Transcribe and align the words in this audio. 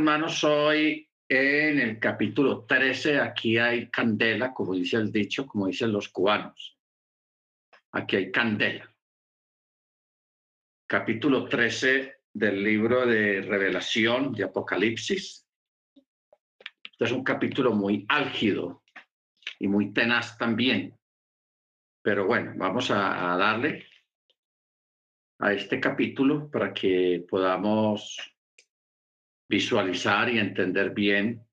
hermanos, 0.00 0.42
hoy 0.44 1.06
en 1.28 1.78
el 1.78 1.98
capítulo 1.98 2.64
13, 2.64 3.20
aquí 3.20 3.58
hay 3.58 3.90
candela, 3.90 4.54
como 4.54 4.74
dice 4.74 4.96
el 4.96 5.12
dicho, 5.12 5.46
como 5.46 5.66
dicen 5.66 5.92
los 5.92 6.08
cubanos. 6.08 6.78
Aquí 7.92 8.16
hay 8.16 8.32
candela. 8.32 8.90
Capítulo 10.88 11.46
13 11.46 12.22
del 12.32 12.64
libro 12.64 13.04
de 13.04 13.42
Revelación, 13.42 14.32
de 14.32 14.44
Apocalipsis. 14.44 15.46
Este 16.82 17.04
es 17.04 17.12
un 17.12 17.22
capítulo 17.22 17.72
muy 17.72 18.06
álgido 18.08 18.82
y 19.58 19.68
muy 19.68 19.92
tenaz 19.92 20.38
también. 20.38 20.98
Pero 22.00 22.26
bueno, 22.26 22.54
vamos 22.56 22.90
a 22.90 23.36
darle 23.36 23.84
a 25.40 25.52
este 25.52 25.78
capítulo 25.78 26.50
para 26.50 26.72
que 26.72 27.22
podamos 27.28 28.29
visualizar 29.50 30.30
y 30.30 30.38
entender 30.38 30.90
bien 30.90 31.44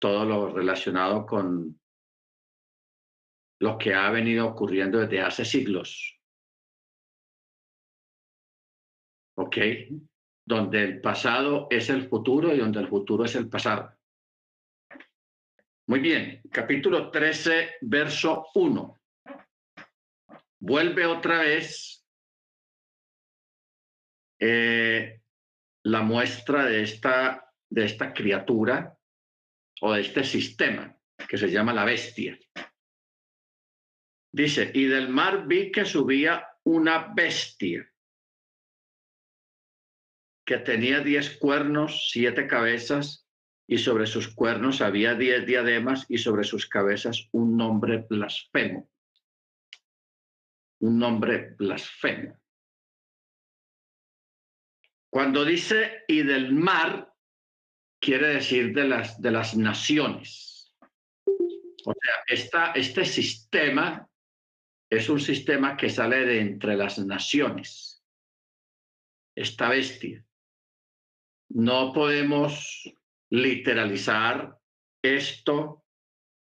todo 0.00 0.24
lo 0.24 0.50
relacionado 0.50 1.26
con 1.26 1.78
lo 3.60 3.76
que 3.76 3.92
ha 3.92 4.10
venido 4.10 4.46
ocurriendo 4.46 4.98
desde 4.98 5.20
hace 5.20 5.44
siglos. 5.44 6.18
¿Ok? 9.36 9.56
Donde 10.46 10.82
el 10.82 11.00
pasado 11.02 11.66
es 11.68 11.90
el 11.90 12.08
futuro 12.08 12.54
y 12.54 12.58
donde 12.58 12.80
el 12.80 12.88
futuro 12.88 13.26
es 13.26 13.34
el 13.34 13.50
pasado. 13.50 13.94
Muy 15.86 16.00
bien, 16.00 16.40
capítulo 16.50 17.10
13, 17.10 17.76
verso 17.82 18.46
1. 18.54 19.00
Vuelve 20.60 21.04
otra 21.04 21.40
vez 21.40 22.06
eh, 24.40 25.20
la 25.84 26.02
muestra 26.02 26.64
de 26.66 26.82
esta, 26.82 27.52
de 27.70 27.84
esta 27.84 28.12
criatura 28.12 28.98
o 29.80 29.92
de 29.92 30.00
este 30.00 30.24
sistema 30.24 30.96
que 31.28 31.38
se 31.38 31.50
llama 31.50 31.72
la 31.72 31.84
bestia. 31.84 32.38
Dice, 34.32 34.70
y 34.74 34.84
del 34.84 35.08
mar 35.08 35.46
vi 35.46 35.72
que 35.72 35.84
subía 35.84 36.46
una 36.64 37.12
bestia 37.14 37.90
que 40.48 40.58
tenía 40.58 41.00
diez 41.00 41.36
cuernos, 41.36 42.08
siete 42.10 42.46
cabezas, 42.46 43.28
y 43.66 43.76
sobre 43.76 44.06
sus 44.06 44.34
cuernos 44.34 44.80
había 44.80 45.14
diez 45.14 45.44
diademas, 45.44 46.06
y 46.08 46.16
sobre 46.16 46.44
sus 46.44 46.66
cabezas 46.66 47.28
un 47.32 47.54
nombre 47.54 48.06
blasfemo. 48.08 48.90
Un 50.80 50.98
nombre 50.98 51.54
blasfemo. 51.58 52.38
Cuando 55.10 55.44
dice 55.44 56.04
y 56.06 56.22
del 56.22 56.52
mar, 56.52 57.12
quiere 58.00 58.28
decir 58.28 58.74
de 58.74 58.84
las, 58.84 59.20
de 59.20 59.30
las 59.30 59.56
naciones. 59.56 60.74
O 61.84 61.92
sea, 61.94 62.72
este 62.74 63.04
sistema 63.04 64.08
es 64.90 65.08
un 65.08 65.20
sistema 65.20 65.76
que 65.76 65.88
sale 65.88 66.26
de 66.26 66.40
entre 66.40 66.76
las 66.76 66.98
naciones. 66.98 68.04
Esta 69.34 69.68
bestia. 69.68 70.24
No 71.50 71.92
podemos 71.92 72.92
literalizar 73.30 74.58
esto 75.02 75.84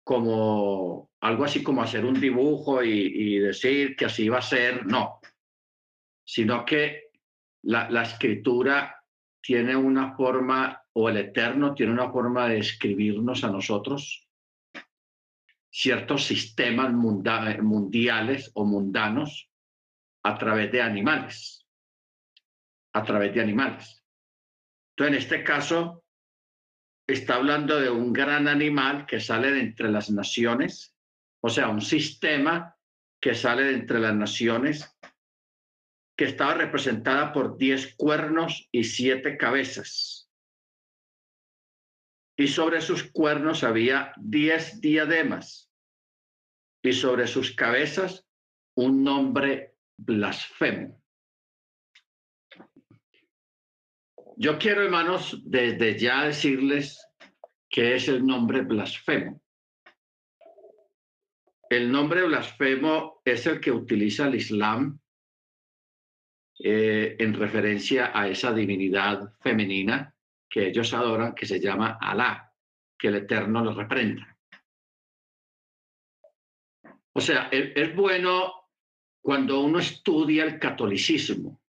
como 0.05 1.11
algo 1.19 1.43
así 1.43 1.63
como 1.63 1.81
hacer 1.81 2.05
un 2.05 2.19
dibujo 2.19 2.83
y 2.83 3.39
decir 3.39 3.95
que 3.95 4.05
así 4.05 4.29
va 4.29 4.37
a 4.37 4.43
ser, 4.43 4.85
no, 4.85 5.19
sino 6.23 6.63
que 6.63 7.04
la, 7.65 8.03
escritura 8.03 9.03
tiene 9.41 9.75
una 9.75 10.15
forma, 10.15 10.83
o 10.93 11.09
el 11.09 11.17
Eterno 11.17 11.73
tiene 11.73 11.91
una 11.91 12.11
forma 12.11 12.47
de 12.47 12.59
escribirnos 12.59 13.43
a 13.43 13.49
nosotros 13.49 14.27
ciertos 15.69 16.23
sistemas 16.25 16.93
mundiales 16.93 18.51
o 18.53 18.65
mundanos 18.65 19.49
a 20.23 20.37
través 20.37 20.71
de 20.71 20.81
animales, 20.81 21.67
a 22.93 23.03
través 23.03 23.33
de 23.33 23.41
animales. 23.41 24.03
Entonces, 24.91 25.17
en 25.17 25.21
este 25.21 25.43
caso, 25.43 26.05
está 27.05 27.35
hablando 27.35 27.79
de 27.79 27.89
un 27.89 28.13
gran 28.13 28.47
animal 28.47 29.05
que 29.05 29.19
sale 29.19 29.51
de 29.51 29.59
entre 29.59 29.91
las 29.91 30.09
naciones, 30.09 30.95
o 31.41 31.49
sea, 31.49 31.67
un 31.67 31.81
sistema 31.81 32.75
que 33.19 33.35
sale 33.35 33.63
de 33.63 33.73
entre 33.73 33.99
las 33.99 34.15
naciones 34.15 34.94
que 36.15 36.25
estaba 36.25 36.53
representada 36.53 37.33
por 37.33 37.57
diez 37.57 37.95
cuernos 37.95 38.67
y 38.71 38.83
siete 38.83 39.37
cabezas. 39.37 40.29
Y 42.37 42.47
sobre 42.47 42.81
sus 42.81 43.03
cuernos 43.11 43.63
había 43.63 44.13
diez 44.17 44.79
diademas, 44.81 45.71
y 46.83 46.93
sobre 46.93 47.27
sus 47.27 47.55
cabezas 47.55 48.25
un 48.75 49.03
nombre 49.03 49.75
blasfemo. 49.97 51.01
Yo 54.37 54.59
quiero, 54.59 54.83
hermanos, 54.83 55.41
desde 55.45 55.97
ya 55.97 56.25
decirles 56.25 56.99
qué 57.69 57.95
es 57.95 58.07
el 58.09 58.25
nombre 58.25 58.61
blasfemo. 58.61 59.41
El 61.69 61.91
nombre 61.91 62.23
blasfemo 62.25 63.21
es 63.25 63.47
el 63.47 63.59
que 63.59 63.71
utiliza 63.71 64.27
el 64.27 64.35
Islam 64.35 64.99
eh, 66.59 67.15
en 67.19 67.33
referencia 67.33 68.11
a 68.13 68.27
esa 68.27 68.53
divinidad 68.53 69.33
femenina 69.41 70.15
que 70.49 70.67
ellos 70.67 70.93
adoran, 70.93 71.35
que 71.35 71.45
se 71.45 71.59
llama 71.59 71.97
Alá, 71.99 72.53
que 72.97 73.09
el 73.09 73.15
Eterno 73.15 73.63
los 73.63 73.75
reprenda. 73.75 74.37
O 77.13 77.21
sea, 77.21 77.49
es, 77.51 77.71
es 77.75 77.95
bueno 77.95 78.53
cuando 79.21 79.61
uno 79.61 79.79
estudia 79.79 80.43
el 80.43 80.59
catolicismo, 80.59 81.61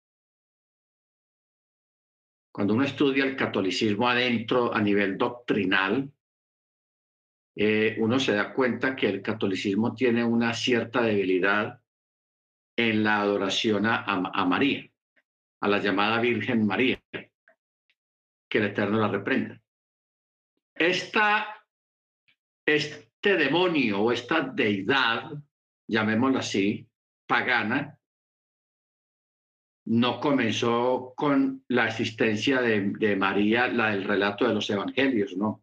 cuando 2.53 2.75
uno 2.75 2.85
estudia 2.85 3.25
el 3.25 3.37
catolicismo 3.37 4.09
adentro 4.09 4.75
a 4.75 4.81
nivel 4.81 5.19
doctrinal, 5.19 6.11
eh, 7.55 7.97
uno 7.99 8.19
se 8.19 8.35
da 8.35 8.53
cuenta 8.53 8.95
que 8.95 9.09
el 9.09 9.23
catolicismo 9.23 9.95
tiene 9.95 10.23
una 10.23 10.53
cierta 10.53 11.01
debilidad 11.01 11.81
en 12.77 13.03
la 13.03 13.23
adoración 13.23 13.87
a, 13.87 14.45
María, 14.45 14.89
a 15.61 15.69
la 15.69 15.79
llamada 15.79 16.21
Virgen 16.21 16.67
María, 16.67 17.03
que 18.49 18.59
el 18.59 18.65
Eterno 18.67 19.01
la 19.01 19.09
reprenda. 19.09 19.61
Esta, 20.75 21.65
este 22.67 23.37
demonio 23.37 24.03
o 24.03 24.13
esta 24.13 24.43
deidad, 24.43 25.33
llamémosla 25.89 26.41
así, 26.41 26.87
pagana, 27.27 27.99
no 29.87 30.21
comenzó 30.21 31.15
con 31.17 31.65
la 31.69 31.87
existencia 31.87 32.61
de, 32.61 33.17
María, 33.17 33.69
la 33.69 33.91
del 33.91 34.05
relato 34.05 34.47
de 34.47 34.55
los 34.55 34.69
evangelios, 34.69 35.37
no. 35.37 35.63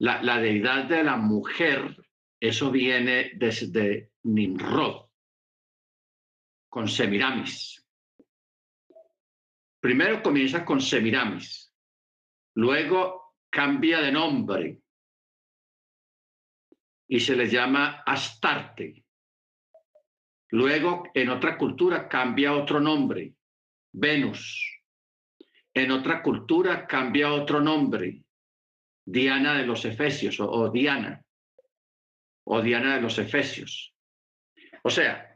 La, 0.00 0.22
la 0.22 0.40
deidad 0.40 0.84
de 0.84 1.02
la 1.02 1.16
mujer, 1.16 1.96
eso 2.40 2.70
viene 2.70 3.32
desde 3.34 4.12
Nimrod 4.22 5.07
con 6.68 6.88
Semiramis. 6.88 7.84
Primero 9.80 10.22
comienza 10.22 10.64
con 10.64 10.80
Semiramis, 10.80 11.72
luego 12.54 13.36
cambia 13.48 14.00
de 14.00 14.12
nombre 14.12 14.82
y 17.08 17.20
se 17.20 17.36
le 17.36 17.48
llama 17.48 18.02
Astarte. 18.04 19.04
Luego, 20.50 21.04
en 21.14 21.28
otra 21.30 21.56
cultura, 21.56 22.08
cambia 22.08 22.54
otro 22.54 22.80
nombre, 22.80 23.34
Venus. 23.92 24.64
En 25.72 25.90
otra 25.90 26.22
cultura, 26.22 26.86
cambia 26.86 27.32
otro 27.32 27.60
nombre, 27.60 28.22
Diana 29.04 29.54
de 29.54 29.66
los 29.66 29.84
Efesios 29.84 30.40
o, 30.40 30.50
o 30.50 30.70
Diana, 30.70 31.22
o 32.44 32.60
Diana 32.60 32.96
de 32.96 33.02
los 33.02 33.18
Efesios. 33.18 33.94
O 34.82 34.90
sea, 34.90 35.27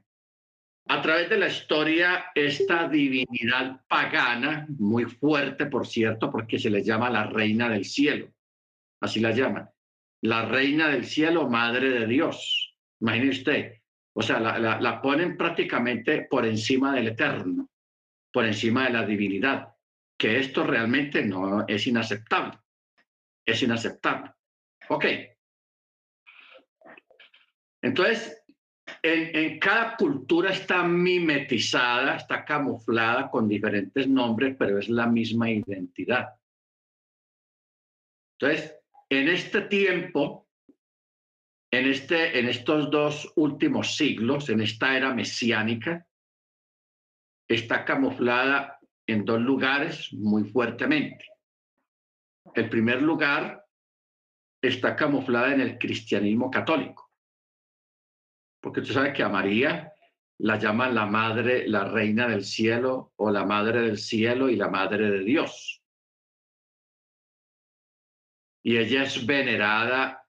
a 0.88 1.00
través 1.00 1.30
de 1.30 1.38
la 1.38 1.48
historia, 1.48 2.26
esta 2.34 2.88
divinidad 2.88 3.80
pagana, 3.88 4.66
muy 4.78 5.04
fuerte, 5.04 5.66
por 5.66 5.86
cierto, 5.86 6.30
porque 6.30 6.58
se 6.58 6.70
le 6.70 6.82
llama 6.82 7.08
la 7.08 7.24
reina 7.24 7.68
del 7.68 7.84
cielo, 7.84 8.32
así 9.00 9.20
la 9.20 9.30
llaman, 9.30 9.68
la 10.22 10.46
reina 10.46 10.88
del 10.88 11.04
cielo, 11.04 11.48
madre 11.48 11.90
de 11.90 12.06
Dios. 12.06 12.76
Imagine 13.00 13.30
usted, 13.30 13.80
o 14.14 14.22
sea, 14.22 14.40
la, 14.40 14.80
la 14.80 15.02
ponen 15.02 15.36
prácticamente 15.36 16.26
por 16.28 16.44
encima 16.44 16.94
del 16.94 17.08
eterno, 17.08 17.70
por 18.32 18.44
encima 18.44 18.84
de 18.84 18.90
la 18.90 19.06
divinidad, 19.06 19.68
que 20.18 20.38
esto 20.38 20.64
realmente 20.64 21.24
no 21.24 21.66
es 21.66 21.86
inaceptable, 21.86 22.58
es 23.46 23.62
inaceptable. 23.62 24.32
Ok. 24.88 25.04
Entonces, 27.82 28.41
en, 29.02 29.58
cada 29.58 29.96
cultura 29.96 30.50
está 30.50 30.82
mimetizada, 30.82 32.16
está 32.16 32.44
camuflada 32.44 33.30
con 33.30 33.48
diferentes 33.48 34.08
nombres, 34.08 34.56
pero 34.58 34.78
es 34.78 34.88
la 34.88 35.06
misma 35.06 35.50
identidad. 35.50 36.34
Entonces, 38.38 38.76
en 39.08 39.28
este 39.28 39.62
tiempo, 39.62 40.48
en, 41.70 41.86
este, 41.86 42.38
en 42.38 42.48
estos 42.48 42.90
dos 42.90 43.32
últimos 43.36 43.96
siglos, 43.96 44.48
en 44.48 44.60
esta 44.60 44.96
era 44.96 45.14
mesiánica, 45.14 46.06
está 47.48 47.84
camuflada 47.84 48.78
en 49.06 49.24
dos 49.24 49.40
lugares 49.40 50.12
muy 50.12 50.44
fuertemente. 50.44 51.26
El 52.54 52.68
primer 52.68 53.02
lugar 53.02 53.64
está 54.60 54.96
camuflada 54.96 55.54
en 55.54 55.60
el 55.60 55.78
cristianismo 55.78 56.50
católico, 56.50 57.11
porque 58.62 58.80
usted 58.80 58.94
sabe 58.94 59.12
que 59.12 59.24
a 59.24 59.28
María 59.28 59.92
la 60.38 60.56
llaman 60.56 60.94
la 60.94 61.04
madre, 61.04 61.68
la 61.68 61.84
reina 61.84 62.28
del 62.28 62.44
cielo 62.44 63.12
o 63.16 63.30
la 63.30 63.44
madre 63.44 63.82
del 63.82 63.98
cielo 63.98 64.48
y 64.48 64.56
la 64.56 64.68
madre 64.68 65.10
de 65.10 65.24
Dios. 65.24 65.82
Y 68.64 68.76
ella 68.76 69.02
es 69.02 69.26
venerada 69.26 70.24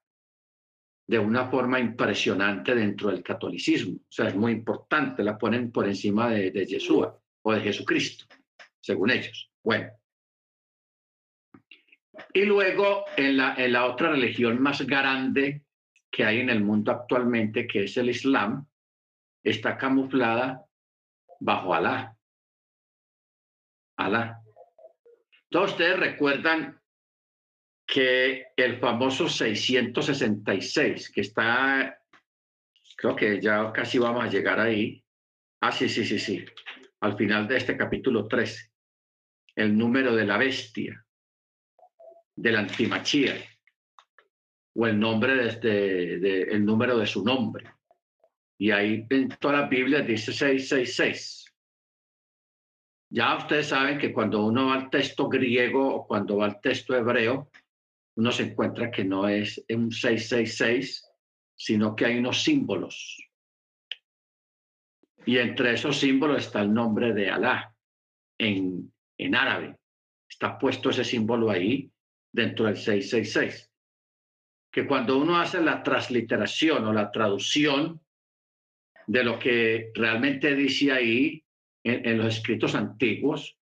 de 1.07 1.19
una 1.19 1.47
forma 1.47 1.79
impresionante 1.79 2.73
dentro 2.73 3.11
del 3.11 3.21
catolicismo. 3.21 3.97
O 3.97 4.11
sea, 4.11 4.27
es 4.27 4.35
muy 4.35 4.51
importante, 4.53 5.23
la 5.23 5.37
ponen 5.37 5.71
por 5.71 5.87
encima 5.87 6.29
de, 6.29 6.49
de 6.49 6.65
Yeshua 6.65 7.19
o 7.43 7.53
de 7.53 7.61
Jesucristo, 7.61 8.25
según 8.81 9.11
ellos. 9.11 9.51
Bueno. 9.63 9.91
Y 12.33 12.45
luego 12.45 13.05
en 13.15 13.37
la, 13.37 13.53
en 13.55 13.73
la 13.73 13.85
otra 13.85 14.09
religión 14.09 14.59
más 14.59 14.81
grande 14.81 15.65
que 16.13 16.23
hay 16.23 16.41
en 16.41 16.51
el 16.51 16.63
mundo 16.63 16.91
actualmente, 16.91 17.65
que 17.65 17.85
es 17.85 17.97
el 17.97 18.11
Islam, 18.11 18.67
está 19.43 19.75
camuflada 19.75 20.63
bajo 21.39 21.73
Alá. 21.73 22.15
Alá. 23.97 24.39
Todos 25.49 25.71
ustedes 25.71 25.99
recuerdan 25.99 26.79
que 27.87 28.45
el 28.55 28.79
famoso 28.79 29.27
666, 29.27 31.11
que 31.11 31.21
está, 31.21 31.99
creo 32.95 33.15
que 33.15 33.41
ya 33.41 33.73
casi 33.73 33.97
vamos 33.97 34.23
a 34.23 34.29
llegar 34.29 34.59
ahí. 34.59 35.03
Ah, 35.61 35.71
sí, 35.71 35.89
sí, 35.89 36.05
sí, 36.05 36.19
sí. 36.19 36.45
Al 36.99 37.17
final 37.17 37.47
de 37.47 37.57
este 37.57 37.75
capítulo 37.75 38.27
13. 38.27 38.71
El 39.55 39.75
número 39.75 40.15
de 40.15 40.25
la 40.25 40.37
bestia, 40.37 41.03
del 42.35 42.55
antimachía, 42.55 43.35
o 44.75 44.87
el 44.87 44.99
nombre 44.99 45.35
de, 45.35 45.47
este, 45.49 45.67
de, 46.19 46.41
el 46.43 46.65
número 46.65 46.97
de 46.97 47.05
su 47.05 47.23
nombre. 47.23 47.71
Y 48.57 48.71
ahí 48.71 49.05
en 49.09 49.29
toda 49.29 49.61
la 49.61 49.67
Biblia 49.67 50.01
dice 50.01 50.31
666. 50.31 51.53
Ya 53.09 53.37
ustedes 53.37 53.67
saben 53.67 53.99
que 53.99 54.11
cuando 54.11 54.45
uno 54.45 54.67
va 54.67 54.75
al 54.75 54.89
texto 54.89 55.27
griego 55.29 55.95
o 55.95 56.07
cuando 56.07 56.37
va 56.37 56.45
al 56.45 56.61
texto 56.61 56.95
hebreo, 56.95 57.51
uno 58.15 58.31
se 58.31 58.43
encuentra 58.43 58.89
que 58.89 59.03
no 59.03 59.27
es 59.27 59.63
un 59.69 59.91
666, 59.91 61.07
sino 61.55 61.95
que 61.95 62.05
hay 62.05 62.17
unos 62.17 62.43
símbolos. 62.43 63.17
Y 65.25 65.37
entre 65.37 65.73
esos 65.73 65.99
símbolos 65.99 66.45
está 66.45 66.61
el 66.61 66.73
nombre 66.73 67.13
de 67.13 67.29
Alá 67.29 67.75
en, 68.37 68.91
en 69.17 69.35
árabe. 69.35 69.77
Está 70.27 70.57
puesto 70.57 70.89
ese 70.89 71.03
símbolo 71.03 71.49
ahí 71.49 71.91
dentro 72.31 72.65
del 72.65 72.77
666. 72.77 73.72
Que 74.73 74.87
cuando 74.87 75.19
uno 75.19 75.39
hace 75.39 75.61
la 75.61 75.83
transliteración 75.83 76.87
o 76.87 76.91
la 76.91 77.11
traducción 77.11 78.01
de 79.05 79.23
lo 79.23 79.37
que 79.37 79.91
realmente 79.93 80.55
dice 80.55 80.91
ahí 80.91 81.45
en, 81.83 82.17
los 82.17 82.37
escritos 82.37 82.73
antiguos, 82.73 83.55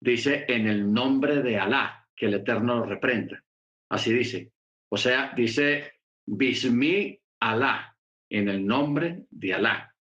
dice 0.00 0.46
en 0.48 0.66
el 0.66 0.90
nombre 0.90 1.42
de 1.42 1.58
Alá, 1.58 2.08
que 2.16 2.26
el 2.26 2.34
Eterno 2.34 2.78
lo 2.78 2.86
reprenda. 2.86 3.44
Así 3.90 4.14
dice. 4.14 4.50
O 4.88 4.96
sea, 4.96 5.34
dice 5.36 6.00
Bismi 6.24 7.20
Alá, 7.40 7.94
en 8.30 8.48
el 8.48 8.66
nombre 8.66 9.26
de 9.28 9.52
Alá. 9.52 9.94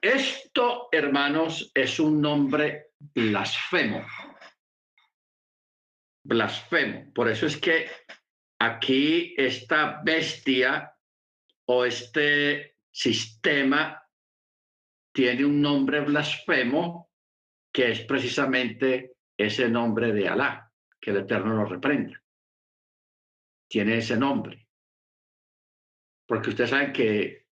Esto, 0.00 0.88
hermanos, 0.90 1.70
es 1.74 2.00
un 2.00 2.18
nombre 2.22 2.92
blasfemo. 2.98 4.06
Blasfemo. 6.24 7.12
Por 7.12 7.28
eso 7.28 7.46
es 7.46 7.56
que 7.56 7.90
aquí 8.64 9.34
esta 9.36 10.00
bestia 10.04 10.94
o 11.66 11.84
este 11.84 12.76
sistema 12.90 14.00
tiene 15.12 15.44
un 15.44 15.60
nombre 15.60 16.00
blasfemo 16.00 17.10
que 17.72 17.90
es 17.90 18.00
precisamente 18.04 19.16
ese 19.36 19.68
nombre 19.68 20.12
de 20.12 20.28
Alá, 20.28 20.70
que 21.00 21.10
el 21.10 21.18
Eterno 21.18 21.56
lo 21.56 21.64
reprenda. 21.64 22.22
Tiene 23.68 23.96
ese 23.96 24.16
nombre. 24.16 24.68
Porque 26.26 26.50
ustedes 26.50 26.70
saben 26.70 26.92
que, 26.92 27.46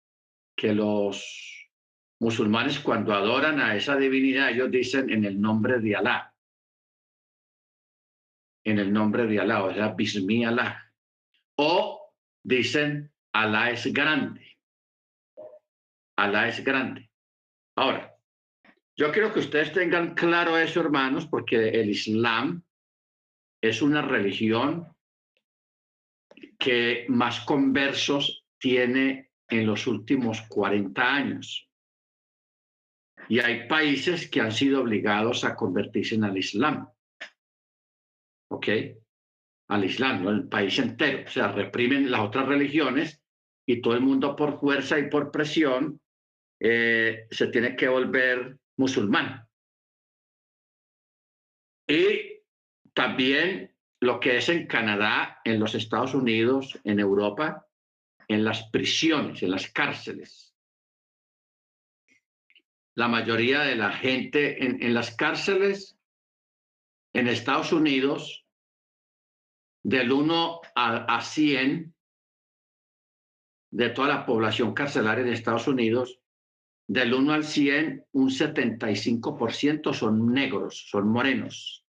que 0.54 0.74
los 0.74 1.68
musulmanes 2.20 2.78
cuando 2.80 3.14
adoran 3.14 3.60
a 3.60 3.74
esa 3.74 3.96
divinidad, 3.96 4.50
ellos 4.50 4.70
dicen 4.70 5.10
en 5.10 5.24
el 5.24 5.40
nombre 5.40 5.80
de 5.80 5.96
Alá. 5.96 6.34
En 8.64 8.78
el 8.78 8.92
nombre 8.92 9.26
de 9.26 9.40
Alá, 9.40 9.64
o 9.64 9.74
sea, 9.74 9.88
Bismi 9.88 10.44
Alá. 10.44 10.89
O 11.62 12.10
dicen 12.42 13.12
Alá 13.34 13.70
es 13.70 13.92
grande. 13.92 14.56
Alá 16.16 16.48
es 16.48 16.64
grande. 16.64 17.10
Ahora, 17.76 18.16
yo 18.96 19.12
quiero 19.12 19.30
que 19.30 19.40
ustedes 19.40 19.70
tengan 19.70 20.14
claro 20.14 20.56
eso, 20.56 20.80
hermanos, 20.80 21.26
porque 21.26 21.68
el 21.68 21.90
Islam 21.90 22.64
es 23.62 23.82
una 23.82 24.00
religión 24.00 24.96
que 26.58 27.04
más 27.08 27.40
conversos 27.40 28.46
tiene 28.58 29.30
en 29.46 29.66
los 29.66 29.86
últimos 29.86 30.40
40 30.48 31.14
años. 31.14 31.68
Y 33.28 33.38
hay 33.38 33.68
países 33.68 34.30
que 34.30 34.40
han 34.40 34.52
sido 34.52 34.80
obligados 34.80 35.44
a 35.44 35.54
convertirse 35.54 36.14
en 36.14 36.24
el 36.24 36.38
Islam. 36.38 36.88
¿Ok? 38.50 38.66
Al 39.70 39.84
Islam, 39.84 40.24
¿no? 40.24 40.30
el 40.30 40.48
país 40.48 40.78
entero. 40.78 41.24
O 41.26 41.30
sea, 41.30 41.52
reprimen 41.52 42.10
las 42.10 42.20
otras 42.20 42.46
religiones 42.46 43.22
y 43.66 43.80
todo 43.80 43.94
el 43.94 44.00
mundo 44.00 44.36
por 44.36 44.58
fuerza 44.58 44.98
y 44.98 45.08
por 45.08 45.30
presión 45.30 46.00
eh, 46.60 47.26
se 47.30 47.46
tiene 47.48 47.76
que 47.76 47.88
volver 47.88 48.58
musulmán. 48.76 49.46
Y 51.88 52.42
también 52.92 53.74
lo 54.00 54.20
que 54.20 54.38
es 54.38 54.48
en 54.48 54.66
Canadá, 54.66 55.40
en 55.44 55.60
los 55.60 55.74
Estados 55.74 56.14
Unidos, 56.14 56.78
en 56.84 57.00
Europa, 57.00 57.66
en 58.28 58.44
las 58.44 58.70
prisiones, 58.70 59.42
en 59.42 59.50
las 59.50 59.70
cárceles. 59.70 60.54
La 62.94 63.08
mayoría 63.08 63.62
de 63.62 63.76
la 63.76 63.92
gente 63.92 64.64
en, 64.64 64.94
las 64.94 65.16
cárceles 65.16 65.98
en 67.12 67.28
Estados 67.28 67.72
Unidos, 67.72 68.46
del 69.82 70.12
1 70.12 70.60
a, 70.74 71.16
a 71.16 71.20
100, 71.20 71.94
de 73.72 73.88
toda 73.90 74.08
la 74.08 74.26
población 74.26 74.74
carcelaria 74.74 75.24
de 75.24 75.32
Estados 75.32 75.68
Unidos, 75.68 76.20
del 76.90 77.14
1 77.14 77.32
al 77.32 77.44
100, 77.44 78.06
un 78.12 78.30
75% 78.30 79.94
son 79.94 80.32
negros, 80.32 80.88
son 80.90 81.08
morenos. 81.08 81.86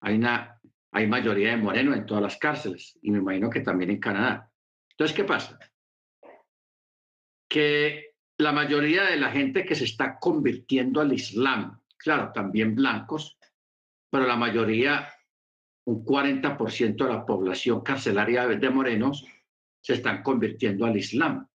Hay, 0.00 0.16
una, 0.16 0.60
hay 0.90 1.06
mayoría 1.06 1.50
de 1.50 1.56
morenos 1.56 1.96
en 1.96 2.06
todas 2.06 2.24
las 2.24 2.36
cárceles 2.38 2.98
y 3.02 3.12
me 3.12 3.18
imagino 3.18 3.48
que 3.48 3.60
también 3.60 3.90
en 3.90 4.00
Canadá. 4.00 4.50
Entonces, 4.90 5.16
¿qué 5.16 5.22
pasa? 5.22 5.58
Que 7.48 8.16
la 8.38 8.50
mayoría 8.50 9.04
de 9.04 9.16
la 9.16 9.30
gente 9.30 9.64
que 9.64 9.76
se 9.76 9.84
está 9.84 10.18
convirtiendo 10.18 11.00
al 11.00 11.12
Islam, 11.12 11.80
claro, 11.96 12.32
también 12.32 12.74
blancos, 12.74 13.38
pero 14.10 14.26
la 14.26 14.36
mayoría, 14.36 15.08
un 15.86 16.04
40% 16.04 16.96
de 16.96 17.12
la 17.12 17.24
población 17.24 17.80
carcelaria 17.80 18.46
de 18.46 18.70
morenos, 18.70 19.24
se 19.80 19.94
están 19.94 20.22
convirtiendo 20.22 20.84
al 20.84 20.96
Islam. 20.96 21.48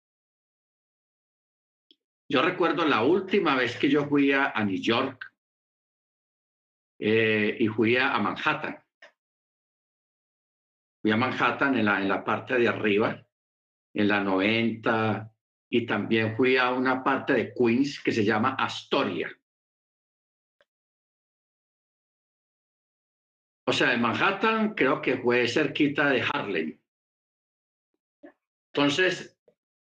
Yo 2.28 2.42
recuerdo 2.42 2.86
la 2.86 3.02
última 3.02 3.56
vez 3.56 3.76
que 3.76 3.90
yo 3.90 4.06
fui 4.06 4.32
a, 4.32 4.52
New 4.64 4.80
York 4.80 5.34
eh, 7.00 7.56
y 7.58 7.66
fui 7.66 7.96
a, 7.96 8.16
Manhattan. 8.18 8.78
Fui 11.02 11.10
a 11.10 11.16
Manhattan 11.16 11.76
en 11.76 11.86
la, 11.86 12.00
en 12.00 12.08
la 12.08 12.22
parte 12.22 12.56
de 12.56 12.68
arriba, 12.68 13.26
en 13.94 14.06
la 14.06 14.22
90, 14.22 15.28
y 15.70 15.86
también 15.86 16.36
fui 16.36 16.56
a 16.56 16.70
una 16.70 17.02
parte 17.02 17.32
de 17.32 17.52
Queens 17.52 18.00
que 18.00 18.12
se 18.12 18.24
llama 18.24 18.54
Astoria. 18.54 19.28
O 23.70 23.72
sea, 23.72 23.94
en 23.94 24.00
Manhattan 24.00 24.74
creo 24.74 25.00
que 25.00 25.18
fue 25.18 25.46
cerquita 25.46 26.10
de 26.10 26.24
Harlem. 26.28 26.76
Entonces, 28.74 29.38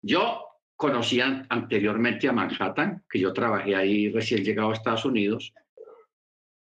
yo 0.00 0.46
conocía 0.76 1.44
anteriormente 1.48 2.28
a 2.28 2.32
Manhattan, 2.32 3.04
que 3.10 3.18
yo 3.18 3.32
trabajé 3.32 3.74
ahí 3.74 4.08
recién 4.12 4.44
llegado 4.44 4.70
a 4.70 4.74
Estados 4.74 5.04
Unidos, 5.04 5.52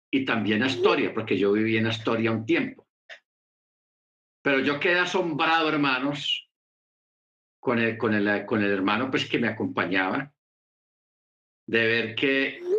y 0.09 0.25
también 0.25 0.63
Astoria, 0.63 1.13
porque 1.13 1.37
yo 1.37 1.51
viví 1.51 1.77
en 1.77 1.85
Astoria 1.85 2.31
un 2.31 2.43
tiempo. 2.43 2.87
Pero 4.41 4.57
yo 4.61 4.79
quedé 4.79 4.97
asombrado, 4.97 5.69
hermanos, 5.69 6.49
con 7.59 7.77
el, 7.77 7.99
con 7.99 8.15
el, 8.15 8.47
con 8.47 8.63
el 8.63 8.71
hermano 8.71 9.11
pues, 9.11 9.29
que 9.29 9.37
me 9.37 9.49
acompañaba, 9.49 10.33
de 11.67 11.85
ver 11.85 12.15
que 12.15 12.70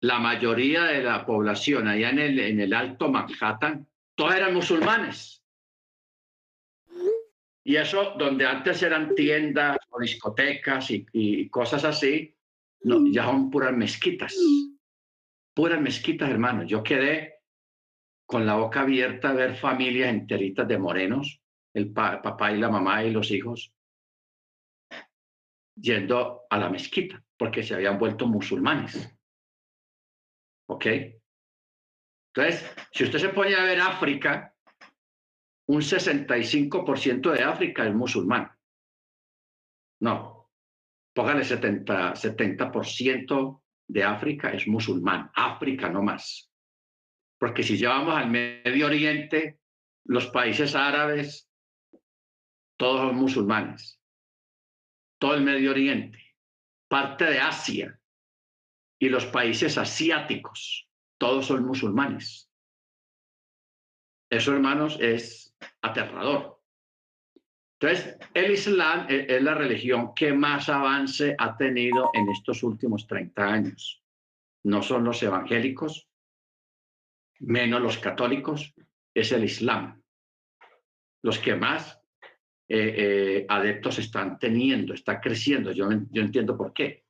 la 0.00 0.18
mayoría 0.18 0.84
de 0.84 1.02
la 1.02 1.26
población 1.26 1.88
allá 1.88 2.10
en 2.10 2.18
el, 2.18 2.38
en 2.38 2.60
el 2.60 2.72
Alto 2.72 3.08
Manhattan, 3.08 3.86
todos 4.14 4.34
eran 4.34 4.54
musulmanes. 4.54 5.42
Y 7.64 7.76
eso, 7.76 8.14
donde 8.18 8.46
antes 8.46 8.82
eran 8.82 9.14
tiendas 9.14 9.76
o 9.90 10.00
discotecas 10.00 10.90
y, 10.90 11.06
y 11.12 11.48
cosas 11.50 11.84
así, 11.84 12.34
no, 12.82 13.06
ya 13.10 13.24
son 13.24 13.50
puras 13.50 13.76
mezquitas. 13.76 14.34
Puras 15.54 15.80
mezquitas, 15.80 16.30
hermano. 16.30 16.62
Yo 16.62 16.82
quedé 16.82 17.40
con 18.24 18.46
la 18.46 18.56
boca 18.56 18.82
abierta 18.82 19.30
a 19.30 19.34
ver 19.34 19.56
familias 19.56 20.10
enteritas 20.10 20.68
de 20.68 20.78
morenos, 20.78 21.40
el 21.74 21.92
papá 21.92 22.52
y 22.52 22.58
la 22.58 22.68
mamá 22.68 23.04
y 23.04 23.10
los 23.10 23.30
hijos, 23.30 23.74
yendo 25.74 26.42
a 26.48 26.58
la 26.58 26.70
mezquita, 26.70 27.22
porque 27.36 27.62
se 27.62 27.74
habían 27.74 27.98
vuelto 27.98 28.26
musulmanes. 28.26 29.17
¿Ok? 30.68 30.86
Entonces, 32.34 32.76
si 32.92 33.04
usted 33.04 33.18
se 33.18 33.30
pone 33.30 33.54
a 33.54 33.64
ver 33.64 33.80
África, 33.80 34.54
un 35.68 35.80
65% 35.80 37.32
de 37.32 37.42
África 37.42 37.86
es 37.86 37.94
musulmán. 37.94 38.50
No, 40.00 40.50
póngale 41.14 41.44
70, 41.44 42.14
70% 42.14 43.62
de 43.88 44.04
África 44.04 44.50
es 44.50 44.68
musulmán. 44.68 45.30
África 45.34 45.88
no 45.88 46.02
más. 46.02 46.52
Porque 47.38 47.62
si 47.62 47.76
llevamos 47.76 48.14
al 48.14 48.30
Medio 48.30 48.86
Oriente, 48.86 49.60
los 50.04 50.26
países 50.28 50.74
árabes, 50.74 51.50
todos 52.76 53.00
son 53.00 53.16
musulmanes. 53.16 54.00
Todo 55.18 55.34
el 55.34 55.42
Medio 55.42 55.70
Oriente, 55.70 56.36
parte 56.88 57.24
de 57.24 57.40
Asia 57.40 57.97
y 58.98 59.08
los 59.08 59.26
países 59.26 59.78
asiáticos, 59.78 60.88
todos 61.18 61.46
son 61.46 61.64
musulmanes. 61.64 62.50
Eso, 64.30 64.52
hermanos, 64.52 64.98
es 65.00 65.54
aterrador. 65.80 66.60
Entonces, 67.80 68.18
el 68.34 68.52
Islam 68.52 69.06
e-, 69.08 69.26
es 69.28 69.42
la 69.42 69.54
religión 69.54 70.12
que 70.14 70.32
más 70.32 70.68
avance 70.68 71.34
ha 71.38 71.56
tenido 71.56 72.10
en 72.12 72.28
estos 72.28 72.62
últimos 72.62 73.06
30 73.06 73.46
años. 73.46 74.02
No 74.64 74.82
son 74.82 75.04
los 75.04 75.22
evangélicos, 75.22 76.08
menos 77.40 77.80
los 77.80 77.98
católicos, 77.98 78.74
es 79.14 79.32
el 79.32 79.44
Islam. 79.44 80.02
Los 81.22 81.38
que 81.38 81.54
más 81.54 82.00
eh, 82.68 82.94
eh, 82.96 83.46
adeptos 83.48 83.98
están 83.98 84.38
teniendo, 84.38 84.92
está 84.92 85.20
creciendo. 85.20 85.72
Yo, 85.72 85.88
yo 86.10 86.22
entiendo 86.22 86.56
por 86.56 86.72
qué. 86.72 87.07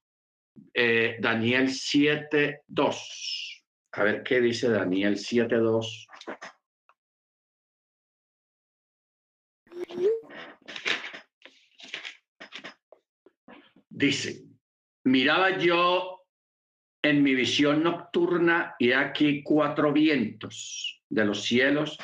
Eh, 0.72 1.16
Daniel 1.20 1.68
7.2. 1.68 3.62
A 3.92 4.02
ver 4.04 4.22
qué 4.22 4.40
dice 4.40 4.68
Daniel 4.68 5.16
7.2. 5.16 6.06
Dice, 13.88 14.44
miraba 15.04 15.58
yo 15.58 16.24
en 17.02 17.22
mi 17.22 17.34
visión 17.34 17.82
nocturna 17.82 18.76
y 18.78 18.92
aquí 18.92 19.42
cuatro 19.42 19.92
vientos 19.92 21.02
de 21.08 21.24
los 21.24 21.42
cielos 21.42 21.98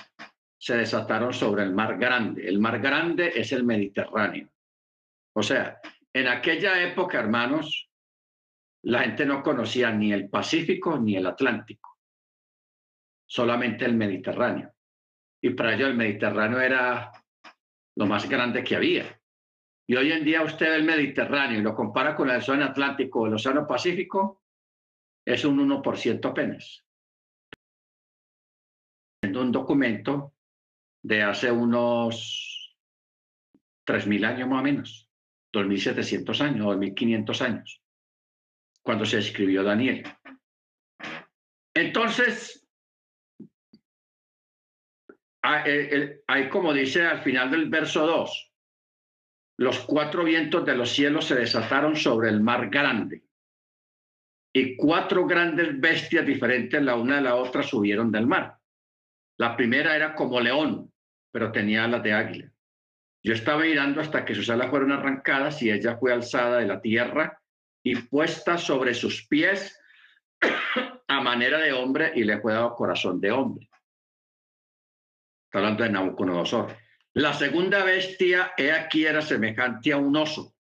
se 0.58 0.76
desataron 0.76 1.32
sobre 1.32 1.62
el 1.62 1.72
mar 1.72 1.98
grande. 1.98 2.48
El 2.48 2.58
mar 2.58 2.80
grande 2.80 3.32
es 3.34 3.52
el 3.52 3.64
Mediterráneo. 3.64 4.48
O 5.34 5.42
sea, 5.42 5.78
en 6.12 6.28
aquella 6.28 6.82
época, 6.82 7.18
hermanos, 7.18 7.90
la 8.84 9.00
gente 9.00 9.24
no 9.24 9.42
conocía 9.42 9.90
ni 9.90 10.12
el 10.12 10.28
Pacífico 10.28 10.98
ni 10.98 11.16
el 11.16 11.26
Atlántico, 11.26 11.98
solamente 13.26 13.84
el 13.86 13.94
Mediterráneo. 13.94 14.74
Y 15.42 15.50
para 15.50 15.74
ello 15.74 15.86
el 15.86 15.96
Mediterráneo 15.96 16.60
era 16.60 17.10
lo 17.96 18.06
más 18.06 18.28
grande 18.28 18.62
que 18.62 18.76
había. 18.76 19.20
Y 19.86 19.96
hoy 19.96 20.12
en 20.12 20.24
día 20.24 20.42
usted 20.42 20.66
ve 20.68 20.76
el 20.76 20.84
Mediterráneo 20.84 21.58
y 21.58 21.62
lo 21.62 21.74
compara 21.74 22.14
con 22.14 22.30
el 22.30 22.36
Océano 22.36 22.64
Atlántico 22.64 23.20
o 23.20 23.26
el 23.26 23.34
Océano 23.34 23.66
Pacífico, 23.66 24.42
es 25.24 25.44
un 25.44 25.58
1% 25.58 26.26
apenas. 26.26 26.84
Un 29.22 29.50
documento 29.50 30.34
de 31.02 31.22
hace 31.22 31.50
unos 31.50 32.76
3.000 33.86 34.26
años 34.26 34.48
más 34.48 34.60
o 34.60 34.62
menos, 34.62 35.08
2.700 35.52 36.40
años, 36.42 36.66
2.500 36.66 37.40
años, 37.40 37.83
cuando 38.84 39.06
se 39.06 39.18
escribió 39.18 39.64
Daniel. 39.64 40.04
Entonces, 41.74 42.68
hay 45.42 46.48
como 46.48 46.72
dice 46.72 47.04
al 47.04 47.22
final 47.22 47.50
del 47.50 47.68
verso 47.68 48.06
2, 48.06 48.52
los 49.58 49.80
cuatro 49.80 50.24
vientos 50.24 50.64
de 50.64 50.76
los 50.76 50.90
cielos 50.90 51.26
se 51.26 51.34
desataron 51.34 51.96
sobre 51.96 52.28
el 52.28 52.40
mar 52.40 52.68
grande 52.70 53.24
y 54.52 54.76
cuatro 54.76 55.26
grandes 55.26 55.80
bestias 55.80 56.24
diferentes 56.26 56.80
la 56.82 56.96
una 56.96 57.16
de 57.16 57.22
la 57.22 57.34
otra 57.36 57.62
subieron 57.62 58.12
del 58.12 58.26
mar. 58.26 58.58
La 59.38 59.56
primera 59.56 59.96
era 59.96 60.14
como 60.14 60.40
león, 60.40 60.92
pero 61.32 61.50
tenía 61.50 61.84
alas 61.84 62.02
de 62.02 62.12
águila. 62.12 62.52
Yo 63.22 63.32
estaba 63.32 63.62
mirando 63.62 64.00
hasta 64.00 64.24
que 64.24 64.34
sus 64.34 64.48
alas 64.50 64.70
fueron 64.70 64.92
arrancadas 64.92 65.60
y 65.62 65.70
ella 65.70 65.96
fue 65.96 66.12
alzada 66.12 66.58
de 66.58 66.66
la 66.66 66.80
tierra 66.80 67.42
y 67.84 67.96
puesta 67.96 68.58
sobre 68.58 68.94
sus 68.94 69.26
pies 69.28 69.78
a 71.08 71.20
manera 71.20 71.58
de 71.58 71.72
hombre 71.72 72.12
y 72.16 72.24
le 72.24 72.40
fue 72.40 72.54
dado 72.54 72.74
corazón 72.74 73.20
de 73.20 73.30
hombre. 73.30 73.68
Está 75.46 75.58
hablando 75.58 75.84
de 75.84 75.90
Nabucodonosor. 75.90 76.76
La 77.12 77.32
segunda 77.32 77.84
bestia, 77.84 78.54
he 78.56 78.72
aquí, 78.72 79.04
era 79.04 79.22
semejante 79.22 79.92
a 79.92 79.98
un 79.98 80.16
oso 80.16 80.56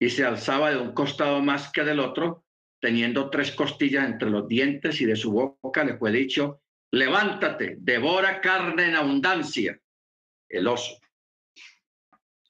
y 0.00 0.08
se 0.08 0.24
alzaba 0.24 0.70
de 0.70 0.78
un 0.78 0.92
costado 0.92 1.42
más 1.42 1.70
que 1.72 1.84
del 1.84 2.00
otro, 2.00 2.46
teniendo 2.80 3.28
tres 3.28 3.52
costillas 3.52 4.06
entre 4.06 4.30
los 4.30 4.46
dientes 4.48 5.00
y 5.00 5.04
de 5.04 5.16
su 5.16 5.32
boca 5.32 5.84
le 5.84 5.98
fue 5.98 6.12
dicho, 6.12 6.62
levántate, 6.92 7.76
devora 7.80 8.40
carne 8.40 8.86
en 8.86 8.94
abundancia, 8.94 9.78
el 10.48 10.68
oso. 10.68 10.96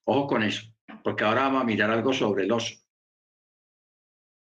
Ojo 0.04 0.26
con 0.26 0.42
eso, 0.42 0.66
porque 1.02 1.24
ahora 1.24 1.44
vamos 1.44 1.62
a 1.62 1.66
mirar 1.66 1.90
algo 1.90 2.12
sobre 2.12 2.44
el 2.44 2.52
oso. 2.52 2.74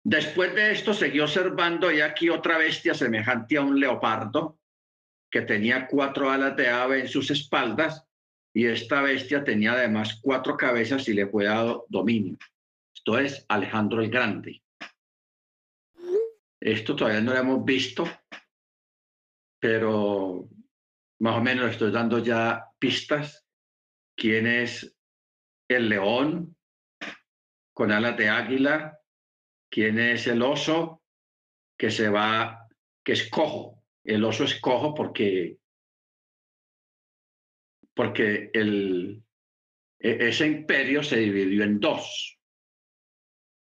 Después 0.08 0.54
de 0.54 0.70
esto 0.70 0.94
seguí 0.94 1.18
observando 1.18 1.90
y 1.90 2.00
aquí 2.00 2.30
otra 2.30 2.58
bestia 2.58 2.94
semejante 2.94 3.56
a 3.56 3.62
un 3.62 3.80
leopardo 3.80 4.60
que 5.28 5.40
tenía 5.40 5.88
cuatro 5.88 6.30
alas 6.30 6.56
de 6.56 6.68
ave 6.68 7.00
en 7.00 7.08
sus 7.08 7.32
espaldas 7.32 8.06
y 8.54 8.66
esta 8.66 9.02
bestia 9.02 9.42
tenía 9.42 9.72
además 9.72 10.20
cuatro 10.22 10.56
cabezas 10.56 11.08
y 11.08 11.12
le 11.12 11.26
fue 11.26 11.46
dado 11.46 11.86
dominio. 11.88 12.38
Esto 12.94 13.18
es 13.18 13.44
Alejandro 13.48 14.00
el 14.00 14.08
Grande. 14.08 14.62
Esto 16.60 16.94
todavía 16.94 17.20
no 17.20 17.32
lo 17.32 17.40
hemos 17.40 17.64
visto, 17.64 18.08
pero 19.58 20.48
más 21.18 21.36
o 21.36 21.40
menos 21.40 21.68
estoy 21.68 21.90
dando 21.90 22.20
ya 22.20 22.64
pistas. 22.78 23.44
¿Quién 24.16 24.46
es 24.46 24.96
el 25.68 25.88
león 25.88 26.56
con 27.74 27.90
alas 27.90 28.16
de 28.16 28.28
águila? 28.28 29.00
¿Quién 29.70 29.98
es 29.98 30.26
el 30.26 30.42
oso 30.42 31.02
que 31.78 31.90
se 31.90 32.08
va, 32.08 32.68
que 33.04 33.12
es 33.12 33.28
cojo? 33.28 33.84
El 34.04 34.24
oso 34.24 34.44
es 34.44 34.60
cojo 34.60 34.94
porque 34.94 35.58
porque 37.94 38.50
el, 38.52 39.24
e, 39.98 40.28
ese 40.28 40.46
imperio 40.46 41.02
se 41.02 41.16
dividió 41.16 41.64
en 41.64 41.80
dos 41.80 42.38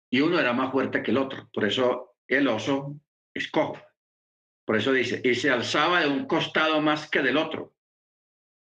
y 0.09 0.21
uno 0.21 0.39
era 0.39 0.53
más 0.53 0.71
fuerte 0.71 1.03
que 1.03 1.11
el 1.11 1.17
otro. 1.17 1.49
Por 1.53 1.65
eso 1.65 2.17
el 2.27 2.47
oso 2.47 2.99
es 3.33 3.49
cojo. 3.49 3.81
Por 4.65 4.75
eso 4.75 4.91
dice, 4.91 5.21
y 5.23 5.35
se 5.35 5.49
alzaba 5.49 6.01
de 6.01 6.07
un 6.07 6.25
costado 6.25 6.81
más 6.81 7.09
que 7.09 7.21
del 7.21 7.37
otro, 7.37 7.73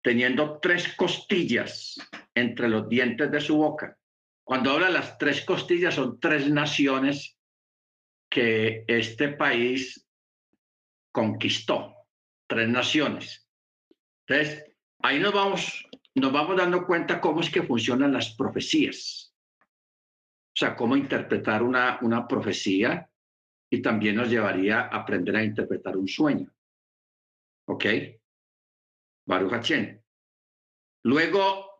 teniendo 0.03 0.59
tres 0.59 0.95
costillas 0.97 1.97
entre 2.35 2.69
los 2.69 2.89
dientes 2.89 3.31
de 3.31 3.41
su 3.41 3.57
boca. 3.57 3.97
Cuando 4.45 4.73
habla 4.73 4.91
las 4.91 5.17
tres 5.17 5.45
costillas, 5.45 5.95
son 5.95 6.21
tres 6.21 6.51
naciones 6.51 7.39
que 8.31 8.85
este 8.87 9.29
país 9.29 10.07
conquistó, 11.11 11.95
tres 12.47 12.69
naciones. 12.69 13.49
Entonces, 14.27 14.65
ahí 15.01 15.19
nos 15.19 15.33
vamos, 15.33 15.89
nos 16.15 16.33
vamos 16.33 16.57
dando 16.57 16.87
cuenta 16.87 17.21
cómo 17.21 17.41
es 17.41 17.51
que 17.51 17.63
funcionan 17.63 18.13
las 18.13 18.35
profecías. 18.35 19.35
O 20.55 20.57
sea, 20.57 20.77
cómo 20.77 20.97
interpretar 20.97 21.63
una, 21.63 21.99
una 22.03 22.29
profecía 22.29 23.11
y 23.71 23.83
también 23.83 24.17
nos 24.17 24.29
llevaría 24.29 24.83
a 24.83 24.99
aprender 24.99 25.37
a 25.37 25.45
interpretar 25.45 25.97
un 25.97 26.07
sueño. 26.07 26.53
¿Ok? 27.67 27.87
Baruch 29.27 29.53
Hachén. 29.53 30.05
Luego, 31.03 31.74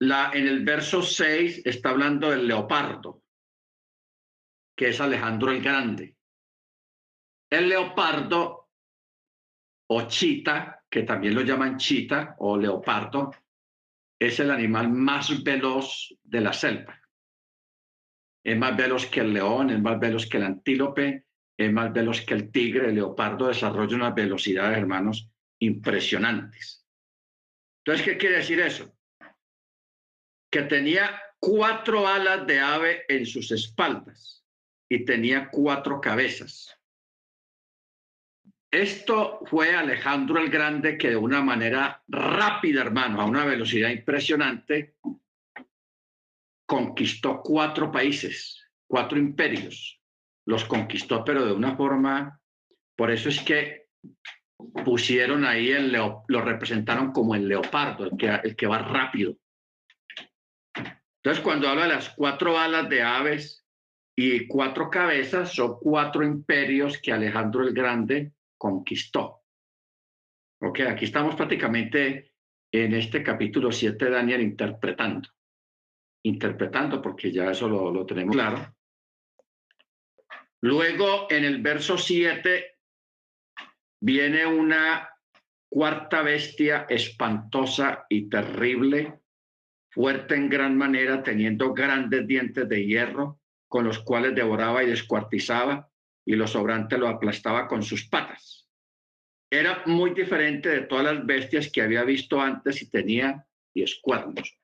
la, 0.00 0.30
en 0.32 0.46
el 0.46 0.64
verso 0.64 1.02
6 1.02 1.62
está 1.64 1.90
hablando 1.90 2.30
del 2.30 2.46
leopardo, 2.46 3.22
que 4.76 4.88
es 4.88 5.00
Alejandro 5.00 5.50
el 5.50 5.62
Grande. 5.62 6.16
El 7.50 7.68
leopardo 7.68 8.70
o 9.88 10.02
chita, 10.02 10.84
que 10.90 11.04
también 11.04 11.34
lo 11.34 11.42
llaman 11.42 11.76
chita 11.76 12.34
o 12.38 12.56
leopardo, 12.56 13.30
es 14.18 14.40
el 14.40 14.50
animal 14.50 14.90
más 14.90 15.42
veloz 15.42 16.14
de 16.22 16.40
la 16.40 16.52
selva. 16.52 17.00
Es 18.44 18.56
más 18.56 18.76
veloz 18.76 19.06
que 19.06 19.20
el 19.20 19.32
león, 19.32 19.70
es 19.70 19.80
más 19.80 19.98
veloz 19.98 20.28
que 20.28 20.36
el 20.36 20.44
antílope, 20.44 21.26
es 21.56 21.72
más 21.72 21.92
veloz 21.92 22.24
que 22.24 22.34
el 22.34 22.50
tigre. 22.50 22.88
El 22.88 22.96
leopardo 22.96 23.48
desarrolla 23.48 23.96
unas 23.96 24.14
velocidades, 24.14 24.78
hermanos, 24.78 25.30
impresionantes. 25.58 26.86
Entonces, 27.84 28.04
¿qué 28.04 28.16
quiere 28.16 28.36
decir 28.38 28.60
eso? 28.60 28.95
Que 30.50 30.62
tenía 30.62 31.20
cuatro 31.38 32.06
alas 32.06 32.46
de 32.46 32.60
ave 32.60 33.04
en 33.08 33.26
sus 33.26 33.50
espaldas 33.50 34.44
y 34.88 35.04
tenía 35.04 35.48
cuatro 35.50 36.00
cabezas. 36.00 36.76
Esto 38.70 39.40
fue 39.46 39.74
Alejandro 39.74 40.38
el 40.38 40.50
Grande 40.50 40.98
que 40.98 41.10
de 41.10 41.16
una 41.16 41.42
manera 41.42 42.02
rápida, 42.08 42.82
hermano, 42.82 43.20
a 43.20 43.24
una 43.24 43.44
velocidad 43.44 43.90
impresionante, 43.90 44.96
conquistó 46.66 47.40
cuatro 47.42 47.90
países, 47.90 48.66
cuatro 48.86 49.18
imperios. 49.18 50.00
Los 50.46 50.64
conquistó, 50.64 51.24
pero 51.24 51.46
de 51.46 51.52
una 51.52 51.76
forma, 51.76 52.40
por 52.96 53.10
eso 53.10 53.28
es 53.28 53.40
que 53.40 53.86
pusieron 54.84 55.44
ahí 55.44 55.70
el 55.70 55.92
leo, 55.92 56.24
lo 56.28 56.40
representaron 56.40 57.12
como 57.12 57.34
el 57.34 57.48
leopardo, 57.48 58.04
el 58.04 58.16
que, 58.16 58.28
el 58.28 58.56
que 58.56 58.66
va 58.66 58.78
rápido. 58.78 59.36
Entonces, 61.26 61.42
cuando 61.42 61.68
habla 61.68 61.88
de 61.88 61.94
las 61.94 62.10
cuatro 62.10 62.56
alas 62.56 62.88
de 62.88 63.02
aves 63.02 63.66
y 64.16 64.46
cuatro 64.46 64.88
cabezas, 64.88 65.52
son 65.52 65.76
cuatro 65.80 66.22
imperios 66.22 66.98
que 66.98 67.10
Alejandro 67.10 67.64
el 67.64 67.74
Grande 67.74 68.30
conquistó. 68.56 69.42
Ok, 70.60 70.82
aquí 70.82 71.06
estamos 71.06 71.34
prácticamente 71.34 72.30
en 72.70 72.94
este 72.94 73.24
capítulo 73.24 73.72
7 73.72 74.04
de 74.04 74.10
Daniel 74.12 74.40
interpretando. 74.40 75.28
Interpretando, 76.22 77.02
porque 77.02 77.32
ya 77.32 77.50
eso 77.50 77.68
lo, 77.68 77.90
lo 77.90 78.06
tenemos 78.06 78.32
claro. 78.32 78.72
Luego, 80.60 81.26
en 81.28 81.44
el 81.44 81.60
verso 81.60 81.98
7, 81.98 82.78
viene 84.00 84.46
una 84.46 85.10
cuarta 85.68 86.22
bestia 86.22 86.86
espantosa 86.88 88.06
y 88.08 88.28
terrible, 88.28 89.22
fuerte 89.96 90.34
en 90.34 90.50
gran 90.50 90.76
manera, 90.76 91.22
teniendo 91.22 91.72
grandes 91.72 92.26
dientes 92.26 92.68
de 92.68 92.84
hierro, 92.84 93.40
con 93.66 93.86
los 93.86 94.00
cuales 94.00 94.34
devoraba 94.34 94.84
y 94.84 94.88
descuartizaba, 94.88 95.88
y 96.22 96.36
lo 96.36 96.46
sobrante 96.46 96.98
lo 96.98 97.08
aplastaba 97.08 97.66
con 97.66 97.82
sus 97.82 98.06
patas. 98.06 98.68
Era 99.50 99.84
muy 99.86 100.10
diferente 100.10 100.68
de 100.68 100.82
todas 100.82 101.06
las 101.06 101.24
bestias 101.24 101.72
que 101.72 101.80
había 101.80 102.04
visto 102.04 102.38
antes 102.38 102.82
y 102.82 102.90
tenía 102.90 103.46
diez 103.74 103.98
cuernos. 104.02 104.58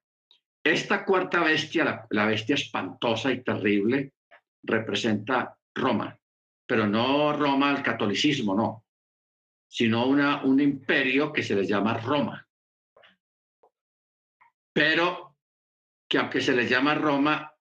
Esta 0.62 1.02
cuarta 1.02 1.42
bestia, 1.42 2.06
la, 2.10 2.26
bestia 2.26 2.56
espantosa 2.56 3.32
y 3.32 3.42
terrible, 3.42 4.12
representa 4.62 5.56
Roma, 5.74 6.14
pero 6.66 6.86
no 6.86 7.32
Roma 7.32 7.70
al 7.70 7.82
catolicismo, 7.82 8.54
no, 8.54 8.84
sino 9.66 10.06
una, 10.06 10.44
un 10.44 10.60
imperio 10.60 11.32
que 11.32 11.42
se 11.42 11.54
les 11.56 11.66
llama 11.66 11.96
Roma. 11.96 12.46
Pero 14.74 15.31
que 16.12 16.18
aunque 16.18 16.42
se 16.42 16.54
les 16.54 16.68
llama 16.68 16.94
Roma, 16.94 17.54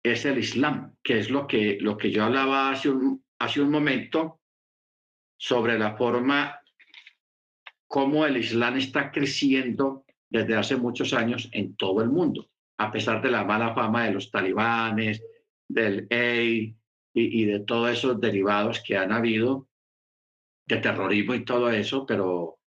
es 0.00 0.24
el 0.26 0.38
Islam, 0.38 0.94
que 1.02 1.18
es 1.18 1.28
lo 1.28 1.44
que, 1.48 1.76
lo 1.80 1.96
que 1.96 2.12
yo 2.12 2.22
hablaba 2.22 2.70
hace 2.70 2.88
un, 2.88 3.24
hace 3.40 3.60
un 3.60 3.68
momento 3.68 4.42
sobre 5.36 5.76
la 5.76 5.96
forma 5.96 6.60
como 7.88 8.24
el 8.24 8.36
Islam 8.36 8.76
está 8.76 9.10
creciendo 9.10 10.04
desde 10.30 10.54
hace 10.54 10.76
muchos 10.76 11.12
años 11.14 11.48
en 11.50 11.74
todo 11.74 12.00
el 12.00 12.10
mundo, 12.10 12.48
a 12.78 12.92
pesar 12.92 13.20
de 13.20 13.32
la 13.32 13.42
mala 13.42 13.74
fama 13.74 14.04
de 14.04 14.12
los 14.12 14.30
talibanes, 14.30 15.20
del 15.68 16.06
EI 16.08 16.76
y, 17.12 17.42
y 17.42 17.44
de 17.44 17.58
todos 17.58 17.90
esos 17.90 18.20
derivados 18.20 18.84
que 18.86 18.96
han 18.96 19.10
habido, 19.10 19.66
de 20.64 20.76
terrorismo 20.76 21.34
y 21.34 21.44
todo 21.44 21.72
eso, 21.72 22.06
pero 22.06 22.60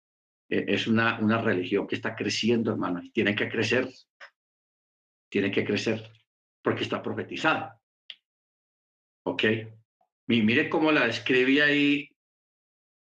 eh, 0.50 0.66
es 0.68 0.86
una, 0.86 1.18
una 1.22 1.42
religión 1.42 1.88
que 1.88 1.96
está 1.96 2.14
creciendo, 2.14 2.72
hermano, 2.72 3.02
y 3.02 3.12
tiene 3.12 3.34
que 3.36 3.48
crecer, 3.48 3.88
tiene 5.30 5.52
que 5.52 5.64
crecer, 5.64 6.12
porque 6.62 6.84
está 6.84 7.02
profetizada. 7.02 7.80
¿Ok? 9.26 9.44
Y 10.28 10.42
mire 10.42 10.70
cómo 10.70 10.92
la 10.92 11.06
describe 11.06 11.62
ahí 11.62 12.10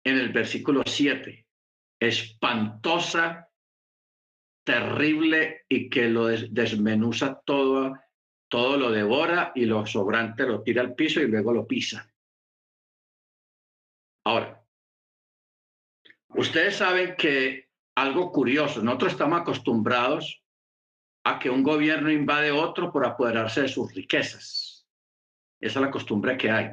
en 0.04 0.18
el 0.18 0.32
versículo 0.32 0.82
7. 0.86 1.46
Espantosa, 2.00 3.50
terrible 4.64 5.64
y 5.68 5.88
que 5.88 6.08
lo 6.08 6.26
desmenuza 6.26 7.40
todo, 7.44 7.98
todo 8.48 8.76
lo 8.76 8.90
devora 8.90 9.52
y 9.54 9.64
lo 9.64 9.86
sobrante 9.86 10.44
lo 10.44 10.62
tira 10.62 10.82
al 10.82 10.94
piso 10.94 11.20
y 11.20 11.26
luego 11.26 11.52
lo 11.52 11.66
pisa. 11.66 12.12
Ahora, 14.24 14.62
ustedes 16.34 16.76
saben 16.76 17.14
que 17.16 17.68
algo 17.96 18.30
curioso, 18.30 18.82
nosotros 18.82 19.12
estamos 19.12 19.40
acostumbrados 19.40 20.42
a 21.28 21.38
que 21.38 21.50
un 21.50 21.62
gobierno 21.62 22.10
invade 22.10 22.50
otro 22.50 22.92
por 22.92 23.04
apoderarse 23.04 23.62
de 23.62 23.68
sus 23.68 23.92
riquezas. 23.94 24.86
Esa 25.60 25.78
es 25.78 25.84
la 25.84 25.90
costumbre 25.90 26.36
que 26.36 26.50
hay 26.50 26.70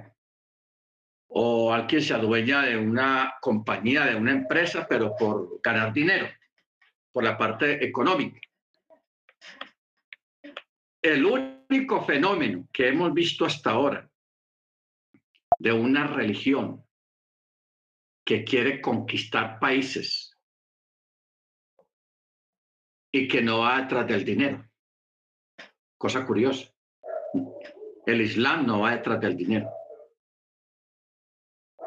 o 1.37 1.73
alguien 1.73 2.01
se 2.01 2.13
adueña 2.13 2.61
de 2.61 2.77
una 2.77 3.35
compañía, 3.41 4.05
de 4.05 4.15
una 4.15 4.31
empresa, 4.31 4.87
pero 4.87 5.13
por 5.17 5.59
ganar 5.61 5.91
dinero, 5.91 6.29
por 7.11 7.25
la 7.25 7.37
parte 7.37 7.83
económica. 7.83 8.39
El 11.01 11.25
único 11.25 12.05
fenómeno 12.05 12.69
que 12.71 12.87
hemos 12.87 13.13
visto 13.13 13.43
hasta 13.43 13.71
ahora 13.71 14.09
de 15.59 15.73
una 15.73 16.07
religión 16.07 16.85
que 18.25 18.45
quiere 18.45 18.79
conquistar 18.79 19.59
países 19.59 20.24
y 23.17 23.29
que 23.29 23.41
no 23.41 23.59
va 23.59 23.81
detrás 23.81 24.05
del 24.07 24.25
dinero. 24.25 24.69
Cosa 25.97 26.25
curiosa. 26.25 26.69
El 28.05 28.19
Islam 28.19 28.67
no 28.67 28.81
va 28.81 28.91
detrás 28.91 29.21
del 29.21 29.37
dinero. 29.37 29.69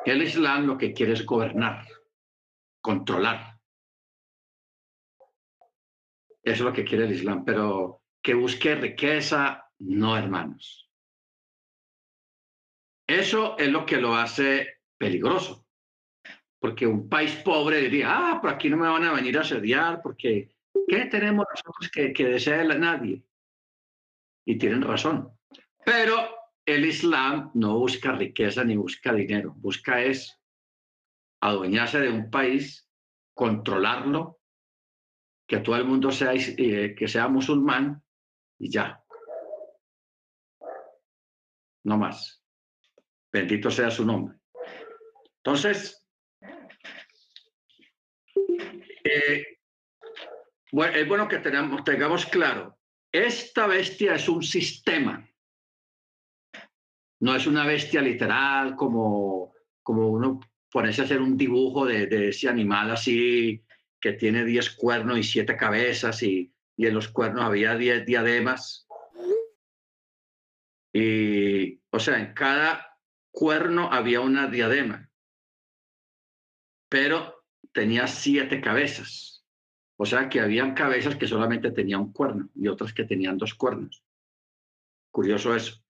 El 0.07 0.23
Islam 0.23 0.67
lo 0.67 0.79
que 0.79 0.95
quiere 0.95 1.13
es 1.13 1.27
gobernar, 1.27 1.87
controlar. 2.81 3.61
Eso 6.43 6.55
es 6.55 6.61
lo 6.61 6.73
que 6.73 6.85
quiere 6.85 7.05
el 7.05 7.13
Islam, 7.13 7.45
pero 7.45 8.05
que 8.23 8.33
busque 8.33 8.75
riqueza, 8.75 9.71
no, 9.81 10.17
hermanos. 10.17 10.91
Eso 13.07 13.59
es 13.59 13.69
lo 13.69 13.85
que 13.85 13.99
lo 13.99 14.15
hace 14.17 14.79
peligroso, 14.97 15.67
porque 16.59 16.87
un 16.87 17.07
país 17.07 17.37
pobre 17.45 17.83
diría, 17.83 18.07
ah, 18.13 18.41
por 18.41 18.49
aquí 18.49 18.71
no 18.71 18.79
me 18.79 18.89
van 18.89 19.05
a 19.05 19.13
venir 19.13 19.37
a 19.37 19.43
asediar, 19.43 20.01
porque 20.01 20.57
¿qué 20.87 21.07
tenemos 21.07 21.47
nosotros 21.51 21.91
que, 21.93 22.13
que 22.13 22.27
desea 22.27 22.65
nadie? 22.65 23.23
Y 24.45 24.59
tienen 24.59 24.83
razón. 24.83 25.31
Pero 25.85 26.15
el 26.65 26.85
Islam 26.85 27.51
no 27.55 27.79
busca 27.79 28.13
riqueza 28.13 28.65
ni 28.65 28.77
busca 28.77 29.13
dinero, 29.13 29.55
busca 29.57 30.03
es 30.03 30.39
adueñarse 31.41 32.01
de 32.01 32.11
un 32.11 32.31
país, 32.31 32.89
controlarlo, 33.35 34.41
que 35.47 35.59
todo 35.59 35.77
el 35.77 35.85
mundo 35.85 36.11
sea, 36.11 36.33
eh, 36.35 36.95
que 36.95 37.09
sea 37.09 37.29
musulmán 37.29 38.03
y 38.59 38.71
ya. 38.71 39.03
No 41.85 41.97
más. 41.97 42.43
Bendito 43.33 43.71
sea 43.71 43.91
su 43.91 44.05
nombre. 44.05 44.37
Entonces, 45.39 46.07
eh, 49.05 49.58
bueno, 50.73 50.97
es 50.97 51.09
bueno 51.09 51.29
que 51.29 51.39
tengamos 51.39 52.27
claro, 52.27 52.79
esta 53.13 53.67
bestia 53.67 54.15
es 54.15 54.29
un 54.29 54.43
sistema 54.43 55.29
no 57.21 57.35
es 57.35 57.47
una 57.47 57.67
bestia 57.67 58.01
literal 58.01 58.77
como, 58.77 59.55
como 59.83 60.09
uno 60.09 60.41
ponerse 60.71 61.03
a 61.03 61.05
hacer 61.05 61.21
un 61.21 61.37
dibujo 61.37 61.87
de, 61.87 62.29
ese 62.29 62.49
animal 62.49 62.91
así 62.91 63.65
que 64.01 64.13
tiene 64.13 64.45
10 64.45 64.77
cuernos 64.77 65.19
y 65.19 65.23
siete 65.25 65.57
cabezas 65.57 66.23
y, 66.23 66.53
y 66.77 66.87
en 66.87 66.95
los 66.95 67.09
cuernos 67.09 67.45
había 67.45 67.77
10 67.77 68.07
diademas. 68.07 68.87
Y, 70.93 71.81
o 71.91 71.99
sea, 71.99 72.21
en 72.21 72.33
cada 72.33 72.97
cuerno 73.33 73.93
había 73.93 74.21
una 74.21 74.47
diadema, 74.47 75.11
pero 76.89 77.45
tenía 77.73 78.07
siete 78.07 78.61
cabezas. 78.61 79.38
O 80.01 80.07
sea 80.07 80.29
que 80.29 80.41
habían 80.41 80.75
cabezas 80.75 81.17
que 81.17 81.27
solamente 81.27 81.73
tenían 81.73 82.01
un 82.01 82.13
cuerno 82.13 82.49
y 82.55 82.69
otras 82.69 82.93
que 82.93 83.05
tenían 83.05 83.37
dos 83.37 83.55
cuernos. 83.55 84.03
Curioso 85.11 85.55
eso. 85.55 85.83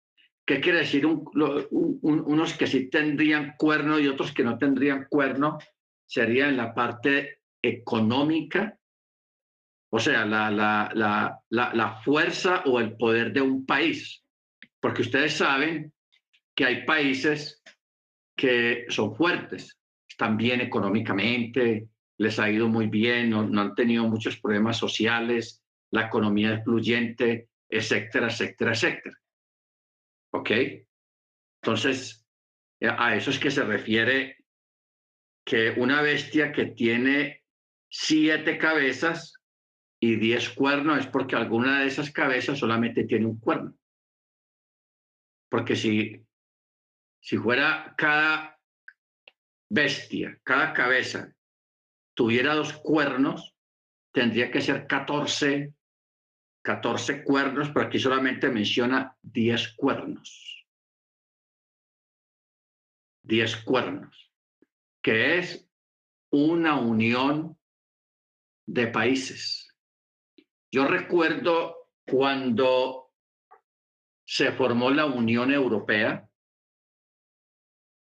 ¿Qué 0.47 0.61
quiere 0.61 0.79
decir 0.79 1.05
unos 1.05 2.55
que 2.55 2.67
sí 2.67 2.89
tendrían 2.89 3.55
cuerno 3.59 3.99
y 3.99 4.09
otros 4.09 4.33
que 4.33 4.45
no 4.45 4.57
tendrían 4.57 5.07
cuerno? 5.11 5.59
Sería 6.07 6.49
en 6.49 6.57
la 6.57 6.75
parte 6.75 7.43
económica, 7.61 8.79
o 9.91 9.99
sea, 9.99 10.25
la, 10.25 10.51
la, 10.51 11.43
la 11.51 12.01
fuerza 12.03 12.63
o 12.65 12.81
el 12.81 12.97
poder 12.97 13.35
de 13.35 13.43
un 13.43 13.67
país. 13.67 14.25
Porque 14.81 15.03
ustedes 15.03 15.35
saben 15.35 15.93
que 16.55 16.65
hay 16.65 16.87
países 16.87 17.63
que 18.35 18.87
son 18.89 19.15
fuertes, 19.15 19.79
están 20.09 20.39
bien 20.39 20.63
económicamente, 20.63 21.89
les 22.19 22.39
ha 22.39 22.51
ido 22.51 22.69
muy 22.69 22.89
bien, 22.89 23.31
no, 23.31 23.45
no 23.49 23.61
han 23.61 23.75
tenido 23.75 24.05
muchos 24.05 24.39
problemas 24.39 24.77
sociales, 24.77 25.63
la 25.91 26.07
economía 26.07 26.55
es 26.55 26.65
fluyente, 26.65 27.49
etcétera, 27.69 28.27
etcétera, 28.27 28.73
etcétera. 28.73 29.17
¿Ok? 30.33 30.51
Entonces, 31.63 32.27
a 32.81 33.17
eso 33.17 33.31
es 33.31 33.39
que 33.39 33.51
se 33.51 33.65
refiere 33.65 34.45
que 35.45 35.71
una 35.77 36.03
bestia 36.03 36.53
que 36.53 36.67
tiene 36.67 37.45
siete 37.89 38.59
cabezas 38.59 39.35
y 40.01 40.17
diez 40.17 40.51
cuernos 40.51 40.99
es 40.99 41.07
porque 41.07 41.37
alguna 41.37 41.81
de 41.81 41.87
esas 41.87 42.11
cabezas 42.11 42.59
solamente 42.59 43.05
tiene 43.05 43.27
un 43.27 43.41
cuerno. 43.41 43.75
Porque 45.49 45.75
si, 45.75 46.23
si 47.21 47.39
fuera 47.39 47.95
cada 47.97 48.61
bestia, 49.71 50.39
cada 50.45 50.73
cabeza 50.75 51.35
tuviera 52.19 52.57
dos 52.57 52.73
cuernos, 52.73 53.55
tendría 54.13 54.51
que 54.51 54.61
ser 54.61 54.89
14 54.89 55.73
14 56.63 57.23
cuernos, 57.23 57.71
pero 57.71 57.87
aquí 57.87 58.01
solamente 58.01 58.51
menciona 58.51 59.17
10 59.23 59.75
cuernos. 59.77 60.67
10 63.23 63.57
cuernos, 63.65 64.33
que 65.01 65.39
es 65.39 65.71
una 66.33 66.75
unión 66.75 67.57
de 68.67 68.89
países. 68.89 69.73
Yo 70.73 70.87
recuerdo 70.89 71.89
cuando 72.05 73.13
se 74.27 74.51
formó 74.51 74.91
la 74.91 75.07
Unión 75.07 75.53
Europea, 75.53 76.29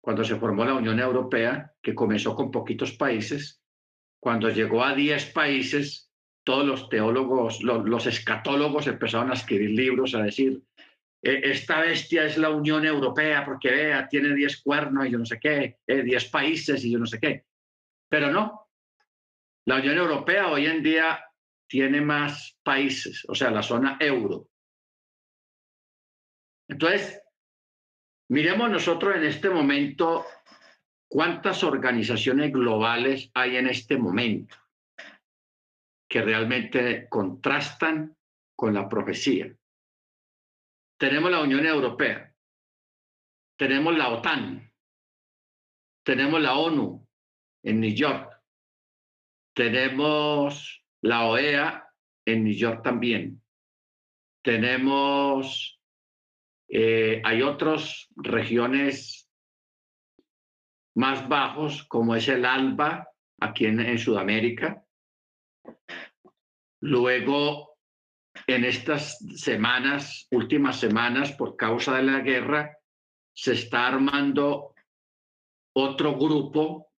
cuando 0.02 0.24
se 0.24 0.38
formó 0.38 0.64
la 0.64 0.76
Unión 0.76 1.00
Europea, 1.00 1.76
que 1.84 1.94
comenzó 1.94 2.34
con 2.34 2.50
poquitos 2.50 2.94
países, 2.94 3.59
cuando 4.20 4.50
llegó 4.50 4.84
a 4.84 4.94
10 4.94 5.32
países, 5.32 6.12
todos 6.44 6.66
los 6.66 6.90
teólogos, 6.90 7.62
los, 7.62 8.06
escatólogos 8.06 8.88
empezaron 8.88 9.32
a 9.32 9.36
escribir 9.36 9.72
libros, 9.72 10.16
a 10.16 10.24
decir, 10.24 10.62
e, 11.22 11.42
esta 11.44 11.82
bestia 11.82 12.26
es 12.26 12.38
la 12.38 12.50
Unión 12.50 12.86
Europea 12.86 13.46
porque 13.46 13.72
vea, 13.72 14.08
tiene 14.08 14.34
10 14.34 14.62
cuernos 14.62 15.06
y 15.06 15.12
yo 15.12 15.18
no 15.20 15.26
sé 15.26 15.40
qué, 15.40 15.78
10 15.88 16.24
eh, 16.24 16.30
países 16.32 16.84
y 16.84 16.92
yo 16.92 17.00
no 17.00 17.06
sé 17.06 17.20
qué. 17.20 17.46
Pero 18.10 18.32
no, 18.32 18.68
la 19.66 19.76
Unión 19.76 19.98
Europea 19.98 20.48
hoy 20.50 20.66
en 20.66 20.82
día 20.82 21.24
tiene 21.68 22.02
más 22.02 22.58
países, 22.64 23.24
o 23.28 23.36
sea, 23.36 23.52
la 23.52 23.62
zona 23.62 23.98
euro. 24.00 24.48
Entonces, 26.68 27.22
miremos 28.30 28.70
nosotros 28.70 29.16
en 29.16 29.26
este 29.26 29.50
momento 29.50 30.26
cuántas 31.10 31.64
organizaciones 31.64 32.54
globales 32.54 33.32
hay 33.34 33.58
en 33.58 33.68
este 33.68 33.98
momento 33.98 34.56
que 36.08 36.22
realmente 36.22 37.08
contrastan 37.10 38.16
con 38.56 38.74
la 38.74 38.88
profecía. 38.88 39.54
Tenemos 40.98 41.32
la 41.32 41.42
Unión 41.42 41.66
Europea, 41.66 42.34
tenemos 43.58 43.98
la 43.98 44.10
OTAN, 44.10 44.72
tenemos 46.04 46.42
la 46.42 46.56
ONU 46.56 47.08
en 47.64 47.80
New 47.80 47.94
York, 47.94 48.42
tenemos 49.56 50.84
la 51.02 51.26
OEA 51.26 51.88
en 52.26 52.44
New 52.44 52.54
York 52.54 52.84
también, 52.84 53.42
tenemos, 54.44 55.80
eh, 56.68 57.22
hay 57.24 57.42
otras 57.42 58.08
regiones 58.16 59.19
más 61.00 61.30
bajos 61.30 61.84
como 61.86 62.14
es 62.14 62.28
el 62.28 62.44
ALBA 62.44 63.08
aquí 63.40 63.66
en 63.66 63.98
Sudamérica, 63.98 64.84
Luego, 66.82 67.78
en 68.48 68.64
estas 68.64 69.20
semanas, 69.36 70.28
últimas 70.32 70.80
semanas, 70.80 71.34
por 71.34 71.58
causa 71.58 71.98
de 71.98 72.04
la 72.04 72.20
guerra, 72.22 72.78
se 73.34 73.54
está 73.54 73.88
armando 73.88 74.74
otro 75.76 76.18
grupo 76.18 76.94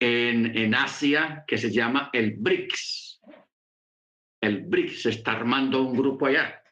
en, 0.00 0.56
en 0.56 0.74
Asia 0.74 1.44
que 1.46 1.58
se 1.58 1.72
llama 1.72 2.10
el 2.12 2.36
BRICS. 2.36 3.20
El 4.40 4.66
BRICS 4.66 5.02
se 5.02 5.10
está 5.10 5.32
armando 5.32 5.82
un 5.82 5.96
grupo 5.96 6.26
allá 6.26 6.62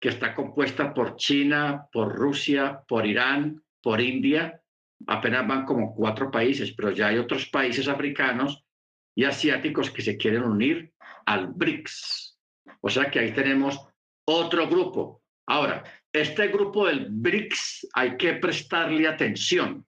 que 0.00 0.08
está 0.08 0.34
compuesta 0.34 0.94
por 0.94 1.16
China, 1.16 1.86
por 1.92 2.14
Rusia, 2.16 2.82
por 2.88 3.06
Irán, 3.06 3.62
por 3.82 4.00
India. 4.00 4.62
Apenas 5.06 5.46
van 5.46 5.64
como 5.64 5.94
cuatro 5.94 6.30
países, 6.30 6.72
pero 6.72 6.90
ya 6.90 7.08
hay 7.08 7.18
otros 7.18 7.48
países 7.48 7.88
africanos 7.88 8.64
y 9.14 9.24
asiáticos 9.24 9.90
que 9.90 10.02
se 10.02 10.16
quieren 10.16 10.44
unir 10.44 10.92
al 11.26 11.48
BRICS. 11.48 12.38
O 12.80 12.88
sea 12.88 13.10
que 13.10 13.18
ahí 13.18 13.32
tenemos 13.32 13.80
otro 14.26 14.68
grupo. 14.68 15.22
Ahora, 15.46 15.84
este 16.12 16.48
grupo 16.48 16.86
del 16.86 17.08
BRICS 17.10 17.88
hay 17.94 18.16
que 18.16 18.34
prestarle 18.34 19.08
atención. 19.08 19.86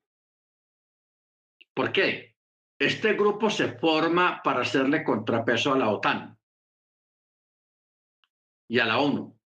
¿Por 1.75 1.93
qué? 1.93 2.37
Este 2.79 3.15
grupo 3.15 3.49
se 3.49 3.79
forma 3.79 4.41
para 4.43 4.63
hacerle 4.63 5.05
contrapeso 5.05 5.73
a 5.73 5.79
la 5.79 5.89
OTAN 5.91 6.37
y 8.69 8.79
a 8.79 8.87
la 8.87 8.99
ONU, 8.99 9.39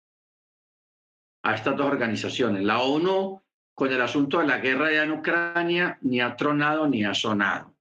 a 1.43 1.53
estas 1.53 1.77
dos 1.77 1.85
organizaciones. 1.85 2.63
La 2.63 2.81
ONU, 2.81 3.43
con 3.77 3.91
el 3.91 4.01
asunto 4.01 4.39
de 4.39 4.47
la 4.47 4.57
guerra 4.57 4.91
en 5.03 5.11
Ucrania, 5.11 5.99
ni 6.01 6.19
ha 6.19 6.35
tronado 6.35 6.87
ni 6.87 7.05
ha 7.05 7.13
sonado. 7.13 7.77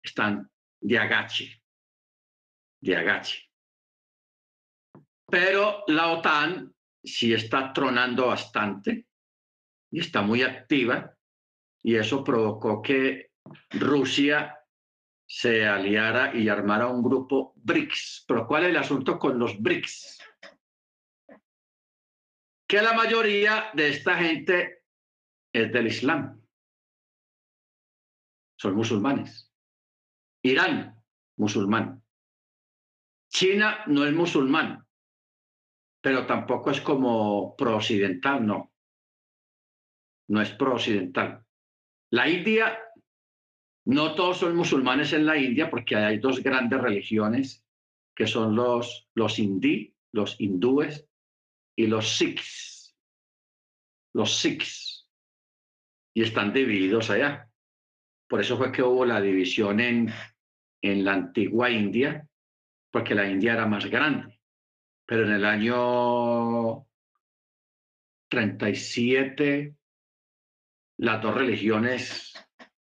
Están 0.00 0.48
de 0.80 0.96
agache, 0.96 1.60
de 2.80 2.96
agache. 2.96 3.50
Pero 5.28 5.82
la 5.88 6.12
OTAN 6.12 6.72
sí 7.02 7.34
está 7.34 7.72
tronando 7.72 8.28
bastante 8.28 9.08
y 9.90 9.98
está 9.98 10.22
muy 10.22 10.42
activa 10.42 11.12
y 11.82 11.96
eso 11.96 12.22
provocó 12.22 12.80
que 12.80 13.32
Rusia 13.70 14.56
se 15.26 15.66
aliara 15.66 16.36
y 16.36 16.48
armara 16.48 16.86
un 16.86 17.02
grupo 17.02 17.52
BRICS. 17.56 18.26
Pero 18.28 18.46
¿cuál 18.46 18.62
es 18.62 18.70
el 18.70 18.76
asunto 18.76 19.18
con 19.18 19.40
los 19.40 19.60
BRICS? 19.60 20.18
Que 22.64 22.80
la 22.80 22.92
mayoría 22.92 23.72
de 23.74 23.88
esta 23.88 24.16
gente 24.18 24.81
es 25.52 25.72
del 25.72 25.86
Islam. 25.86 26.40
Son 28.56 28.74
musulmanes. 28.74 29.52
Irán, 30.42 31.02
musulmán. 31.36 32.02
China 33.28 33.84
no 33.86 34.04
es 34.04 34.12
musulmán, 34.12 34.86
pero 36.00 36.26
tampoco 36.26 36.70
es 36.70 36.80
como 36.80 37.56
pro-occidental, 37.56 38.46
no. 38.46 38.72
No 40.28 40.42
es 40.42 40.50
pro-occidental. 40.52 41.44
La 42.10 42.28
India, 42.28 42.78
no 43.86 44.14
todos 44.14 44.38
son 44.38 44.54
musulmanes 44.54 45.12
en 45.12 45.26
la 45.26 45.36
India 45.36 45.70
porque 45.70 45.96
hay 45.96 46.18
dos 46.18 46.42
grandes 46.42 46.80
religiones 46.80 47.64
que 48.14 48.26
son 48.26 48.54
los, 48.54 49.08
los 49.14 49.38
hindí, 49.38 49.96
los 50.12 50.38
hindúes 50.40 51.08
y 51.74 51.86
los 51.86 52.16
sikhs. 52.16 52.94
Los 54.12 54.36
sikhs. 54.38 55.01
Y 56.14 56.22
están 56.22 56.52
divididos 56.52 57.10
allá. 57.10 57.48
Por 58.28 58.40
eso 58.40 58.56
fue 58.56 58.72
que 58.72 58.82
hubo 58.82 59.04
la 59.04 59.20
división 59.20 59.80
en 59.80 60.12
en 60.82 61.04
la 61.04 61.14
antigua 61.14 61.70
India, 61.70 62.28
porque 62.90 63.14
la 63.14 63.28
India 63.28 63.54
era 63.54 63.66
más 63.66 63.86
grande. 63.86 64.40
Pero 65.06 65.24
en 65.24 65.32
el 65.32 65.44
año 65.44 66.86
37, 68.28 69.76
las 70.98 71.22
dos 71.22 71.34
religiones 71.34 72.32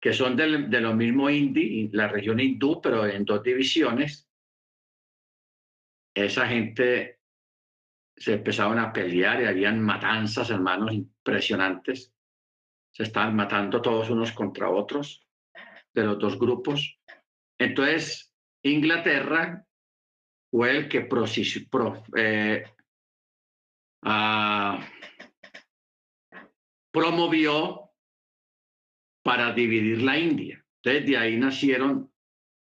que 0.00 0.12
son 0.12 0.36
de, 0.36 0.48
lo 0.48 0.94
mismo 0.94 1.30
indi, 1.30 1.88
la 1.88 2.08
región 2.08 2.38
hindú, 2.38 2.80
pero 2.80 3.06
en 3.06 3.24
dos 3.24 3.42
divisiones, 3.42 4.28
esa 6.14 6.46
gente 6.46 7.20
se 8.16 8.34
empezaron 8.34 8.78
a 8.78 8.92
pelear 8.92 9.42
y 9.42 9.46
habían 9.46 9.80
matanzas, 9.80 10.50
hermanos, 10.50 10.92
impresionantes. 10.92 12.14
Se 12.96 13.02
estaban 13.02 13.36
matando 13.36 13.82
todos 13.82 14.08
unos 14.08 14.32
contra 14.32 14.70
otros 14.70 15.22
de 15.92 16.02
los 16.02 16.18
dos 16.18 16.38
grupos. 16.38 16.98
Entonces, 17.58 18.32
Inglaterra 18.62 19.66
fue 20.50 20.78
el 20.78 20.88
que 20.88 21.06
eh, 22.16 22.64
ah, 24.02 24.80
promovió 26.90 27.90
para 29.22 29.52
dividir 29.52 30.00
la 30.00 30.18
India. 30.18 30.64
Entonces, 30.82 31.06
de 31.06 31.18
ahí 31.18 31.36
nacieron, 31.36 32.10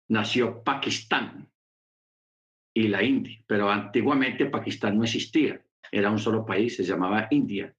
nació 0.10 0.64
Pakistán 0.64 1.52
y 2.76 2.88
la 2.88 3.02
India, 3.02 3.44
pero 3.48 3.72
antiguamente 3.72 4.46
Pakistán 4.46 4.96
no 4.96 5.06
existía, 5.06 5.60
era 5.92 6.12
un 6.12 6.20
solo 6.20 6.46
país, 6.46 6.76
se 6.76 6.84
llamaba 6.84 7.28
India. 7.32 7.76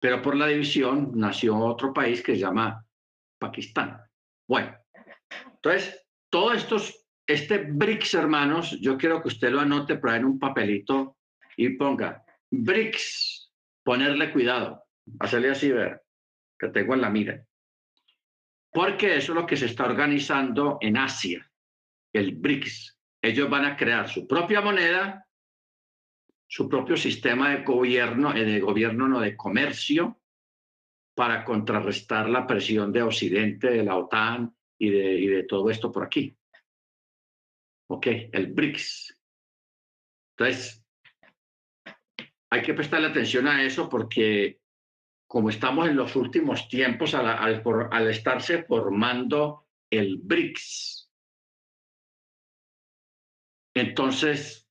Pero 0.00 0.20
por 0.20 0.36
la 0.36 0.46
división 0.46 1.12
nació 1.14 1.56
otro 1.56 1.92
país 1.92 2.22
que 2.22 2.34
se 2.34 2.40
llama 2.40 2.84
Pakistán. 3.38 4.00
Bueno, 4.46 4.76
entonces, 5.46 6.06
todos 6.30 6.56
estos, 6.56 7.06
este 7.26 7.58
BRICS, 7.58 8.14
hermanos, 8.14 8.78
yo 8.80 8.98
quiero 8.98 9.22
que 9.22 9.28
usted 9.28 9.50
lo 9.50 9.60
anote 9.60 9.96
por 9.96 10.10
ahí 10.10 10.18
en 10.18 10.26
un 10.26 10.38
papelito 10.38 11.16
y 11.56 11.70
ponga 11.70 12.22
BRICS, 12.50 13.52
ponerle 13.82 14.32
cuidado, 14.32 14.84
hacerle 15.20 15.50
así, 15.50 15.72
ver, 15.72 16.02
que 16.58 16.68
tengo 16.68 16.94
en 16.94 17.00
la 17.00 17.10
mira. 17.10 17.44
Porque 18.70 19.16
eso 19.16 19.32
es 19.32 19.36
lo 19.36 19.46
que 19.46 19.56
se 19.56 19.66
está 19.66 19.84
organizando 19.84 20.78
en 20.80 20.96
Asia, 20.96 21.50
el 22.12 22.36
BRICS. 22.36 22.98
Ellos 23.22 23.48
van 23.48 23.64
a 23.64 23.76
crear 23.76 24.08
su 24.08 24.26
propia 24.26 24.60
moneda, 24.60 25.23
su 26.46 26.68
propio 26.68 26.96
sistema 26.96 27.50
de 27.50 27.64
gobierno, 27.64 28.34
eh, 28.34 28.44
de 28.44 28.60
gobierno 28.60 29.08
no 29.08 29.20
de 29.20 29.36
comercio, 29.36 30.20
para 31.14 31.44
contrarrestar 31.44 32.28
la 32.28 32.46
presión 32.46 32.92
de 32.92 33.02
Occidente, 33.02 33.70
de 33.70 33.84
la 33.84 33.96
OTAN 33.96 34.54
y 34.78 34.90
de, 34.90 35.14
y 35.14 35.26
de 35.28 35.44
todo 35.44 35.70
esto 35.70 35.92
por 35.92 36.04
aquí. 36.04 36.36
Ok, 37.88 38.06
el 38.32 38.52
BRICS. 38.52 39.18
Entonces, 40.36 40.84
hay 42.50 42.62
que 42.62 42.74
prestarle 42.74 43.08
atención 43.08 43.46
a 43.46 43.62
eso 43.62 43.88
porque 43.88 44.60
como 45.26 45.50
estamos 45.50 45.88
en 45.88 45.96
los 45.96 46.14
últimos 46.16 46.68
tiempos 46.68 47.14
al, 47.14 47.26
al, 47.26 48.08
estarse 48.08 48.62
formando 48.64 49.66
el 49.90 50.18
BRICS, 50.18 51.10
entonces 53.74 54.63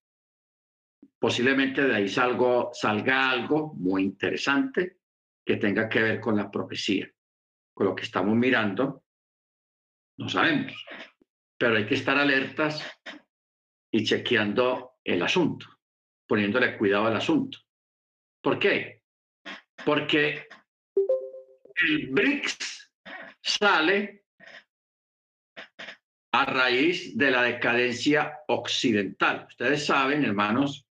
posiblemente 1.23 1.81
de 1.81 1.95
ahí 1.95 2.09
salga 2.09 3.29
algo 3.31 3.73
muy 3.75 4.03
interesante 4.03 4.97
que 5.45 5.55
tenga 5.55 5.87
que 5.87 6.01
ver 6.01 6.19
con 6.19 6.35
la 6.35 6.51
profecía. 6.51 7.09
Con 7.73 7.87
lo 7.87 7.95
que 7.95 8.03
estamos 8.03 8.35
mirando, 8.35 9.05
no 10.17 10.27
sabemos, 10.27 10.73
pero 11.57 11.77
hay 11.77 11.85
que 11.85 11.95
estar 11.95 12.17
alertas 12.17 12.85
y 13.89 14.03
chequeando 14.03 14.97
el 15.01 15.23
asunto, 15.23 15.65
poniéndole 16.27 16.77
cuidado 16.77 17.05
al 17.05 17.15
asunto. 17.15 17.57
¿Por 18.41 18.59
qué? 18.59 19.03
Porque 19.85 20.49
el 21.87 22.09
BRICS 22.09 22.93
sale 23.41 24.25
a 26.33 26.43
raíz 26.43 27.17
de 27.17 27.31
la 27.31 27.43
decadencia 27.43 28.39
occidental. 28.49 29.45
Ustedes 29.47 29.85
saben, 29.85 30.25
hermanos, 30.25 30.85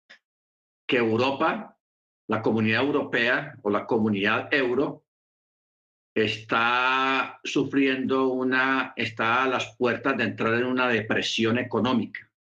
que 0.93 0.99
Europa 0.99 1.79
la 2.29 2.43
comunidad 2.43 2.83
europea 2.83 3.55
o 3.63 3.71
la 3.71 3.87
comunidad 3.87 4.53
euro 4.53 5.07
está 6.15 7.41
sufriendo 7.43 8.29
una, 8.29 8.93
está 8.95 9.45
a 9.45 9.49
las 9.49 9.75
puertas 9.79 10.19
de 10.19 10.25
entrar 10.25 10.53
en 10.53 10.67
una 10.67 10.89
depresión 10.89 11.57
económica. 11.57 12.31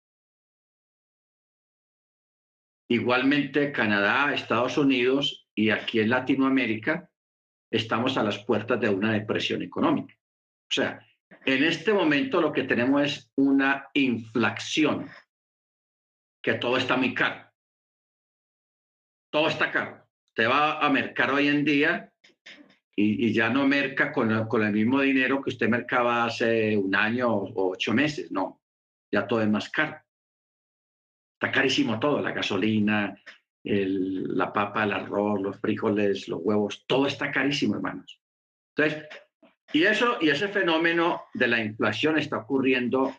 Igualmente, 2.91 3.73
Canadá, 3.73 4.35
Estados 4.35 4.77
Unidos 4.77 5.49
y 5.55 5.71
aquí 5.71 6.01
en 6.01 6.11
Latinoamérica 6.11 7.11
estamos 7.71 8.19
a 8.19 8.23
las 8.23 8.45
puertas 8.45 8.79
de 8.79 8.91
una 8.91 9.15
depresión 9.15 9.63
económica. 9.63 10.15
O 10.15 10.75
sea, 10.75 11.01
en 11.47 11.65
este 11.65 11.95
momento 11.95 12.43
lo 12.43 12.53
que 12.53 12.65
tenemos 12.65 13.03
es 13.03 13.33
una 13.35 13.89
inflación, 13.95 15.09
que 16.43 16.53
todo 16.53 16.77
está 16.77 16.99
muy 16.99 17.15
caro 17.15 17.52
todo 19.33 19.49
está 19.49 19.73
caro. 19.73 20.07
Usted 20.29 20.49
va 20.49 20.79
a 20.79 20.91
mercar 20.91 21.31
hoy 21.31 21.49
en 21.49 21.65
día 21.65 22.13
y, 22.95 23.33
ya 23.33 23.49
no 23.49 23.67
merca 23.67 24.13
con, 24.13 24.47
con, 24.47 24.63
el 24.63 24.73
mismo 24.73 25.01
dinero 25.01 25.43
que 25.43 25.51
usted 25.51 25.69
mercaba 25.69 26.27
hace 26.27 26.77
un 26.77 26.95
año 26.95 27.35
o, 27.35 27.71
ocho 27.71 27.95
meses. 27.95 28.31
No, 28.31 28.61
ya 29.11 29.27
todo 29.27 29.41
es 29.41 29.49
más 29.49 29.71
caro. 29.71 29.97
Está 31.35 31.51
carísimo 31.51 31.99
todo, 31.99 32.21
la 32.21 32.33
gasolina, 32.33 33.19
la 33.65 34.53
papa, 34.53 34.85
el 34.85 34.93
arroz, 34.93 35.41
los 35.41 35.59
frijoles, 35.59 36.29
los 36.29 36.41
huevos, 36.43 36.85
todo 36.87 37.07
está 37.07 37.33
carísimo, 37.33 37.75
hermanos. 37.75 38.21
Entonces, 38.77 39.09
y 39.73 39.85
eso 39.85 40.19
y 40.21 40.29
ese 40.29 40.49
fenómeno 40.49 41.25
de 41.33 41.49
la 41.49 41.65
inflación 41.65 42.19
está 42.19 42.37
ocurriendo 42.37 43.17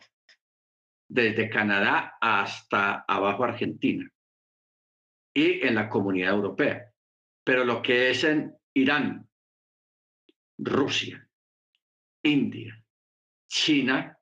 desde 1.08 1.50
Canadá 1.50 2.16
hasta 2.20 3.04
abajo 3.06 3.44
Argentina 3.44 4.08
y 5.34 5.66
en 5.66 5.74
la 5.74 5.88
comunidad 5.88 6.34
europea. 6.34 6.90
Pero 7.44 7.64
lo 7.64 7.82
que 7.82 8.10
es 8.10 8.24
en 8.24 8.56
Irán, 8.72 9.28
Rusia, 10.56 11.28
India, 12.22 12.82
China, 13.48 14.18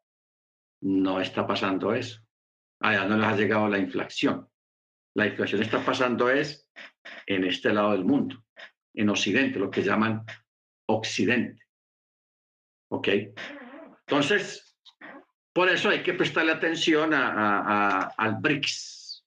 no 0.80 1.20
está 1.20 1.46
pasando 1.46 1.94
eso. 1.94 2.20
Allá 2.80 3.04
no 3.04 3.16
les 3.16 3.26
ha 3.26 3.36
llegado 3.36 3.68
la 3.68 3.78
inflación. 3.78 4.48
La 5.14 5.26
inflación 5.26 5.62
está 5.62 5.84
pasando 5.84 6.30
es 6.30 6.68
en 7.26 7.44
este 7.44 7.72
lado 7.72 7.92
del 7.92 8.04
mundo, 8.04 8.44
en 8.94 9.10
Occidente, 9.10 9.58
lo 9.58 9.70
que 9.70 9.82
llaman 9.82 10.24
Occidente. 10.88 11.62
¿Ok? 12.90 13.08
Entonces, 14.06 14.76
por 15.52 15.68
eso 15.68 15.90
hay 15.90 16.02
que 16.02 16.14
prestarle 16.14 16.52
atención 16.52 17.12
a, 17.14 18.08
al 18.16 18.36
BRICS, 18.40 19.24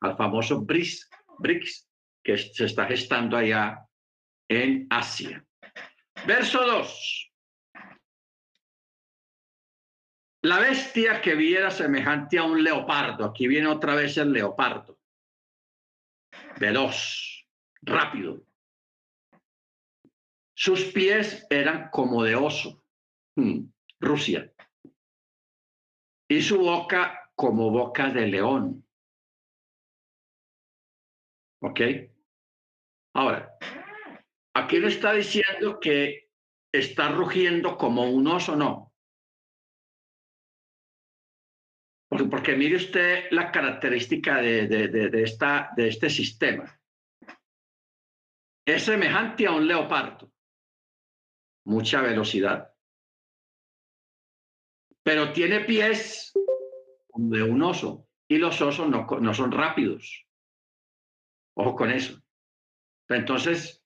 al 0.00 0.16
famoso 0.16 0.60
BRICS, 0.62 1.10
BRICS, 1.38 1.88
que 2.22 2.38
se 2.38 2.64
está 2.64 2.86
gestando 2.86 3.36
allá 3.36 3.86
en 4.48 4.86
Asia. 4.90 5.44
Verso 6.26 6.64
2. 6.64 7.32
La 10.42 10.58
bestia 10.58 11.22
que 11.22 11.34
viera 11.34 11.70
semejante 11.70 12.38
a 12.38 12.44
un 12.44 12.62
leopardo, 12.62 13.24
aquí 13.24 13.48
viene 13.48 13.66
otra 13.66 13.94
vez 13.94 14.18
el 14.18 14.30
leopardo, 14.30 14.98
veloz, 16.60 17.46
rápido. 17.80 18.44
Sus 20.54 20.84
pies 20.84 21.46
eran 21.48 21.88
como 21.90 22.22
de 22.22 22.36
oso, 22.36 22.84
hmm, 23.36 23.60
Rusia, 24.00 24.52
y 26.28 26.42
su 26.42 26.58
boca 26.58 27.30
como 27.34 27.70
boca 27.70 28.10
de 28.10 28.26
león. 28.26 28.83
¿Ok? 31.64 31.80
Ahora, 33.14 33.56
aquí 34.54 34.78
le 34.78 34.88
está 34.88 35.14
diciendo 35.14 35.80
que 35.80 36.28
está 36.70 37.10
rugiendo 37.10 37.78
como 37.78 38.10
un 38.10 38.26
oso, 38.26 38.54
no. 38.54 38.92
Porque, 42.08 42.54
mire 42.54 42.76
usted 42.76 43.30
la 43.30 43.50
característica 43.50 44.42
de, 44.42 44.68
de, 44.68 45.22
esta, 45.22 45.70
de 45.74 45.88
este 45.88 46.10
sistema. 46.10 46.78
Es 48.66 48.84
semejante 48.84 49.46
a 49.46 49.52
un 49.52 49.66
leopardo. 49.66 50.30
Mucha 51.64 52.02
velocidad. 52.02 52.74
Pero 55.02 55.32
tiene 55.32 55.60
pies 55.60 56.32
de 57.14 57.42
un 57.42 57.62
oso. 57.62 58.06
Y 58.28 58.36
los 58.36 58.60
osos 58.60 58.88
no, 58.88 59.06
no 59.06 59.32
son 59.34 59.50
rápidos. 59.50 60.24
Ojo 61.56 61.76
con 61.76 61.90
eso. 61.90 62.20
Entonces, 63.08 63.84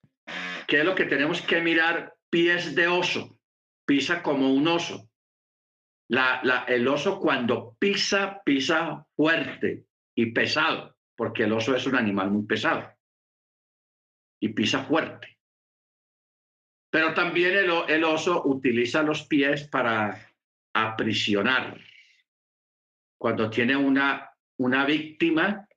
¿qué 0.66 0.80
es 0.80 0.84
lo 0.84 0.94
que 0.94 1.04
tenemos 1.04 1.42
que 1.42 1.60
mirar? 1.60 2.14
Pies 2.30 2.74
de 2.74 2.88
oso. 2.88 3.38
Pisa 3.86 4.22
como 4.22 4.52
un 4.52 4.68
oso. 4.68 5.10
La, 6.10 6.40
la, 6.42 6.64
el 6.64 6.88
oso 6.88 7.18
cuando 7.20 7.76
pisa, 7.78 8.40
pisa 8.44 9.06
fuerte 9.14 9.84
y 10.14 10.32
pesado, 10.32 10.96
porque 11.16 11.44
el 11.44 11.52
oso 11.52 11.76
es 11.76 11.86
un 11.86 11.96
animal 11.96 12.30
muy 12.30 12.46
pesado 12.46 12.98
y 14.40 14.48
pisa 14.50 14.84
fuerte. 14.84 15.38
Pero 16.90 17.12
también 17.12 17.54
el, 17.54 17.70
el 17.88 18.04
oso 18.04 18.42
utiliza 18.46 19.02
los 19.02 19.26
pies 19.26 19.68
para 19.68 20.32
aprisionar. 20.74 21.78
Cuando 23.18 23.50
tiene 23.50 23.76
una, 23.76 24.30
una 24.58 24.86
víctima, 24.86 25.67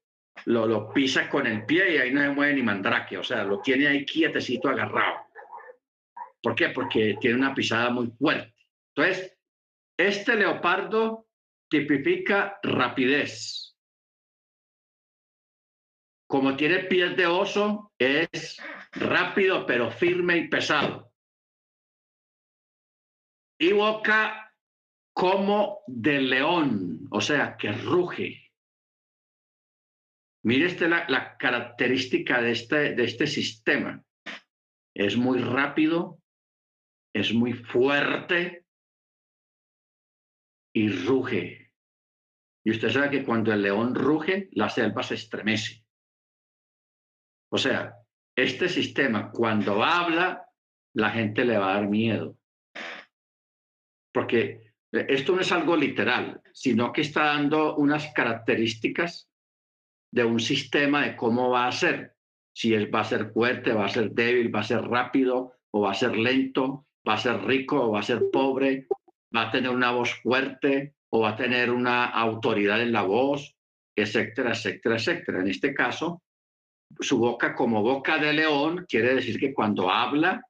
lo, 0.46 0.65
lo 0.65 0.91
pisa 0.94 1.30
con 1.30 1.48
el 1.48 1.65
pie 1.65 1.96
y 1.96 1.98
ahí 1.98 2.12
no 2.12 2.22
se 2.22 2.30
mueve 2.30 2.54
ni 2.54 2.63
mandrake, 2.63 3.17
o 3.17 3.24
sea, 3.24 3.44
lo 3.44 3.60
tiene 3.62 3.88
ahí 3.88 4.06
quietecito 4.06 4.70
agarrado. 4.70 5.28
¿Por 6.41 6.56
qué? 6.56 6.70
Porque 6.70 7.17
tiene 7.20 7.38
una 7.38 7.54
pisada 7.54 7.89
muy 7.91 8.08
fuerte. 8.12 8.56
Entonces, 8.96 9.38
este 9.98 10.36
leopardo 10.36 11.28
tipifica 11.70 12.60
rapidez. 12.63 13.78
Como 16.28 16.56
tiene 16.56 16.86
pies 16.86 17.15
de 17.15 17.28
oso, 17.28 17.91
es 18.00 18.62
rápido 18.94 19.65
pero 19.65 19.91
firme 19.91 20.38
y 20.38 20.48
pesado. 20.48 21.13
Y 23.60 23.74
boca 23.74 24.52
como 25.13 25.82
de 25.88 26.22
león, 26.22 27.08
o 27.12 27.22
sea, 27.22 27.56
que 27.58 27.72
ruge. 27.72 28.40
Mire 30.43 30.65
este, 30.65 30.88
la, 30.88 31.38
característica 31.38 32.41
de 32.41 32.51
este, 32.51 32.95
de 32.95 33.04
este 33.04 33.27
sistema. 33.27 34.04
Es 34.93 35.15
muy 35.15 35.39
rápido, 35.39 36.19
es 37.13 37.34
muy 37.34 37.54
fuerte 37.54 38.65
y 40.73 40.89
ruge. 40.89 41.71
Y 42.63 42.71
usted 42.71 42.89
sabe 42.89 43.10
que 43.10 43.23
cuando 43.23 43.54
el 43.54 43.62
león 43.62 43.95
ruge, 43.95 44.49
la 44.54 44.69
selva 44.69 45.04
se 45.04 45.15
estremece. 45.15 45.84
O 47.51 47.58
sea, 47.58 47.95
este 48.36 48.69
sistema, 48.69 49.32
cuando 49.32 49.84
habla, 49.84 50.47
la 50.93 51.10
gente 51.12 51.45
le 51.45 51.58
va 51.58 51.71
a 51.71 51.75
dar 51.75 51.88
miedo. 51.88 52.38
Porque 54.13 54.73
esto 54.91 55.36
no 55.36 55.41
es 55.41 55.51
algo 55.51 55.75
literal, 55.75 56.41
sino 56.54 56.91
que 56.91 57.01
está 57.01 57.25
dando 57.25 57.75
unas 57.77 58.12
características 58.13 59.31
de 60.12 60.26
un 60.26 60.39
sistema 60.39 61.04
de 61.04 61.15
cómo 61.15 61.50
va 61.50 61.67
a 61.67 61.71
ser. 61.71 62.15
Si 62.54 62.74
es, 62.74 62.91
va 62.93 63.02
a 63.02 63.06
ser 63.06 63.32
fuerte, 63.32 63.74
va 63.74 63.86
a 63.86 63.89
ser 63.89 64.12
débil, 64.12 64.54
va 64.54 64.60
a 64.60 64.63
ser 64.63 64.82
rápido 64.82 65.54
o 65.71 65.82
va 65.82 65.91
a 65.91 65.95
ser 65.95 66.17
lento, 66.17 66.86
va 67.08 67.13
a 67.13 67.17
ser 67.17 67.41
rico 67.43 67.82
o 67.82 67.91
va 67.91 68.00
a 68.00 68.04
ser 68.04 68.24
pobre, 68.32 68.88
va 69.36 69.43
a 69.43 69.52
tener 69.52 69.71
una 69.71 69.91
voz 69.91 70.13
fuerte 70.21 70.95
o 71.10 71.21
va 71.21 71.30
a 71.30 71.36
tener 71.36 71.71
una 71.71 72.06
autoridad 72.06 72.82
en 72.82 72.91
la 72.91 73.04
voz, 73.04 73.56
etcétera, 73.95 74.52
etcétera, 74.52 74.95
etcétera. 74.95 75.39
En 75.41 75.47
este 75.47 75.74
caso, 75.74 76.21
su 77.00 77.17
boca 77.17 77.56
como 77.56 77.82
boca 77.82 78.17
de 78.17 78.34
león 78.34 78.86
quiere 78.88 79.15
decir 79.15 79.39
que 79.39 79.54
cuando 79.54 79.89
habla, 79.89 80.41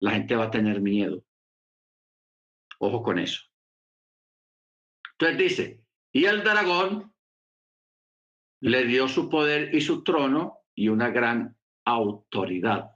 la 0.00 0.10
gente 0.12 0.34
va 0.34 0.44
a 0.44 0.50
tener 0.50 0.80
miedo. 0.80 1.24
Ojo 2.78 3.02
con 3.02 3.18
eso. 3.18 3.42
Entonces 5.12 5.38
dice, 5.38 5.80
y 6.12 6.26
el 6.26 6.42
dragón 6.42 7.14
le 8.60 8.84
dio 8.84 9.08
su 9.08 9.28
poder 9.28 9.74
y 9.74 9.80
su 9.80 10.02
trono 10.02 10.60
y 10.74 10.88
una 10.88 11.10
gran 11.10 11.56
autoridad. 11.84 12.90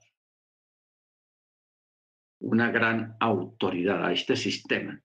Una 2.41 2.71
gran 2.71 3.17
autoridad 3.21 4.05
a 4.05 4.13
este 4.13 4.37
sistema. 4.37 5.01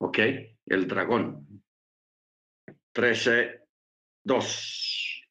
¿Ok? 0.00 0.18
El 0.66 0.86
dragón. 0.86 1.62
13, 2.92 3.62
2. 4.24 5.28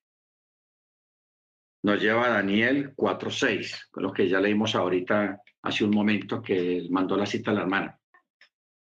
Nos 1.84 2.02
lleva 2.02 2.26
a 2.26 2.30
Daniel 2.30 2.94
4, 2.96 3.32
6, 3.32 3.88
con 3.92 4.04
lo 4.04 4.14
que 4.14 4.28
ya 4.30 4.40
leímos 4.40 4.76
ahorita 4.76 5.42
hace 5.64 5.84
un 5.84 5.92
momento 5.92 6.42
que 6.42 6.88
mandó 6.90 7.16
la 7.16 7.26
cita 7.26 7.52
a 7.52 7.54
la 7.56 7.62
hermana. 7.62 8.00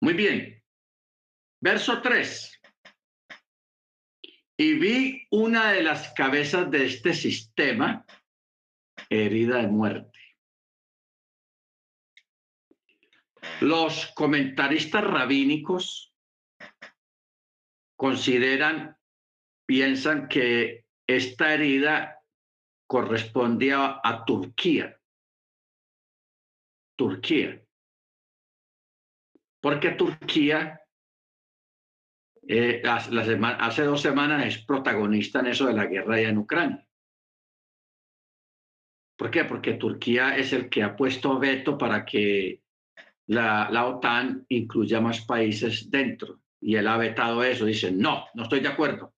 Muy 0.02 0.14
bien. 0.14 0.64
Verso 1.62 2.02
3. 2.02 2.61
Y 4.62 4.76
vi 4.76 5.28
una 5.32 5.72
de 5.72 5.82
las 5.82 6.14
cabezas 6.14 6.70
de 6.70 6.86
este 6.86 7.16
sistema 7.16 8.06
herida 9.10 9.58
de 9.58 9.68
muerte. 9.68 10.20
Los 13.60 14.12
comentaristas 14.14 15.04
rabínicos 15.04 16.14
consideran, 17.96 18.96
piensan 19.66 20.28
que 20.28 20.86
esta 21.08 21.56
herida 21.56 22.24
correspondía 22.86 24.00
a 24.04 24.26
Turquía. 24.26 24.96
Turquía. 26.96 27.66
Porque 29.60 29.90
Turquía 29.90 30.81
eh, 32.54 32.82
hace 32.86 33.84
dos 33.84 34.02
semanas 34.02 34.46
es 34.46 34.66
protagonista 34.66 35.40
en 35.40 35.48
eso 35.48 35.68
de 35.68 35.74
la 35.74 35.86
guerra 35.86 36.20
en 36.20 36.38
Ucrania. 36.38 36.86
¿Por 39.18 39.32
qué? 39.32 39.46
Porque 39.46 39.76
Turquía 39.76 40.36
es 40.36 40.52
el 40.52 40.68
que 40.70 40.84
ha 40.84 40.96
puesto 40.96 41.40
veto 41.40 41.78
para 41.78 42.04
que 42.04 42.62
la, 43.28 43.70
la 43.72 43.86
OTAN 43.86 44.46
incluya 44.50 45.00
más 45.00 45.22
países 45.22 45.90
dentro. 45.90 46.42
Y 46.60 46.76
él 46.76 46.88
ha 46.90 46.98
vetado 46.98 47.42
eso. 47.42 47.66
Dice, 47.66 47.90
no, 47.90 48.26
no 48.34 48.44
estoy 48.44 48.60
de 48.60 48.68
acuerdo. 48.68 49.14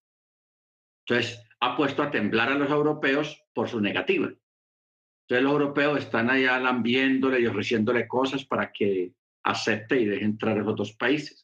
Entonces, 1.04 1.42
ha 1.58 1.76
puesto 1.76 2.04
a 2.04 2.10
temblar 2.12 2.52
a 2.52 2.54
los 2.54 2.70
europeos 2.70 3.42
por 3.52 3.68
su 3.68 3.80
negativa. 3.80 4.26
Entonces, 4.26 5.42
los 5.42 5.52
europeos 5.52 5.98
están 5.98 6.30
allá 6.30 6.60
lambiéndole 6.60 7.40
y 7.40 7.46
ofreciéndole 7.46 8.06
cosas 8.06 8.44
para 8.44 8.70
que 8.70 9.12
acepte 9.42 10.00
y 10.00 10.04
deje 10.04 10.24
entrar 10.24 10.56
a 10.56 10.60
los 10.60 10.72
otros 10.72 10.92
países. 10.92 11.43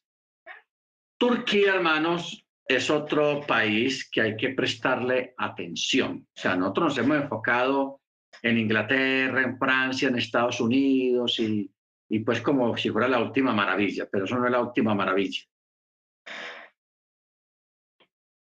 Turquía, 1.21 1.75
hermanos, 1.75 2.47
es 2.67 2.89
otro 2.89 3.43
país 3.47 4.09
que 4.11 4.23
hay 4.23 4.37
que 4.39 4.55
prestarle 4.55 5.35
atención. 5.37 6.27
O 6.35 6.41
sea, 6.41 6.57
nosotros 6.57 6.87
nos 6.87 6.99
hemos 6.99 7.17
enfocado 7.19 8.01
en 8.41 8.57
Inglaterra, 8.57 9.43
en 9.43 9.59
Francia, 9.59 10.09
en 10.09 10.17
Estados 10.17 10.63
Unidos 10.63 11.39
y, 11.39 11.71
pues 12.25 12.41
como 12.41 12.75
si 12.75 12.89
fuera 12.89 13.07
la 13.07 13.21
última 13.21 13.53
maravilla, 13.53 14.09
pero 14.11 14.25
eso 14.25 14.39
no 14.39 14.47
es 14.47 14.51
la 14.51 14.63
última 14.63 14.95
maravilla. 14.95 15.43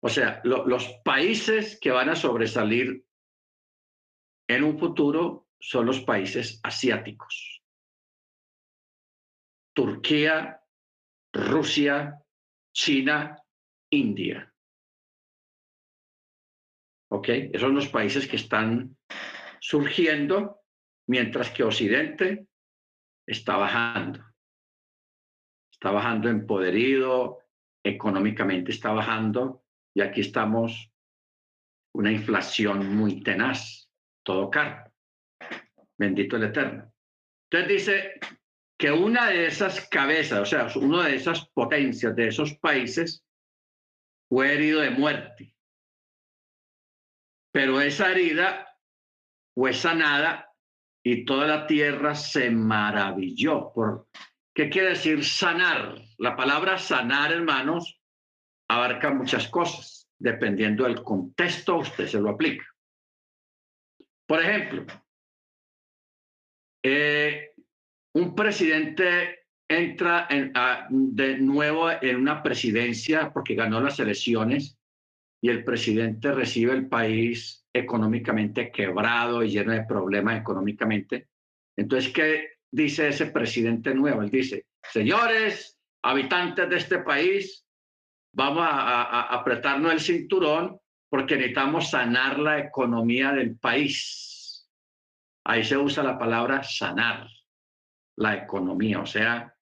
O 0.01 0.09
sea, 0.09 0.41
lo, 0.43 0.65
los 0.65 0.87
países 1.05 1.79
que 1.79 1.91
van 1.91 2.09
a 2.09 2.15
sobresalir 2.15 3.05
en 4.49 4.63
un 4.63 4.79
futuro 4.79 5.47
son 5.59 5.85
los 5.85 6.01
países 6.01 6.59
asiáticos. 6.63 7.61
Turquía, 9.75 10.59
Rusia, 11.31 12.22
China, 12.73 13.37
India. 13.91 14.51
¿Ok? 17.11 17.29
Esos 17.29 17.61
son 17.61 17.75
los 17.75 17.87
países 17.87 18.27
que 18.27 18.37
están 18.37 18.97
surgiendo 19.59 20.61
mientras 21.07 21.51
que 21.51 21.63
Occidente 21.63 22.47
está 23.27 23.57
bajando. 23.57 24.25
Está 25.71 25.91
bajando 25.91 26.29
en 26.29 26.47
poderío, 26.47 27.39
económicamente 27.83 28.71
está 28.71 28.91
bajando 28.91 29.63
y 29.93 30.01
aquí 30.01 30.21
estamos 30.21 30.91
una 31.95 32.11
inflación 32.11 32.95
muy 32.95 33.21
tenaz, 33.21 33.91
todo 34.23 34.49
caro. 34.49 34.91
Bendito 35.97 36.37
el 36.37 36.45
Eterno. 36.45 36.91
Entonces 37.51 37.69
dice, 37.69 38.13
que 38.83 38.91
una 38.91 39.29
de 39.29 39.45
esas 39.45 39.87
cabezas, 39.87 40.41
o 40.41 40.45
sea, 40.45 40.67
una 40.75 41.07
de 41.07 41.15
esas 41.15 41.47
potencias 41.51 42.13
de 42.17 42.27
esos 42.27 42.55
países 42.55 43.25
fue 44.27 44.55
herido 44.55 44.81
de 44.81 44.89
muerte. 44.89 45.55
Pero 47.53 47.79
esa 47.79 48.11
herida 48.11 48.77
fue 49.55 49.71
sanada 49.71 50.53
y 51.01 51.23
toda 51.23 51.47
la 51.47 51.65
tierra 51.65 52.13
se 52.13 52.51
maravilló. 52.51 53.71
Por, 53.71 54.09
¿Qué 54.53 54.69
quiere 54.69 54.89
decir 54.89 55.23
sanar? 55.23 56.01
La 56.17 56.35
palabra 56.35 56.77
sanar, 56.77 57.31
hermanos, 57.31 58.01
abarca 58.69 59.13
muchas 59.13 59.47
cosas. 59.47 60.09
Dependiendo 60.19 60.83
del 60.83 61.01
contexto, 61.01 61.77
usted 61.77 62.05
se 62.05 62.19
lo 62.19 62.31
aplica. 62.31 62.65
Por 64.27 64.41
ejemplo, 64.41 64.85
eh, 66.83 67.52
un 68.13 68.35
presidente 68.35 69.47
entra 69.67 70.27
de 70.89 71.37
nuevo 71.37 71.89
en 71.89 72.15
una 72.17 72.43
presidencia 72.43 73.31
porque 73.33 73.55
ganó 73.55 73.81
las 73.81 73.99
elecciones 73.99 74.77
y 75.41 75.49
el 75.49 75.63
presidente 75.63 76.31
recibe 76.31 76.73
el 76.73 76.87
país 76.87 77.65
económicamente 77.73 78.71
quebrado 78.71 79.43
y 79.43 79.49
lleno 79.49 79.73
de 79.73 79.83
problemas 79.83 80.39
económicamente. 80.39 81.27
Entonces, 81.75 82.13
¿qué 82.13 82.49
dice 82.71 83.07
ese 83.07 83.27
presidente 83.27 83.95
nuevo? 83.95 84.21
Él 84.21 84.29
dice, 84.29 84.67
señores, 84.91 85.79
habitantes 86.03 86.69
de 86.69 86.77
este 86.77 86.99
país, 86.99 87.65
vamos 88.31 88.63
a, 88.63 89.03
a 89.03 89.21
apretarnos 89.39 89.91
el 89.91 89.99
cinturón 89.99 90.79
porque 91.09 91.35
necesitamos 91.35 91.89
sanar 91.89 92.39
la 92.39 92.59
economía 92.59 93.31
del 93.31 93.57
país. 93.57 94.69
Ahí 95.45 95.63
se 95.63 95.77
usa 95.77 96.03
la 96.03 96.17
palabra 96.17 96.63
sanar 96.63 97.27
la 98.17 98.35
economía, 98.35 98.99
o 98.99 99.05
sea, 99.05 99.55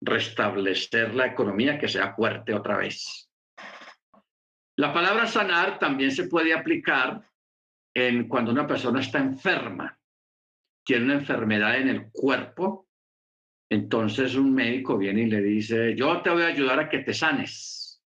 restablecer 0.00 1.14
la 1.14 1.26
economía 1.26 1.78
que 1.78 1.88
sea 1.88 2.14
fuerte 2.14 2.54
otra 2.54 2.78
vez. 2.78 3.28
La 4.76 4.92
palabra 4.92 5.26
sanar 5.26 5.78
también 5.78 6.10
se 6.10 6.28
puede 6.28 6.54
aplicar 6.54 7.20
en 7.94 8.28
cuando 8.28 8.52
una 8.52 8.66
persona 8.66 9.00
está 9.00 9.18
enferma, 9.18 9.98
tiene 10.84 11.04
una 11.04 11.14
enfermedad 11.14 11.76
en 11.76 11.88
el 11.88 12.10
cuerpo, 12.10 12.88
entonces 13.68 14.34
un 14.36 14.54
médico 14.54 14.96
viene 14.96 15.22
y 15.22 15.26
le 15.26 15.42
dice, 15.42 15.94
yo 15.94 16.22
te 16.22 16.30
voy 16.30 16.42
a 16.42 16.46
ayudar 16.46 16.80
a 16.80 16.88
que 16.88 17.00
te 17.00 17.12
sanes 17.12 18.02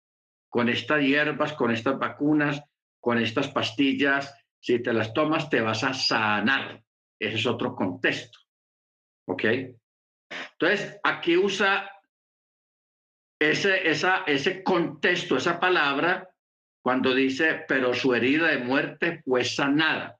con 0.50 0.70
estas 0.70 1.02
hierbas, 1.02 1.54
con 1.54 1.72
estas 1.72 1.98
vacunas, 1.98 2.62
con 3.00 3.18
estas 3.18 3.48
pastillas, 3.48 4.34
si 4.60 4.80
te 4.80 4.94
las 4.94 5.14
tomas 5.14 5.50
te 5.50 5.62
vas 5.62 5.84
a 5.84 5.94
sanar. 5.94 6.84
Ese 7.20 7.38
es 7.38 7.46
otro 7.46 7.76
contexto. 7.76 8.40
¿Ok? 9.28 9.44
Entonces, 10.54 11.00
aquí 11.04 11.38
usa 11.38 11.90
ese, 13.40 13.90
esa, 13.90 14.24
ese 14.28 14.64
contexto, 14.64 15.38
esa 15.38 15.60
palabra, 15.60 16.30
cuando 16.84 17.14
dice, 17.14 17.66
pero 17.68 17.94
su 17.94 18.14
herida 18.14 18.48
de 18.48 18.60
muerte 18.60 19.22
fue 19.24 19.44
sanada. 19.44 20.18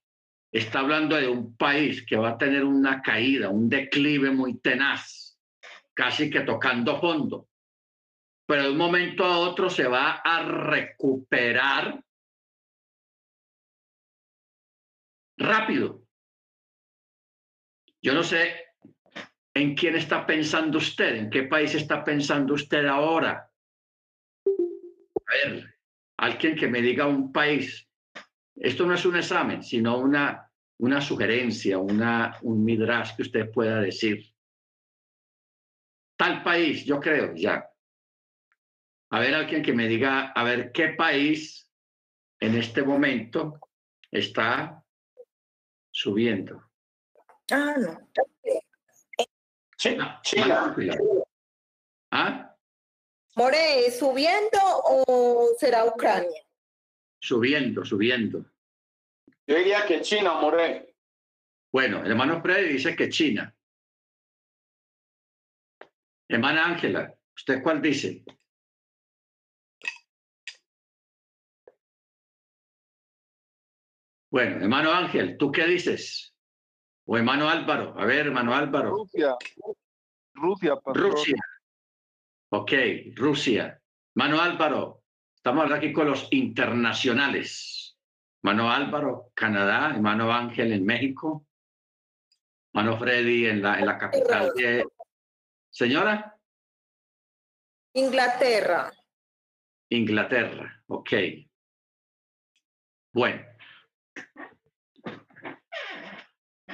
Está 0.52 0.80
hablando 0.80 1.16
de 1.16 1.28
un 1.28 1.56
país 1.56 2.06
que 2.06 2.18
va 2.18 2.32
a 2.32 2.38
tener 2.38 2.64
una 2.64 3.02
caída, 3.02 3.50
un 3.50 3.70
declive 3.70 4.32
muy 4.32 4.60
tenaz, 4.60 5.40
casi 5.94 6.30
que 6.30 6.42
tocando 6.42 7.00
fondo. 7.00 7.48
Pero 8.48 8.64
de 8.64 8.72
un 8.72 8.78
momento 8.78 9.24
a 9.24 9.38
otro 9.38 9.70
se 9.70 9.88
va 9.88 10.22
a 10.24 10.44
recuperar 10.44 12.04
rápido. 15.38 16.04
Yo 18.02 18.14
no 18.14 18.24
sé 18.24 18.71
en 19.54 19.76
quién 19.76 19.96
está 19.96 20.26
pensando 20.26 20.78
usted, 20.78 21.16
en 21.16 21.30
qué 21.30 21.44
país 21.44 21.76
está 21.76 22.04
pensando 22.04 22.54
usted 22.54 22.86
ahora. 22.86 23.52
A 24.46 25.34
ver, 25.34 25.76
alguien 26.18 26.56
que 26.56 26.68
me 26.68 26.82
diga 26.82 27.08
un 27.08 27.32
país. 27.32 27.88
Esto 28.56 28.86
no 28.86 28.94
es 28.94 29.06
un 29.06 29.18
examen, 29.18 29.64
sino 29.64 29.98
una, 29.98 30.50
una 30.80 31.02
sugerencia, 31.02 31.78
una, 31.80 32.38
un 32.42 32.64
midrash 32.64 33.16
que 33.16 33.24
usted 33.24 33.52
pueda 33.52 33.82
decir. 33.82 34.26
Tal 36.18 36.44
país, 36.44 36.86
yo 36.86 37.00
creo, 37.00 37.34
ya. 37.36 37.68
A 39.10 39.20
ver, 39.20 39.34
alguien 39.34 39.64
que 39.64 39.74
me 39.74 39.88
diga, 39.88 40.32
a 40.32 40.44
ver, 40.44 40.72
qué 40.72 40.90
país 40.90 41.70
en 42.40 42.56
este 42.56 42.84
momento 42.84 43.60
está 44.10 44.84
subiendo. 45.92 46.70
Ah, 47.52 47.76
no. 47.78 48.00
China. 49.82 50.20
China. 50.22 50.76
¿Ah? 52.12 52.56
More, 53.36 53.90
¿subiendo 53.90 54.60
o 54.62 55.56
será 55.58 55.86
Ucrania? 55.86 56.40
Subiendo, 57.20 57.84
subiendo. 57.84 58.46
Yo 59.48 59.56
diría 59.56 59.84
que 59.88 60.02
China, 60.02 60.40
More. 60.40 60.94
Bueno, 61.72 62.04
el 62.04 62.12
hermano 62.12 62.44
Freddy 62.44 62.74
dice 62.74 62.96
que 62.96 63.10
China. 63.10 63.56
Hermana 66.30 66.66
Ángela, 66.66 67.18
¿usted 67.36 67.64
cuál 67.64 67.82
dice? 67.82 68.24
Bueno, 74.30 74.58
hermano 74.62 74.92
Ángel, 74.92 75.38
¿tú 75.40 75.52
qué 75.52 75.66
dices? 75.66 76.31
O 77.12 77.18
hermano 77.18 77.50
Álvaro, 77.50 77.94
a 78.00 78.06
ver, 78.06 78.28
hermano 78.28 78.56
Álvaro. 78.56 78.92
Rusia. 78.92 79.36
Rusia, 80.34 80.80
Rusia. 80.86 81.36
Ok, 82.52 82.72
Rusia. 83.18 83.82
Mano 84.16 84.40
Álvaro, 84.40 85.04
estamos 85.36 85.70
aquí 85.74 85.92
con 85.92 86.08
los 86.08 86.30
internacionales. 86.32 87.98
Mano 88.44 88.72
Álvaro, 88.72 89.30
Canadá, 89.34 89.90
hermano 89.94 90.32
Ángel 90.32 90.72
en 90.72 90.86
México, 90.86 91.46
Mano 92.72 92.98
Freddy 92.98 93.46
en 93.46 93.62
la, 93.62 93.78
en 93.78 93.88
la 93.88 93.98
capital 93.98 94.54
de... 94.56 94.86
Señora. 95.70 96.40
Inglaterra. 97.94 98.90
Inglaterra, 99.90 100.82
ok. 100.88 101.12
Bueno. 103.12 103.51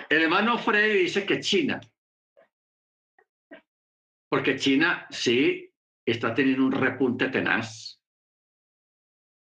El 0.09 0.23
hermano 0.23 0.57
Freddy 0.57 0.99
dice 0.99 1.25
que 1.25 1.39
China. 1.39 1.81
Porque 4.29 4.55
China 4.55 5.05
sí 5.09 5.73
está 6.05 6.33
teniendo 6.33 6.65
un 6.65 6.71
repunte 6.71 7.29
tenaz, 7.29 8.01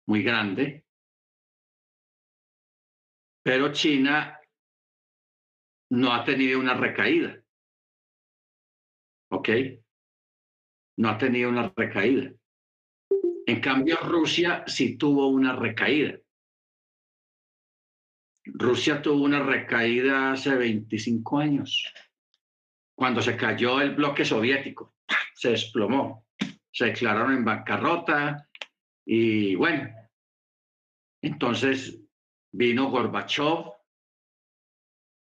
muy 0.07 0.23
grande, 0.23 0.85
pero 3.43 3.71
China 3.71 4.39
no 5.91 6.13
ha 6.13 6.23
tenido 6.23 6.59
una 6.59 6.73
recaída. 6.73 7.41
¿Ok? 9.31 9.49
No 10.97 11.09
ha 11.09 11.17
tenido 11.17 11.49
una 11.49 11.73
recaída. 11.75 12.31
En 13.45 13.61
cambio, 13.61 13.97
Rusia 13.97 14.63
sí 14.67 14.97
tuvo 14.97 15.27
una 15.27 15.55
recaída. 15.55 16.19
Rusia 18.53 19.01
tuvo 19.01 19.23
una 19.23 19.41
recaída 19.41 20.31
hace 20.31 20.55
25 20.55 21.39
años 21.39 21.93
cuando 22.97 23.21
se 23.21 23.37
cayó 23.37 23.79
el 23.79 23.93
bloque 23.93 24.25
soviético, 24.25 24.95
se 25.35 25.51
desplomó, 25.51 26.25
se 26.71 26.85
declararon 26.85 27.33
en 27.33 27.45
bancarrota 27.45 28.49
y 29.05 29.53
bueno, 29.53 29.87
entonces 31.21 32.01
vino 32.51 32.89
Gorbachev, 32.89 33.71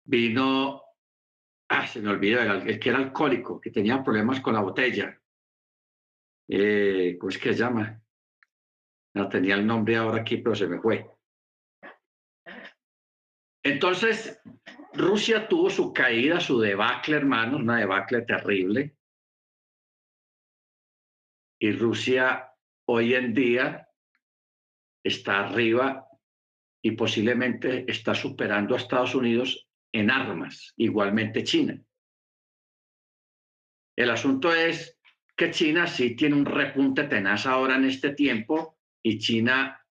vino, 0.07 0.83
ah, 1.68 1.87
se 1.87 2.01
me 2.01 2.09
olvidó, 2.09 2.41
el, 2.41 2.81
que 2.81 2.89
era 2.89 2.99
alcohólico, 2.99 3.61
que 3.61 3.70
tenía 3.70 4.03
problemas 4.03 4.41
con 4.41 4.55
la 4.55 4.61
botella. 4.61 5.20
Eh, 6.49 7.16
¿Cómo 7.20 7.29
es 7.29 7.39
que 7.39 7.53
se 7.53 7.59
llama? 7.59 8.01
No 9.14 9.29
tenía 9.29 9.55
el 9.57 9.66
nombre 9.66 9.97
ahora 9.97 10.22
aquí, 10.22 10.39
pero 10.39 10.55
se 10.55 10.66
me 10.66 10.81
fue. 10.81 11.16
Entonces, 13.67 14.41
Rusia 14.95 15.49
tuvo 15.49 15.71
su 15.71 15.93
caída, 15.93 16.39
su 16.39 16.61
debacle, 16.61 17.17
hermanos, 17.17 17.61
una 17.61 17.79
debacle 17.79 18.23
terrible. 18.23 18.97
Y 21.59 21.73
Rusia 21.73 22.49
hoy 22.87 23.14
en 23.14 23.35
día 23.35 23.89
está 25.03 25.41
arriba 25.41 26.07
y 26.81 26.93
posiblemente 26.93 27.91
está 27.91 28.14
superando 28.14 28.77
a 28.77 28.79
Estados 28.79 29.17
Unidos 29.17 29.69
en 29.93 30.12
armas, 30.12 30.73
igualmente 30.77 31.43
China. 31.43 31.77
El 33.97 34.11
asunto 34.11 34.55
es 34.55 34.97
que 35.37 35.51
China 35.51 35.89
sí 35.89 36.14
tiene 36.14 36.37
un 36.37 36.47
repunte 36.47 37.03
tenaz 37.09 37.47
ahora 37.47 37.75
en 37.75 37.87
este 37.87 38.14
tiempo 38.14 38.79
y 39.03 39.19
China 39.19 39.85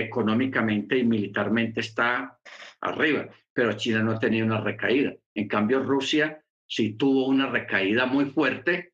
económicamente 0.00 0.98
y 0.98 1.04
militarmente 1.04 1.80
está 1.80 2.38
arriba 2.80 3.28
pero 3.56 3.72
China 3.72 4.02
no 4.02 4.18
tenido 4.18 4.44
una 4.44 4.60
recaída. 4.60 5.14
En 5.34 5.48
cambio, 5.48 5.82
Rusia 5.82 6.44
sí 6.68 6.92
tuvo 6.92 7.26
una 7.26 7.48
recaída 7.48 8.04
muy 8.04 8.26
fuerte 8.26 8.92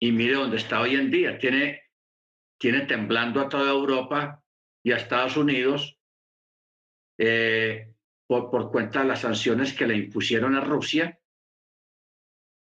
y 0.00 0.10
mire 0.10 0.34
dónde 0.34 0.56
está 0.56 0.80
hoy 0.80 0.96
en 0.96 1.08
día. 1.08 1.38
Tiene, 1.38 1.84
tiene 2.58 2.80
temblando 2.86 3.40
a 3.40 3.48
toda 3.48 3.70
Europa 3.70 4.42
y 4.82 4.90
a 4.90 4.96
Estados 4.96 5.36
Unidos 5.36 6.00
eh, 7.16 7.94
por, 8.26 8.50
por 8.50 8.72
cuenta 8.72 9.02
de 9.02 9.06
las 9.06 9.20
sanciones 9.20 9.72
que 9.72 9.86
le 9.86 9.94
impusieron 9.94 10.56
a 10.56 10.60
Rusia. 10.60 11.16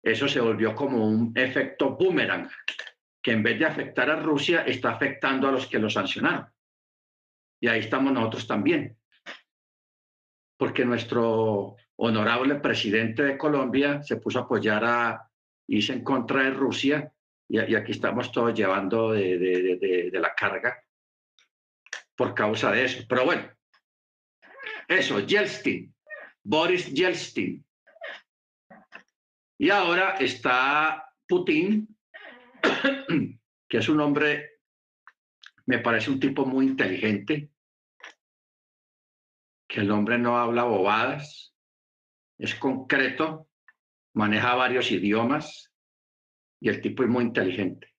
Eso 0.02 0.26
se 0.26 0.40
volvió 0.40 0.74
como 0.74 1.08
un 1.08 1.32
efecto 1.36 1.90
boomerang, 1.90 2.50
que 3.22 3.32
en 3.32 3.42
vez 3.42 3.58
de 3.58 3.66
afectar 3.66 4.10
a 4.10 4.16
Rusia, 4.16 4.62
está 4.62 4.90
afectando 4.90 5.48
a 5.48 5.52
los 5.52 5.66
que 5.66 5.78
lo 5.78 5.90
sancionaron. 5.90 6.46
Y 7.60 7.68
ahí 7.68 7.80
estamos 7.80 8.12
nosotros 8.12 8.46
también 8.46 8.96
porque 10.60 10.84
nuestro 10.84 11.76
honorable 11.96 12.56
presidente 12.56 13.22
de 13.22 13.38
Colombia 13.38 14.02
se 14.02 14.16
puso 14.16 14.40
a 14.40 14.42
apoyar 14.42 14.84
a, 14.84 15.30
irse 15.66 15.94
en 15.94 16.04
contra 16.04 16.42
de 16.42 16.50
Rusia 16.50 17.10
y, 17.48 17.58
aquí 17.74 17.92
estamos 17.92 18.30
todos 18.30 18.52
llevando 18.52 19.12
de, 19.12 20.10
la 20.12 20.34
carga 20.34 20.84
por 22.14 22.34
causa 22.34 22.70
de 22.72 22.84
eso. 22.84 23.04
Pero 23.08 23.24
bueno, 23.24 23.50
eso, 24.86 25.20
Yeltsin, 25.20 25.94
Boris 26.44 26.92
Yeltsin. 26.92 27.64
Y 29.58 29.70
ahora 29.70 30.16
está 30.20 31.10
Putin, 31.26 31.88
que 33.68 33.78
es 33.78 33.88
un 33.88 34.00
hombre, 34.00 34.60
me 35.66 35.78
parece 35.78 36.10
un 36.10 36.20
tipo 36.20 36.44
muy 36.44 36.66
inteligente, 36.66 37.50
que 39.68 39.80
el 39.80 39.90
hombre 39.90 40.18
no 40.18 40.36
habla 40.36 40.64
bobadas, 40.64 41.54
es 42.38 42.54
concreto, 42.56 43.48
maneja 44.14 44.54
varios 44.54 44.90
idiomas 44.90 45.72
y 46.60 46.68
el 46.68 46.80
tipo 46.80 47.04
es 47.04 47.08
muy 47.08 47.24
inteligente. 47.24 47.94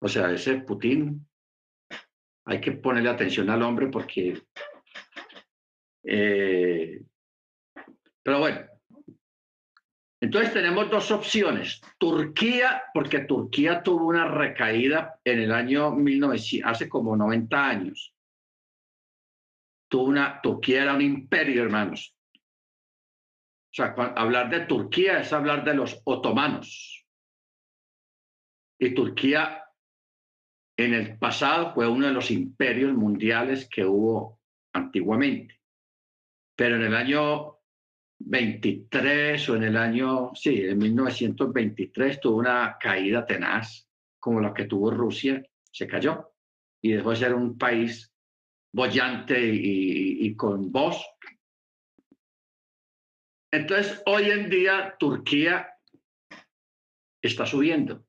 O 0.00 0.08
sea, 0.08 0.30
ese 0.32 0.58
Putin 0.58 1.26
hay 2.44 2.60
que 2.60 2.72
ponerle 2.72 3.08
atención 3.08 3.48
al 3.50 3.62
hombre 3.62 3.88
porque... 3.88 4.42
eh, 6.04 7.02
pero 8.22 8.38
bueno, 8.40 8.71
entonces 10.22 10.52
tenemos 10.52 10.88
dos 10.88 11.10
opciones. 11.10 11.82
Turquía, 11.98 12.84
porque 12.94 13.22
Turquía 13.22 13.82
tuvo 13.82 14.06
una 14.06 14.28
recaída 14.28 15.18
en 15.24 15.40
el 15.40 15.50
año 15.50 15.90
1900, 15.90 16.70
hace 16.70 16.88
como 16.88 17.16
90 17.16 17.68
años. 17.68 18.14
Tuvo 19.90 20.04
una, 20.04 20.40
Turquía 20.40 20.84
era 20.84 20.94
un 20.94 21.02
imperio, 21.02 21.64
hermanos. 21.64 22.16
O 22.36 23.74
sea, 23.74 23.94
hablar 24.14 24.48
de 24.48 24.60
Turquía 24.60 25.18
es 25.18 25.32
hablar 25.32 25.64
de 25.64 25.74
los 25.74 26.00
otomanos. 26.04 27.04
Y 28.78 28.94
Turquía 28.94 29.64
en 30.76 30.94
el 30.94 31.18
pasado 31.18 31.74
fue 31.74 31.88
uno 31.88 32.06
de 32.06 32.12
los 32.12 32.30
imperios 32.30 32.94
mundiales 32.94 33.68
que 33.68 33.84
hubo 33.84 34.38
antiguamente. 34.72 35.60
Pero 36.54 36.76
en 36.76 36.82
el 36.82 36.94
año 36.94 37.61
23 38.24 39.48
o 39.48 39.56
en 39.56 39.62
el 39.64 39.76
año, 39.76 40.30
sí, 40.34 40.62
en 40.62 40.78
1923 40.78 42.20
tuvo 42.20 42.38
una 42.38 42.76
caída 42.78 43.26
tenaz, 43.26 43.88
como 44.18 44.40
la 44.40 44.54
que 44.54 44.64
tuvo 44.64 44.90
Rusia, 44.90 45.42
se 45.70 45.86
cayó 45.86 46.32
y 46.80 46.92
dejó 46.92 47.10
de 47.10 47.16
ser 47.16 47.34
un 47.34 47.58
país 47.58 48.12
bollante 48.72 49.38
y, 49.38 50.26
y 50.26 50.36
con 50.36 50.70
voz. 50.70 51.04
Entonces, 53.50 54.02
hoy 54.06 54.30
en 54.30 54.48
día 54.48 54.96
Turquía 54.98 55.68
está 57.20 57.44
subiendo 57.44 58.06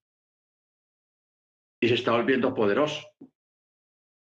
y 1.81 1.87
se 1.87 1.95
está 1.95 2.11
volviendo 2.11 2.53
poderoso. 2.53 3.05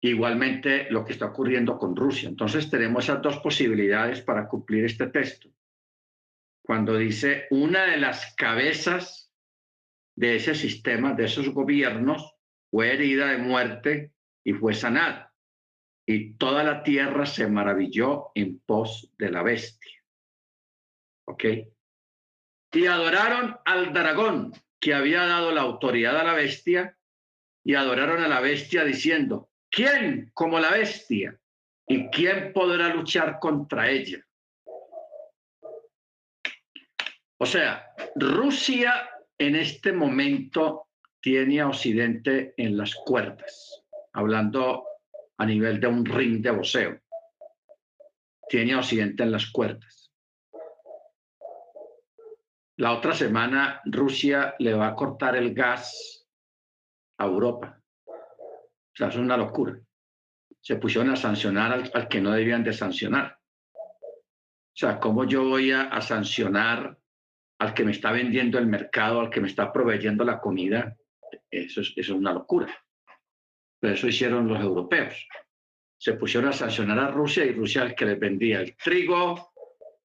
Igualmente 0.02 0.90
lo 0.90 1.04
que 1.04 1.12
está 1.12 1.26
ocurriendo 1.26 1.76
con 1.76 1.94
Rusia. 1.96 2.28
Entonces 2.28 2.70
tenemos 2.70 3.04
esas 3.04 3.20
dos 3.20 3.38
posibilidades 3.38 4.22
para 4.22 4.48
cumplir 4.48 4.84
este 4.84 5.08
texto 5.08 5.50
cuando 6.70 6.96
dice 6.96 7.48
una 7.50 7.82
de 7.86 7.96
las 7.96 8.32
cabezas 8.36 9.34
de 10.14 10.36
ese 10.36 10.54
sistema, 10.54 11.14
de 11.14 11.24
esos 11.24 11.48
gobiernos, 11.48 12.36
fue 12.70 12.92
herida 12.92 13.26
de 13.26 13.38
muerte 13.38 14.12
y 14.44 14.52
fue 14.52 14.72
sanada. 14.72 15.34
Y 16.06 16.34
toda 16.34 16.62
la 16.62 16.84
tierra 16.84 17.26
se 17.26 17.48
maravilló 17.48 18.30
en 18.36 18.60
pos 18.60 19.12
de 19.18 19.32
la 19.32 19.42
bestia. 19.42 20.00
¿Ok? 21.26 21.44
Y 22.72 22.86
adoraron 22.86 23.56
al 23.64 23.92
dragón 23.92 24.52
que 24.78 24.94
había 24.94 25.26
dado 25.26 25.50
la 25.50 25.62
autoridad 25.62 26.20
a 26.20 26.22
la 26.22 26.34
bestia 26.34 26.96
y 27.64 27.74
adoraron 27.74 28.22
a 28.22 28.28
la 28.28 28.38
bestia 28.38 28.84
diciendo, 28.84 29.50
¿quién 29.70 30.30
como 30.34 30.60
la 30.60 30.70
bestia? 30.70 31.36
¿Y 31.88 32.06
quién 32.10 32.52
podrá 32.52 32.94
luchar 32.94 33.40
contra 33.40 33.90
ella? 33.90 34.24
O 37.42 37.46
sea, 37.46 37.94
Rusia 38.16 39.08
en 39.38 39.56
este 39.56 39.94
momento 39.94 40.88
tiene 41.22 41.62
a 41.62 41.68
Occidente 41.68 42.52
en 42.58 42.76
las 42.76 42.94
cuerdas, 42.94 43.82
hablando 44.12 44.84
a 45.38 45.46
nivel 45.46 45.80
de 45.80 45.86
un 45.86 46.04
ring 46.04 46.42
de 46.42 46.50
boxeo. 46.50 47.00
Tiene 48.46 48.74
a 48.74 48.80
Occidente 48.80 49.22
en 49.22 49.32
las 49.32 49.50
cuerdas. 49.50 50.12
La 52.76 52.92
otra 52.92 53.14
semana 53.14 53.80
Rusia 53.86 54.54
le 54.58 54.74
va 54.74 54.88
a 54.88 54.94
cortar 54.94 55.34
el 55.34 55.54
gas 55.54 56.26
a 57.16 57.24
Europa. 57.24 57.80
O 58.06 58.94
sea, 58.94 59.08
es 59.08 59.16
una 59.16 59.38
locura. 59.38 59.80
Se 60.60 60.76
pusieron 60.76 61.10
a 61.10 61.16
sancionar 61.16 61.72
al, 61.72 62.08
que 62.08 62.20
no 62.20 62.32
debían 62.32 62.64
de 62.64 62.74
sancionar. 62.74 63.38
O 63.72 64.76
sea, 64.76 65.00
¿cómo 65.00 65.24
yo 65.24 65.48
voy 65.48 65.72
a 65.72 65.98
sancionar 66.02 66.99
al 67.60 67.74
que 67.74 67.84
me 67.84 67.92
está 67.92 68.10
vendiendo 68.10 68.58
el 68.58 68.66
mercado, 68.66 69.20
al 69.20 69.28
que 69.28 69.40
me 69.40 69.48
está 69.48 69.70
proveyendo 69.70 70.24
la 70.24 70.40
comida, 70.40 70.96
eso 71.50 71.82
es, 71.82 72.08
una 72.08 72.32
locura. 72.32 72.74
Pero 73.78 73.94
eso 73.94 74.08
hicieron 74.08 74.48
los 74.48 74.58
europeos. 74.60 75.28
Se 75.98 76.14
pusieron 76.14 76.48
a 76.48 76.54
sancionar 76.54 76.98
a 76.98 77.10
Rusia 77.10 77.44
y 77.44 77.52
Rusia 77.52 77.82
el 77.82 77.94
que 77.94 78.06
les 78.06 78.18
vendía 78.18 78.60
el 78.60 78.74
trigo, 78.76 79.52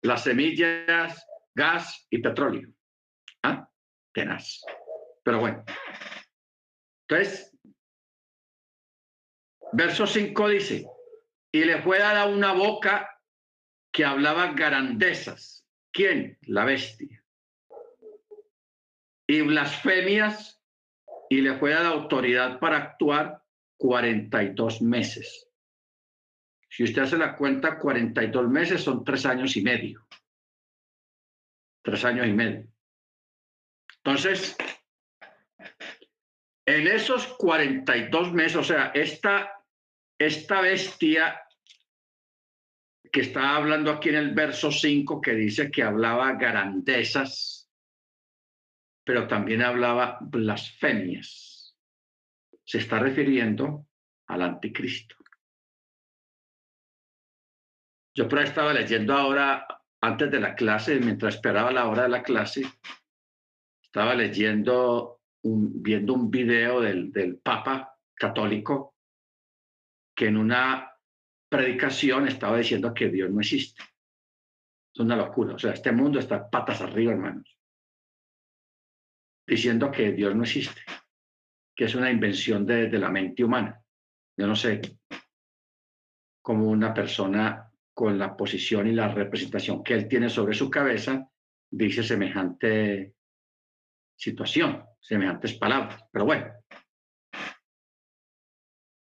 las 0.03 0.25
semillas, 0.25 1.25
gas 1.55 2.07
y 2.11 2.19
petróleo. 2.19 2.69
¿Ah? 3.45 3.69
Tenaz. 4.13 4.63
Pero 5.23 5.39
bueno. 5.39 5.65
Entonces, 7.09 7.57
verso 9.73 10.09
5 10.09 10.49
dice, 10.49 10.87
y 11.53 11.65
le 11.65 11.81
fue 11.83 12.01
dada 12.01 12.27
una 12.27 12.53
boca 12.53 13.17
que 13.93 14.05
hablaba 14.05 14.55
grandezas. 14.55 15.65
¿Quién? 15.93 16.37
La 16.43 16.65
bestia 16.65 17.24
y 19.27 19.41
blasfemias 19.41 20.61
y 21.31 21.41
le 21.41 21.57
fue 21.59 21.71
dada 21.71 21.89
autoridad 21.89 22.59
para 22.59 22.77
actuar 22.79 23.43
42 23.79 24.83
meses. 24.83 25.49
Si 26.69 26.83
usted 26.83 27.03
hace 27.03 27.17
la 27.17 27.37
cuenta, 27.37 27.79
42 27.79 28.49
meses 28.49 28.83
son 28.83 29.05
tres 29.05 29.25
años 29.27 29.57
y 29.57 29.63
medio. 29.63 30.07
Tres 31.83 32.05
años 32.05 32.27
y 32.27 32.33
medio. 32.33 32.67
Entonces, 33.99 34.57
en 36.67 36.87
esos 36.87 37.27
42 37.37 38.33
meses, 38.33 38.57
o 38.57 38.65
sea, 38.65 38.87
esta, 38.95 39.65
esta 40.19 40.61
bestia 40.61 41.41
que 43.13 43.21
está 43.21 43.55
hablando 43.57 43.93
aquí 43.93 44.09
en 44.09 44.17
el 44.17 44.35
verso 44.35 44.73
5, 44.73 45.21
que 45.21 45.35
dice 45.35 45.71
que 45.71 45.83
hablaba 45.85 46.33
grandezas, 46.33 47.54
pero 49.05 49.29
también 49.29 49.63
hablaba 49.63 50.19
blasfemias. 50.21 51.77
Se 52.65 52.79
está 52.79 52.99
refiriendo 52.99 53.87
al 54.27 54.43
anticristo. 54.43 55.17
Yo 58.17 58.25
estaba 58.25 58.73
leyendo 58.73 59.13
ahora, 59.15 59.67
antes 60.01 60.31
de 60.31 60.41
la 60.41 60.55
clase, 60.55 60.99
mientras 61.01 61.35
esperaba 61.35 61.71
la 61.71 61.89
hora 61.89 62.05
de 62.05 62.09
la 62.09 62.23
clase, 62.23 62.65
estaba 63.83 64.15
leyendo, 64.15 65.21
un, 65.43 65.83
viendo 65.83 66.15
un 66.15 66.31
video 66.31 66.81
del, 66.81 67.13
del 67.13 67.39
Papa 67.39 67.99
católico 68.15 68.95
que 70.17 70.29
en 70.29 70.37
una 70.37 70.93
predicación 71.49 72.29
estaba 72.29 72.57
diciendo 72.57 72.95
que 72.95 73.11
Dios 73.11 73.31
no 73.31 73.41
existe. 73.41 73.83
Es 74.95 75.01
una 75.01 75.17
locura. 75.17 75.57
O 75.57 75.59
sea, 75.59 75.73
este 75.73 75.91
mundo 75.91 76.21
está 76.21 76.49
patas 76.49 76.81
arriba, 76.81 77.13
hermanos 77.13 77.54
diciendo 79.47 79.91
que 79.91 80.13
Dios 80.13 80.35
no 80.35 80.43
existe, 80.43 80.81
que 81.75 81.85
es 81.85 81.95
una 81.95 82.11
invención 82.11 82.65
de, 82.67 82.89
la 82.91 83.11
mente 83.11 83.45
humana. 83.45 83.81
Yo 84.37 84.47
no 84.47 84.57
sé 84.57 84.81
cómo 86.43 86.69
una 86.69 86.93
persona 86.93 87.71
con 87.93 88.19
la 88.19 88.37
posición 88.37 88.89
y 88.89 88.93
la 88.93 89.09
representación 89.09 89.83
que 89.85 89.95
él 89.95 90.09
tiene 90.09 90.29
sobre 90.29 90.55
su 90.55 90.69
cabeza 90.69 91.31
dice 91.71 92.03
semejante 92.03 93.15
situación, 94.17 94.85
semejantes 95.01 95.55
palabras. 95.55 96.03
Pero 96.11 96.25
bueno. 96.25 96.53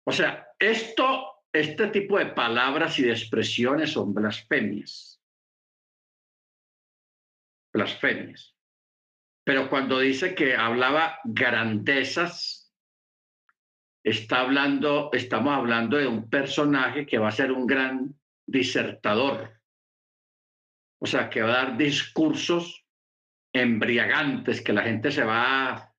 O 0.05 0.11
sea, 0.11 0.47
esto, 0.57 1.43
este 1.51 1.87
tipo 1.87 2.17
de 2.17 2.27
palabras 2.27 2.97
y 2.99 3.03
de 3.03 3.11
expresiones 3.11 3.91
son 3.91 4.13
blasfemias. 4.13 5.21
Blasfemias. 7.73 8.56
Pero 9.47 9.69
cuando 9.69 9.99
dice 9.99 10.35
que 10.35 10.57
hablaba 10.57 11.19
grandezas, 11.23 12.75
está 14.03 14.41
hablando, 14.41 15.09
estamos 15.13 15.55
hablando 15.55 15.95
de 15.95 16.05
un 16.05 16.29
personaje 16.29 17.05
que 17.05 17.17
va 17.17 17.29
a 17.29 17.31
ser 17.31 17.53
un 17.53 17.65
gran 17.65 18.13
disertador. 18.45 19.57
O 20.99 21.05
sea, 21.05 21.29
que 21.29 21.43
va 21.43 21.47
a 21.47 21.63
dar 21.63 21.77
discursos 21.77 22.85
embriagantes, 23.53 24.59
que 24.59 24.73
la 24.73 24.83
gente 24.83 25.11
se 25.11 25.23
va 25.23 25.75
a, 25.75 25.93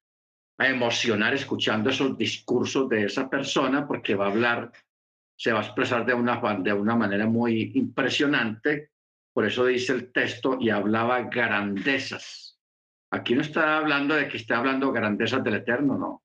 emocionar 0.59 1.33
escuchando 1.33 1.89
esos 1.89 2.19
discursos 2.19 2.87
de 2.91 3.05
esa 3.05 3.31
persona, 3.31 3.87
porque 3.89 4.15
va 4.15 4.27
a 4.27 4.31
hablar, 4.31 4.73
se 5.39 5.55
va 5.55 5.61
a 5.61 5.63
expresar 5.63 6.05
de 6.05 6.13
una, 6.13 6.39
de 6.59 6.75
una 6.75 6.97
manera 6.97 7.27
muy 7.27 7.73
impresionante. 7.77 8.91
Por 9.33 9.47
eso 9.47 9.65
dice 9.65 9.95
el 9.95 10.13
texto, 10.13 10.59
y 10.61 10.69
hablaba 10.69 11.23
grandezas 11.23 12.48
Aquí 13.11 13.35
no 13.35 13.41
está 13.41 13.79
hablando 13.79 14.15
de 14.15 14.29
que 14.29 14.37
está 14.37 14.59
hablando 14.59 14.93
grandezas 14.93 15.43
del 15.43 15.57
Eterno, 15.57 15.97
no. 15.97 16.23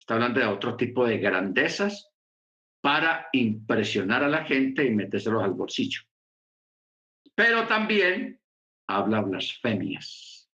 Está 0.00 0.14
hablando 0.14 0.40
de 0.40 0.46
otro 0.46 0.76
tipo 0.76 1.06
de 1.06 1.18
grandezas 1.18 2.10
para 2.80 3.28
impresionar 3.32 4.24
a 4.24 4.28
la 4.28 4.44
gente 4.44 4.84
y 4.84 4.90
metérselos 4.90 5.42
al 5.42 5.52
bolsillo. 5.52 6.02
Pero 7.34 7.66
también 7.66 8.40
habla 8.88 9.20
blasfemias. 9.20 10.50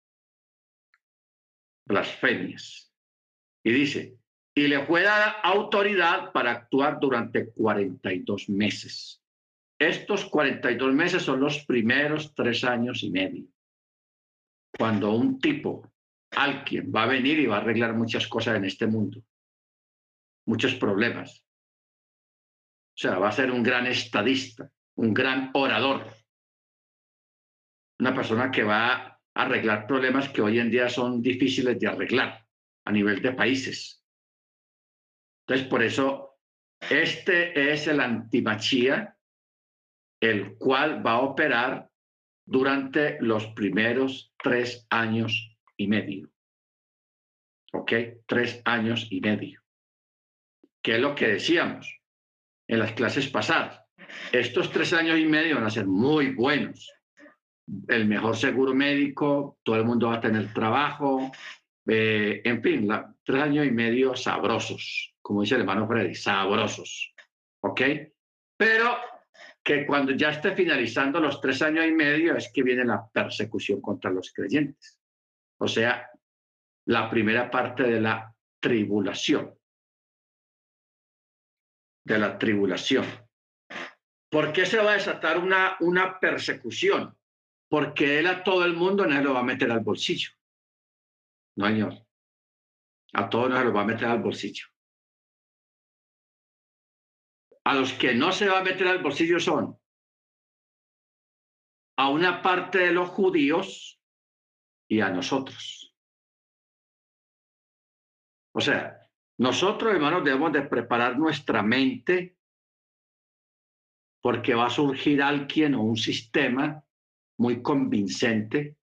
Blasfemias. 1.87 2.93
Y 3.63 3.73
dice, 3.73 4.17
y 4.55 4.67
le 4.67 4.85
fue 4.87 5.03
dada 5.03 5.31
autoridad 5.43 6.33
para 6.33 6.53
actuar 6.53 6.99
durante 7.01 7.51
42 7.51 8.49
meses. 8.49 9.23
Estos 9.79 10.25
42 10.27 10.95
meses 10.95 11.23
son 11.23 11.41
los 11.41 11.65
primeros 11.65 12.35
tres 12.35 12.65
años 12.65 13.03
y 13.03 13.11
medio. 13.11 13.47
Cuando 14.77 15.13
un 15.13 15.39
tipo, 15.39 15.93
alguien, 16.31 16.93
va 16.95 17.05
a 17.05 17.07
venir 17.07 17.39
y 17.39 17.47
va 17.47 17.57
a 17.57 17.61
arreglar 17.61 17.95
muchas 17.95 18.27
cosas 18.27 18.57
en 18.57 18.65
este 18.65 18.87
mundo, 18.87 19.23
muchos 20.47 20.75
problemas. 20.75 21.45
O 22.95 22.99
sea, 22.99 23.19
va 23.19 23.29
a 23.29 23.33
ser 23.33 23.51
un 23.51 23.63
gran 23.63 23.87
estadista, 23.87 24.71
un 24.97 25.15
gran 25.15 25.51
orador, 25.55 26.13
una 27.99 28.15
persona 28.15 28.51
que 28.51 28.65
va 28.65 28.95
a 28.95 29.21
arreglar 29.35 29.87
problemas 29.87 30.29
que 30.29 30.43
hoy 30.43 30.59
en 30.59 30.71
día 30.71 30.89
son 30.89 31.23
difíciles 31.23 31.79
de 31.79 31.87
arreglar 31.87 32.47
a 32.85 32.93
nivel 32.93 33.23
de 33.23 33.33
países. 33.33 34.05
Entonces, 35.47 35.69
por 35.69 35.83
eso, 35.83 36.39
este 36.81 37.73
es 37.73 37.87
el 37.87 38.01
antimachía, 38.01 39.17
el 40.21 40.57
cual 40.57 41.05
va 41.05 41.13
a 41.13 41.21
operar 41.21 41.92
durante 42.53 43.17
los 43.21 43.47
primeros 43.49 44.33
tres 44.41 44.87
años 44.91 45.57
y 45.77 45.89
medio. 45.89 46.31
¿Ok? 47.73 47.93
Tres 48.27 48.61
años 48.67 49.09
y 49.11 49.23
medio. 49.23 49.63
¿Qué 50.83 50.97
es 50.97 51.01
lo 51.01 51.15
que 51.15 51.29
decíamos 51.29 51.99
en 52.69 52.79
las 52.79 52.93
clases 52.93 53.29
pasadas? 53.29 53.81
Estos 54.31 54.71
tres 54.71 54.93
años 54.93 55.19
y 55.19 55.25
medio 55.25 55.55
van 55.55 55.65
a 55.65 55.71
ser 55.71 55.87
muy 55.87 56.35
buenos. 56.35 56.93
El 57.89 58.07
mejor 58.07 58.37
seguro 58.37 58.75
médico, 58.75 59.59
todo 59.63 59.77
el 59.77 59.85
mundo 59.85 60.09
va 60.09 60.17
a 60.17 60.21
tener 60.21 60.53
trabajo, 60.53 61.33
eh, 61.87 62.43
en 62.45 62.63
fin, 62.63 62.87
tres 63.25 63.43
años 63.43 63.65
y 63.65 63.71
medio 63.71 64.15
sabrosos, 64.15 65.15
como 65.23 65.41
dice 65.41 65.55
el 65.55 65.63
hermano 65.63 65.89
Freddy, 65.89 66.15
sabrosos. 66.15 67.15
¿Ok? 67.61 67.81
Pero 68.59 68.99
que 69.63 69.87
cuando 69.87 70.13
ya 70.13 70.31
esté 70.31 70.55
finalizando 70.55 71.21
los 71.21 71.41
tres 71.41 71.63
años 71.63 71.87
y 71.87 71.93
medio 71.93 72.37
es 72.37 72.51
que 72.53 72.63
viene 72.63 72.85
la 72.85 73.07
persecución 73.09 73.81
contra 73.81 74.11
los 74.11 74.33
creyentes. 74.33 74.99
O 75.59 75.69
sea, 75.69 76.11
la 76.87 77.09
primera 77.09 77.51
parte 77.51 77.85
de 77.85 78.01
la 78.01 78.35
tribulación. 78.61 79.55
De 82.05 82.19
la 82.19 82.37
tribulación. 82.37 83.07
¿Por 84.29 84.53
qué 84.53 84.67
se 84.67 84.79
va 84.79 84.93
a 84.93 84.95
desatar 84.95 85.39
una, 85.39 85.77
una 85.81 86.19
persecución? 86.19 87.17
Porque 87.69 88.19
él 88.19 88.27
a 88.27 88.43
todo 88.43 88.65
el 88.65 88.75
mundo 88.75 89.07
no 89.07 89.15
se 89.15 89.23
lo 89.23 89.35
va 89.35 89.41
a 89.41 89.45
meter 89.45 89.71
al 89.71 89.81
bolsillo. 89.81 90.31
No, 91.57 91.67
señor. 91.67 92.05
A 93.13 93.29
todos 93.29 93.51
no 93.51 93.59
se 93.59 93.65
lo 93.65 93.73
va 93.73 93.83
a 93.83 93.87
meter 93.87 94.09
al 94.09 94.23
bolsillo. 94.23 94.72
A 97.65 97.75
los 97.75 97.93
que 97.93 98.15
no 98.15 98.33
se 98.33 98.49
va 98.49 98.59
a 98.59 98.65
meter 98.65 98.89
al 98.89 99.03
bolsillo 99.03 99.39
son 99.39 99.79
a 101.97 102.09
una 102.09 102.43
parte 102.43 102.79
de 102.79 102.93
los 102.93 103.09
judíos 103.11 104.01
y 104.89 105.01
a 105.01 105.11
nosotros. 105.11 105.95
O 108.55 108.61
sea, 108.61 108.99
nosotros, 109.39 109.93
hermanos, 109.95 110.25
debemos 110.25 110.53
de 110.53 110.63
preparar 110.63 111.19
nuestra 111.19 111.63
mente 111.63 112.37
porque 114.21 114.55
va 114.55 114.67
a 114.67 114.71
surgir 114.71 115.23
alguien 115.23 115.75
o 115.75 115.83
un 115.83 115.97
sistema 115.97 116.85
muy 117.39 117.63
convincente, 117.63 118.77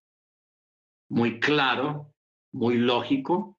muy 1.09 1.39
claro, 1.39 2.13
muy 2.51 2.77
lógico, 2.77 3.57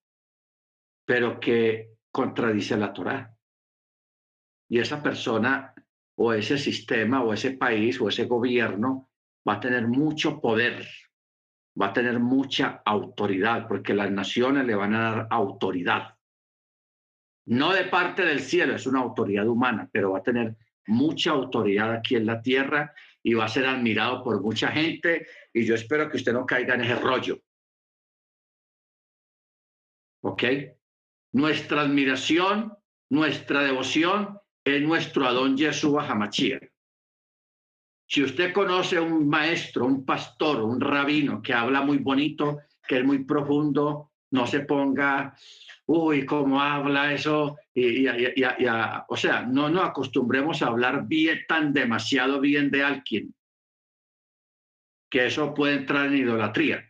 pero 1.07 1.41
que 1.41 1.97
contradice 2.11 2.77
la 2.77 2.93
Torah. 2.93 3.30
Y 4.71 4.79
esa 4.79 5.03
persona 5.03 5.75
o 6.17 6.33
ese 6.33 6.57
sistema 6.57 7.23
o 7.23 7.35
ese 7.35 7.53
país 7.53 8.01
o 8.01 8.09
ese 8.09 8.25
gobierno 8.25 9.11
va 9.47 9.55
a 9.55 9.61
tener 9.61 9.89
mucho 9.89 10.41
poder, 10.41 10.87
va 11.81 11.87
a 11.87 11.93
tener 11.93 12.21
mucha 12.21 12.83
autoridad, 12.85 13.67
porque 13.67 13.95
las 13.95 14.11
naciones 14.11 14.65
le 14.67 14.75
van 14.75 14.95
a 14.95 15.01
dar 15.01 15.27
autoridad. 15.31 16.15
No 17.47 17.73
de 17.73 17.85
parte 17.85 18.25
del 18.25 18.41
cielo, 18.41 18.77
es 18.77 18.87
una 18.87 19.01
autoridad 19.01 19.49
humana, 19.49 19.89
pero 19.91 20.13
va 20.13 20.19
a 20.19 20.23
tener 20.23 20.57
mucha 20.87 21.33
autoridad 21.33 21.93
aquí 21.93 22.17
en 22.17 22.27
la 22.27 22.41
tierra 22.41 22.95
y 23.23 23.35
va 23.35 23.47
a 23.47 23.49
ser 23.49 23.67
admirado 23.67 24.23
por 24.23 24.41
mucha 24.41 24.69
gente 24.69 25.27
y 25.53 25.65
yo 25.65 25.75
espero 25.75 26.09
que 26.09 26.17
usted 26.17 26.33
no 26.33 26.47
caiga 26.47 26.75
en 26.75 26.83
ese 26.83 26.95
rollo. 26.95 27.41
¿Ok? 30.23 30.45
Nuestra 31.33 31.83
admiración, 31.83 32.77
nuestra 33.09 33.63
devoción 33.63 34.40
es 34.65 34.83
nuestro 34.83 35.27
Adón 35.27 35.57
Yeshua 35.57 36.09
Hamachia. 36.09 36.61
Si 38.07 38.23
usted 38.23 38.53
conoce 38.53 38.99
un 38.99 39.29
maestro, 39.29 39.87
un 39.87 40.05
pastor, 40.05 40.63
un 40.63 40.81
rabino 40.81 41.41
que 41.41 41.55
habla 41.55 41.81
muy 41.83 41.99
bonito, 41.99 42.59
que 42.87 42.99
es 42.99 43.05
muy 43.05 43.25
profundo, 43.25 44.11
no 44.33 44.47
se 44.47 44.61
ponga, 44.61 45.37
uy, 45.87 46.27
cómo 46.27 46.61
habla 46.61 47.13
eso, 47.13 47.57
o 49.09 49.17
sea, 49.17 49.43
no 49.43 49.69
nos 49.69 49.85
acostumbremos 49.85 50.61
a 50.61 50.67
hablar 50.67 51.07
bien, 51.07 51.41
tan 51.47 51.73
demasiado 51.73 52.41
bien 52.41 52.71
de 52.71 52.83
alguien, 52.83 53.35
que 55.09 55.27
eso 55.27 55.55
puede 55.55 55.77
entrar 55.77 56.07
en 56.07 56.17
idolatría. 56.17 56.90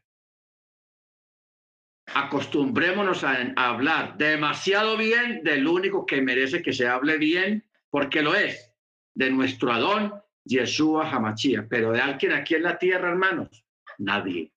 Acostumbrémonos 2.15 3.23
a, 3.23 3.53
hablar 3.57 4.17
demasiado 4.17 4.97
bien 4.97 5.45
del 5.45 5.67
único 5.67 6.05
que 6.07 6.21
merece 6.21 6.61
que 6.61 6.73
se 6.73 6.89
hable 6.89 7.19
bien, 7.19 7.65
porque 7.89 8.23
lo 8.23 8.35
es, 8.35 8.75
de 9.15 9.31
nuestro 9.31 9.73
Adón, 9.73 10.21
Yeshua 10.45 11.09
Hamachia. 11.09 11.67
Pero 11.69 11.93
de 11.93 12.01
alguien 12.01 12.33
aquí 12.33 12.57
en 12.57 12.65
la 12.65 12.79
tierra, 12.79 13.11
hermanos, 13.11 13.65
nadie. 13.99 14.53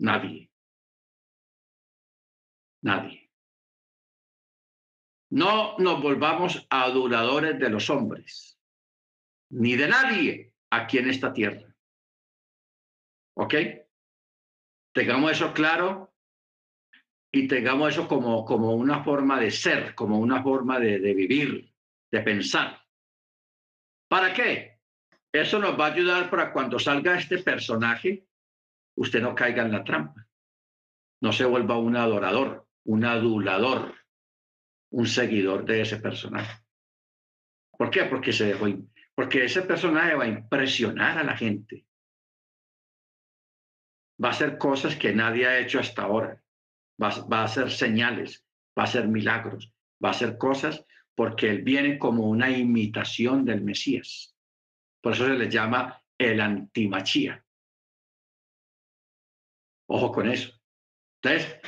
Nadie. 0.00 0.50
Nadie. 2.82 3.30
No 5.30 5.76
nos 5.78 6.02
volvamos 6.02 6.66
adoradores 6.70 7.58
de 7.58 7.70
los 7.70 7.90
hombres, 7.90 8.58
ni 9.50 9.76
de 9.76 9.88
nadie 9.88 10.54
aquí 10.70 10.98
en 10.98 11.10
esta 11.10 11.32
tierra. 11.32 11.74
¿Ok? 13.34 13.54
Tengamos 14.92 15.32
eso 15.32 15.52
claro 15.52 16.08
y 17.32 17.46
tengamos 17.46 17.92
eso 17.92 18.08
como, 18.08 18.44
como 18.44 18.74
una 18.74 19.04
forma 19.04 19.38
de 19.38 19.50
ser, 19.50 19.94
como 19.94 20.18
una 20.18 20.42
forma 20.42 20.78
de, 20.80 20.98
de 20.98 21.14
vivir, 21.14 21.72
de 22.10 22.20
pensar. 22.20 22.82
¿Para 24.08 24.32
qué? 24.32 24.78
Eso 25.32 25.58
nos 25.58 25.78
va 25.78 25.86
a 25.86 25.92
ayudar 25.92 26.30
para 26.30 26.52
cuando 26.52 26.78
salga 26.78 27.18
este 27.18 27.38
personaje, 27.38 28.26
usted 28.96 29.20
no 29.20 29.34
caiga 29.34 29.62
en 29.62 29.72
la 29.72 29.84
trampa, 29.84 30.26
no 31.20 31.32
se 31.32 31.44
vuelva 31.44 31.78
un 31.78 31.96
adorador, 31.96 32.66
un 32.84 33.04
adulador, 33.04 33.94
un 34.90 35.06
seguidor 35.06 35.64
de 35.66 35.82
ese 35.82 35.98
personaje. 35.98 36.64
¿Por 37.76 37.90
qué? 37.90 38.04
Porque, 38.04 38.32
porque 39.14 39.44
ese 39.44 39.62
personaje 39.62 40.14
va 40.14 40.24
a 40.24 40.28
impresionar 40.28 41.18
a 41.18 41.24
la 41.24 41.36
gente. 41.36 41.86
Va 44.22 44.28
a 44.28 44.32
hacer 44.32 44.58
cosas 44.58 44.96
que 44.96 45.12
nadie 45.12 45.46
ha 45.46 45.58
hecho 45.58 45.78
hasta 45.78 46.02
ahora. 46.02 46.42
Va, 47.00 47.08
a 47.08 47.44
hacer 47.44 47.70
señales, 47.70 48.44
va 48.76 48.82
a 48.82 48.86
hacer 48.86 49.06
milagros, 49.06 49.72
va 50.04 50.08
a 50.08 50.12
hacer 50.12 50.36
cosas 50.36 50.84
porque 51.14 51.48
él 51.50 51.62
viene 51.62 51.98
como 51.98 52.28
una 52.28 52.50
imitación 52.50 53.44
del 53.44 53.62
Mesías. 53.62 54.36
Por 55.00 55.12
eso 55.12 55.26
se 55.26 55.34
le 55.34 55.48
llama 55.48 56.02
el 56.18 56.40
antimachía. 56.40 57.44
Ojo 59.88 60.12
con 60.12 60.28
eso. 60.28 60.52
Entonces, 61.22 61.60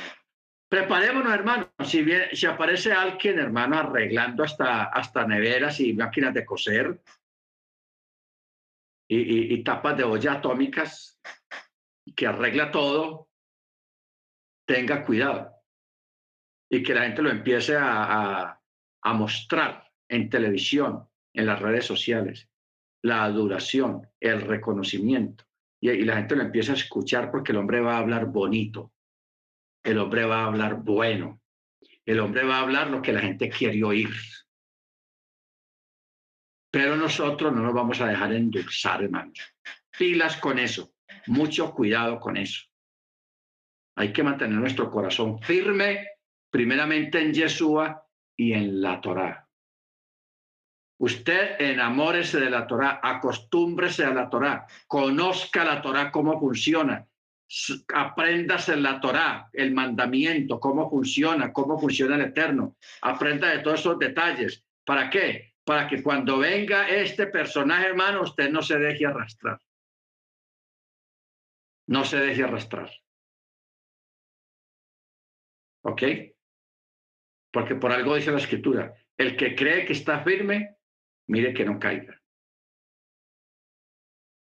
Preparémonos, 0.71 1.33
hermano. 1.33 1.69
Si, 1.83 2.01
bien, 2.01 2.29
si 2.31 2.45
aparece 2.45 2.93
alguien, 2.93 3.39
hermano, 3.39 3.77
arreglando 3.77 4.45
hasta, 4.45 4.85
hasta 4.85 5.27
neveras 5.27 5.81
y 5.81 5.91
máquinas 5.91 6.33
de 6.33 6.45
coser 6.45 7.01
y, 9.09 9.61
tapas 9.65 9.97
de 9.97 10.05
olla 10.05 10.31
atómicas, 10.35 11.19
que 12.15 12.25
arregla 12.25 12.71
todo, 12.71 13.27
tenga 14.65 15.05
cuidado. 15.05 15.51
Y 16.69 16.83
que 16.83 16.93
la 16.93 17.03
gente 17.03 17.21
lo 17.21 17.29
empiece 17.29 17.75
a, 17.77 18.57
mostrar 19.13 19.91
en 20.07 20.29
televisión, 20.29 21.07
en 21.33 21.45
las 21.45 21.59
redes 21.59 21.85
sociales, 21.85 22.49
la 23.03 23.23
adoración, 23.23 24.07
el 24.19 24.41
reconocimiento. 24.41 25.45
Y, 25.81 25.89
y, 25.89 26.03
la 26.03 26.17
gente 26.17 26.35
lo 26.35 26.43
empieza 26.43 26.73
a 26.73 26.75
escuchar 26.75 27.31
porque 27.31 27.51
el 27.51 27.57
hombre 27.57 27.81
va 27.81 27.95
a 27.95 27.99
hablar 27.99 28.27
bonito, 28.27 28.93
el 29.83 29.97
hombre 29.97 30.25
va 30.25 30.43
a 30.43 30.45
hablar 30.45 30.75
bueno. 30.75 31.41
El 32.05 32.19
hombre 32.19 32.43
va 32.43 32.57
a 32.57 32.61
hablar 32.61 32.89
lo 32.89 33.01
que 33.01 33.13
la 33.13 33.21
gente 33.21 33.49
quiere 33.49 33.83
oír. 33.83 34.09
Pero 36.71 36.95
nosotros 36.95 37.53
no 37.53 37.61
nos 37.61 37.73
vamos 37.73 37.99
a 38.01 38.07
dejar 38.07 38.33
endulzar, 38.33 39.03
hermanos. 39.03 39.39
Pilas 39.97 40.37
con 40.37 40.57
eso. 40.57 40.93
Mucho 41.27 41.73
cuidado 41.73 42.19
con 42.19 42.37
eso. 42.37 42.70
Hay 44.01 44.11
que 44.11 44.23
mantener 44.23 44.57
nuestro 44.57 44.89
corazón 44.89 45.39
firme 45.43 46.07
primeramente 46.49 47.21
en 47.21 47.35
Yeshua 47.35 48.03
y 48.35 48.51
en 48.53 48.81
la 48.81 48.99
Torá. 48.99 49.47
Usted 50.97 51.61
enamórese 51.61 52.39
de 52.39 52.49
la 52.49 52.65
Torá, 52.65 52.99
acostúmbrese 53.03 54.03
a 54.03 54.11
la 54.11 54.27
Torá, 54.27 54.65
conozca 54.87 55.63
la 55.63 55.83
Torá 55.83 56.11
cómo 56.11 56.39
funciona, 56.39 57.07
apréndase 57.93 58.75
la 58.75 58.99
Torá, 58.99 59.51
el 59.53 59.71
mandamiento, 59.71 60.59
cómo 60.59 60.89
funciona, 60.89 61.53
cómo 61.53 61.79
funciona 61.79 62.15
el 62.15 62.21
Eterno. 62.21 62.77
Aprenda 63.03 63.49
de 63.49 63.59
todos 63.59 63.81
esos 63.81 63.99
detalles. 63.99 64.65
¿Para 64.83 65.11
qué? 65.11 65.53
Para 65.63 65.87
que 65.87 66.01
cuando 66.01 66.39
venga 66.39 66.89
este 66.89 67.27
personaje, 67.27 67.85
hermano, 67.85 68.23
usted 68.23 68.49
no 68.49 68.63
se 68.63 68.79
deje 68.79 69.05
arrastrar. 69.05 69.59
No 71.85 72.03
se 72.03 72.17
deje 72.17 72.43
arrastrar. 72.43 72.89
¿Ok? 75.83 76.03
Porque 77.51 77.75
por 77.75 77.91
algo 77.91 78.15
dice 78.15 78.31
la 78.31 78.37
escritura, 78.37 78.93
el 79.17 79.35
que 79.35 79.55
cree 79.55 79.85
que 79.85 79.93
está 79.93 80.23
firme, 80.23 80.77
mire 81.27 81.53
que 81.53 81.65
no 81.65 81.79
caiga. 81.79 82.21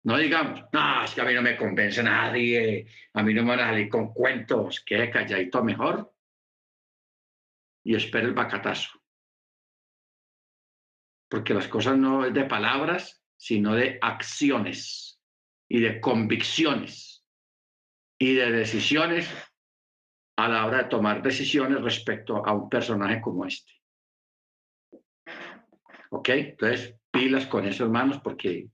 No 0.05 0.19
digamos, 0.19 0.65
no, 0.73 1.05
es 1.05 1.15
que 1.15 1.21
a 1.21 1.25
mí 1.25 1.33
no 1.33 1.43
me 1.43 1.57
convence 1.57 2.03
nadie, 2.03 2.87
a 3.13 3.23
mí 3.23 3.33
no 3.35 3.43
me 3.43 3.51
van 3.51 3.61
a 3.61 3.69
salir 3.69 3.89
con 3.89 4.13
cuentos, 4.13 4.81
que 4.85 5.11
calladito 5.11 5.63
mejor 5.63 6.13
y 7.85 7.95
espere 7.95 8.27
el 8.27 8.35
bacatazo. 8.35 9.01
Porque 11.29 11.55
las 11.55 11.69
cosas 11.69 11.97
no 11.97 12.27
es 12.27 12.35
de 12.35 12.45
palabras, 12.45 13.25
sino 13.37 13.75
de 13.75 13.99
acciones 14.03 15.21
y 15.69 15.81
de 15.81 16.01
convicciones 16.01 17.25
y 18.19 18.35
de 18.35 18.51
decisiones 18.53 19.29
a 20.37 20.49
la 20.49 20.67
hora 20.67 20.79
de 20.79 20.89
tomar 20.89 21.23
decisiones 21.23 21.83
respecto 21.83 22.45
a 22.45 22.53
un 22.53 22.69
personaje 22.69 23.21
como 23.21 23.45
este. 23.47 23.73
¿Ok? 26.11 26.29
Entonces, 26.29 26.97
pilas 27.11 27.47
con 27.47 27.67
eso, 27.67 27.85
hermanos, 27.85 28.21
porque 28.23 28.69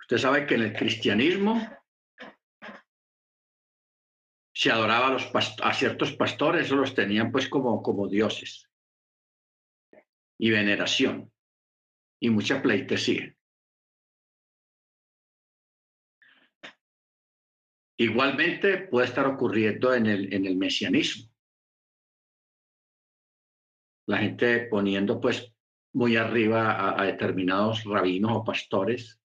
usted 0.00 0.18
sabe 0.18 0.46
que 0.46 0.54
en 0.54 0.62
el 0.62 0.72
cristianismo 0.72 1.60
se 4.52 4.70
adoraba 4.70 5.06
a, 5.06 5.10
los 5.12 5.30
a 5.62 5.72
ciertos 5.72 6.12
pastores, 6.12 6.66
eso 6.66 6.76
los 6.76 6.94
tenían 6.94 7.32
pues 7.32 7.48
como, 7.48 7.82
como 7.82 8.08
dioses 8.08 8.68
y 10.38 10.50
veneración 10.50 11.32
y 12.20 12.30
mucha 12.30 12.60
pleitesía. 12.60 13.34
Igualmente 18.00 18.78
puede 18.78 19.08
estar 19.08 19.26
ocurriendo 19.26 19.92
en 19.92 20.06
el, 20.06 20.32
en 20.32 20.46
el 20.46 20.56
mesianismo. 20.56 21.30
La 24.06 24.16
gente 24.16 24.68
poniendo 24.68 25.20
pues 25.20 25.54
muy 25.92 26.16
arriba 26.16 26.98
a, 26.98 27.04
determinados 27.04 27.84
rabinos 27.84 28.32
o 28.34 28.42
pastores. 28.42 29.20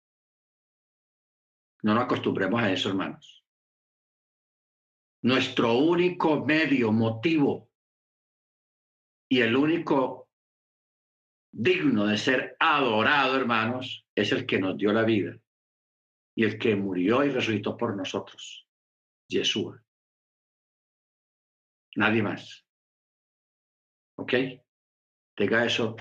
No 1.83 1.93
nos 1.93 2.05
acostumbremos 2.05 2.63
a 2.63 2.71
eso, 2.71 2.89
hermanos. 2.89 3.45
Nuestro 5.21 5.73
único 5.77 6.43
medio, 6.43 6.91
motivo 6.91 7.69
y 9.29 9.41
el 9.41 9.55
único 9.55 10.31
digno 11.51 12.07
de 12.07 12.17
ser 12.17 12.57
adorado, 12.59 13.37
hermanos, 13.37 14.07
es 14.15 14.31
el 14.31 14.47
que 14.47 14.57
nos 14.57 14.75
dio 14.77 14.91
la 14.91 15.03
vida 15.03 15.37
y 16.35 16.43
el 16.43 16.57
que 16.57 16.75
murió 16.75 17.23
y 17.23 17.29
resucitó 17.29 17.77
por 17.77 17.95
nosotros. 17.95 18.67
Yeshua. 19.27 19.81
Nadie 21.95 22.23
más. 22.23 22.65
¿Ok? 24.17 24.33
Tenga 25.35 25.65
eso 25.65 25.95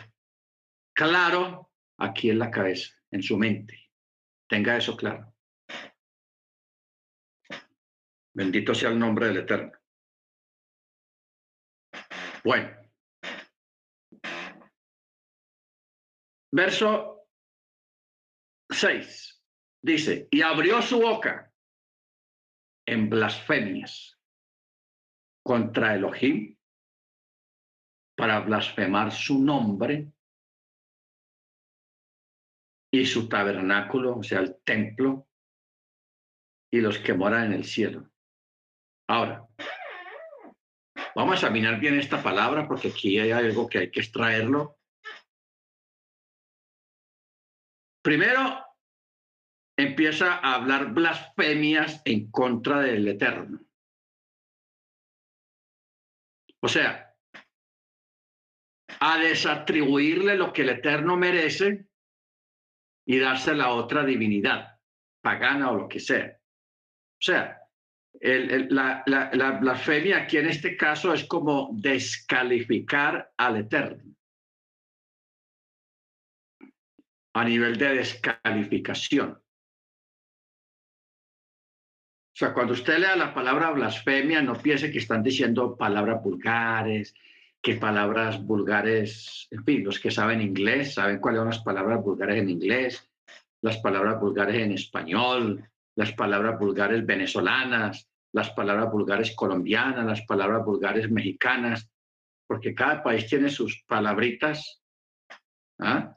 claro 0.95 1.73
aquí 1.99 2.31
en 2.31 2.39
la 2.39 2.51
cabeza, 2.51 2.95
en 3.11 3.23
su 3.23 3.37
mente. 3.37 3.91
Tenga 4.49 4.77
eso 4.77 4.97
claro. 4.97 5.35
Bendito 8.35 8.75
sea 8.75 8.91
el 8.91 8.99
nombre 8.99 9.27
del 9.27 9.39
Eterno. 9.39 9.73
Bueno. 12.45 12.83
Verso 16.51 17.29
6 18.71 19.32
dice, 19.83 20.29
y 20.31 20.43
abrió 20.43 20.81
su 20.81 21.01
boca 21.01 21.53
en 22.87 23.11
blasfemias 23.11 24.19
contra 25.45 25.95
Elohim 25.95 26.57
para 28.17 28.41
blasfemar 28.41 29.11
su 29.13 29.43
nombre 29.43 30.13
y 32.93 33.07
su 33.07 33.29
tabernáculo, 33.29 34.19
o 34.19 34.23
sea, 34.23 34.41
el 34.41 34.57
templo, 34.63 35.27
y 36.71 36.81
los 36.81 36.99
que 36.99 37.15
moran 37.15 37.47
en 37.47 37.53
el 37.53 37.65
cielo. 37.65 38.11
Ahora, 39.09 39.47
vamos 41.15 41.33
a 41.33 41.35
examinar 41.35 41.81
bien 41.81 41.99
esta 41.99 42.23
palabra 42.23 42.67
porque 42.67 42.89
aquí 42.89 43.19
hay 43.19 43.31
algo 43.31 43.69
que 43.69 43.79
hay 43.79 43.91
que 43.91 44.01
extraerlo. 44.01 44.79
Primero, 48.03 48.72
empieza 49.77 50.35
a 50.35 50.55
hablar 50.55 50.93
blasfemias 50.93 52.03
en 52.05 52.31
contra 52.31 52.81
del 52.81 53.09
Eterno. 53.09 53.61
O 56.61 56.69
sea, 56.69 57.15
a 59.01 59.19
desatribuirle 59.19 60.37
lo 60.37 60.53
que 60.53 60.63
el 60.63 60.69
Eterno 60.69 61.17
merece 61.17 61.87
y 63.05 63.19
darse 63.19 63.55
la 63.55 63.71
otra 63.71 64.05
divinidad, 64.05 64.79
pagana 65.21 65.71
o 65.71 65.77
lo 65.77 65.89
que 65.89 65.99
sea. 65.99 66.39
O 66.39 67.25
sea, 67.25 67.59
la, 68.21 69.03
la 69.07 69.51
blasfemia 69.53 70.19
aquí 70.19 70.37
en 70.37 70.47
este 70.47 70.77
caso 70.77 71.13
es 71.13 71.25
como 71.25 71.71
descalificar 71.73 73.33
al 73.37 73.57
Eterno 73.57 74.13
a 77.35 77.45
nivel 77.45 77.79
de 77.79 77.95
descalificación. 77.95 79.42
O 82.33 82.35
sea, 82.35 82.55
cuando 82.55 82.73
usted 82.73 82.99
lea 82.99 83.15
la 83.15 83.35
palabra 83.35 83.71
blasfemia, 83.73 84.41
no 84.41 84.55
piense 84.55 84.91
que 84.91 84.99
están 84.99 85.23
diciendo 85.23 85.77
palabras 85.77 86.23
vulgares, 86.23 87.15
que 87.61 87.75
palabras 87.75 88.43
vulgares, 88.43 89.49
en 89.51 89.63
fin, 89.65 89.85
los 89.85 90.01
que 90.01 90.11
saben 90.11 90.41
inglés 90.41 90.95
saben 90.95 91.21
cuáles 91.21 91.41
son 91.41 91.49
las 91.49 91.63
palabras 91.63 92.03
vulgares 92.03 92.39
en 92.39 92.49
inglés, 92.49 93.11
las 93.61 93.77
palabras 93.79 94.19
vulgares 94.19 94.57
en 94.57 94.73
español, 94.73 95.63
las 95.95 96.13
palabras 96.13 96.59
vulgares 96.59 97.05
venezolanas, 97.05 98.09
las 98.33 98.51
palabras 98.51 98.91
vulgares 98.91 99.37
colombianas, 99.37 100.07
las 100.07 100.23
palabras 100.23 100.65
vulgares 100.65 101.11
mexicanas, 101.11 101.87
porque 102.47 102.75
cada 102.75 103.03
país 103.03 103.27
tiene 103.27 103.51
sus 103.51 103.85
palabritas. 103.87 104.83
¿ah? 105.81 106.17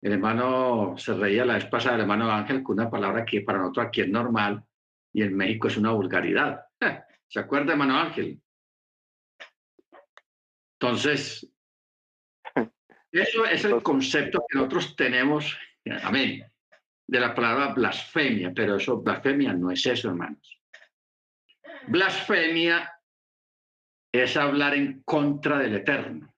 El 0.00 0.12
hermano 0.12 0.94
se 0.96 1.12
reía 1.12 1.44
la 1.44 1.54
vez 1.54 1.66
pasada, 1.66 1.96
el 1.96 2.00
hermano 2.02 2.30
Ángel, 2.30 2.62
con 2.62 2.80
una 2.80 2.90
palabra 2.90 3.26
que 3.26 3.42
para 3.42 3.58
nosotros 3.58 3.86
aquí 3.86 4.00
es 4.00 4.08
normal, 4.08 4.64
y 5.12 5.22
en 5.22 5.36
México 5.36 5.68
es 5.68 5.76
una 5.76 5.92
vulgaridad. 5.92 6.64
¿Se 7.28 7.40
acuerda, 7.40 7.72
hermano 7.72 7.98
Ángel? 7.98 8.40
Entonces, 10.80 11.46
eso 13.12 13.44
es 13.44 13.64
el 13.64 13.82
concepto 13.82 14.44
que 14.48 14.58
nosotros 14.58 14.96
tenemos, 14.96 15.58
amén, 16.02 16.50
de 17.06 17.20
la 17.20 17.34
palabra 17.34 17.74
blasfemia, 17.74 18.52
pero 18.54 18.76
eso, 18.76 19.00
blasfemia 19.02 19.52
no 19.52 19.70
es 19.70 19.84
eso, 19.84 20.08
hermanos. 20.08 20.60
Blasfemia 21.88 22.90
es 24.12 24.36
hablar 24.36 24.74
en 24.74 25.02
contra 25.02 25.58
del 25.58 25.76
Eterno. 25.76 26.34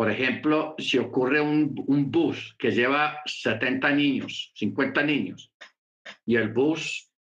Por 0.00 0.10
ejemplo, 0.10 0.76
si 0.78 0.96
ocurre 0.96 1.42
un, 1.42 1.74
bus 2.10 2.56
que 2.58 2.70
lleva 2.70 3.20
70 3.26 3.90
niños, 3.90 4.50
50 4.54 5.02
niños, 5.02 5.52
y 6.24 6.36
el 6.36 6.54
bus 6.54 7.12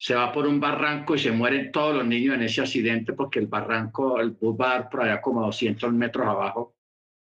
se 0.00 0.16
va 0.16 0.32
por 0.32 0.48
un 0.48 0.58
barranco 0.58 1.14
y 1.14 1.20
se 1.20 1.30
mueren 1.30 1.70
todos 1.70 1.94
los 1.94 2.04
niños 2.04 2.34
en 2.34 2.42
ese 2.42 2.62
accidente 2.62 3.12
porque 3.12 3.38
el 3.38 3.46
barranco, 3.46 4.18
el 4.18 4.32
bus 4.32 4.56
va 4.60 4.66
a 4.66 4.74
dar 4.80 4.90
por 4.90 5.02
allá 5.02 5.20
como 5.20 5.42
200 5.42 5.92
metros 5.92 6.26
abajo, 6.26 6.74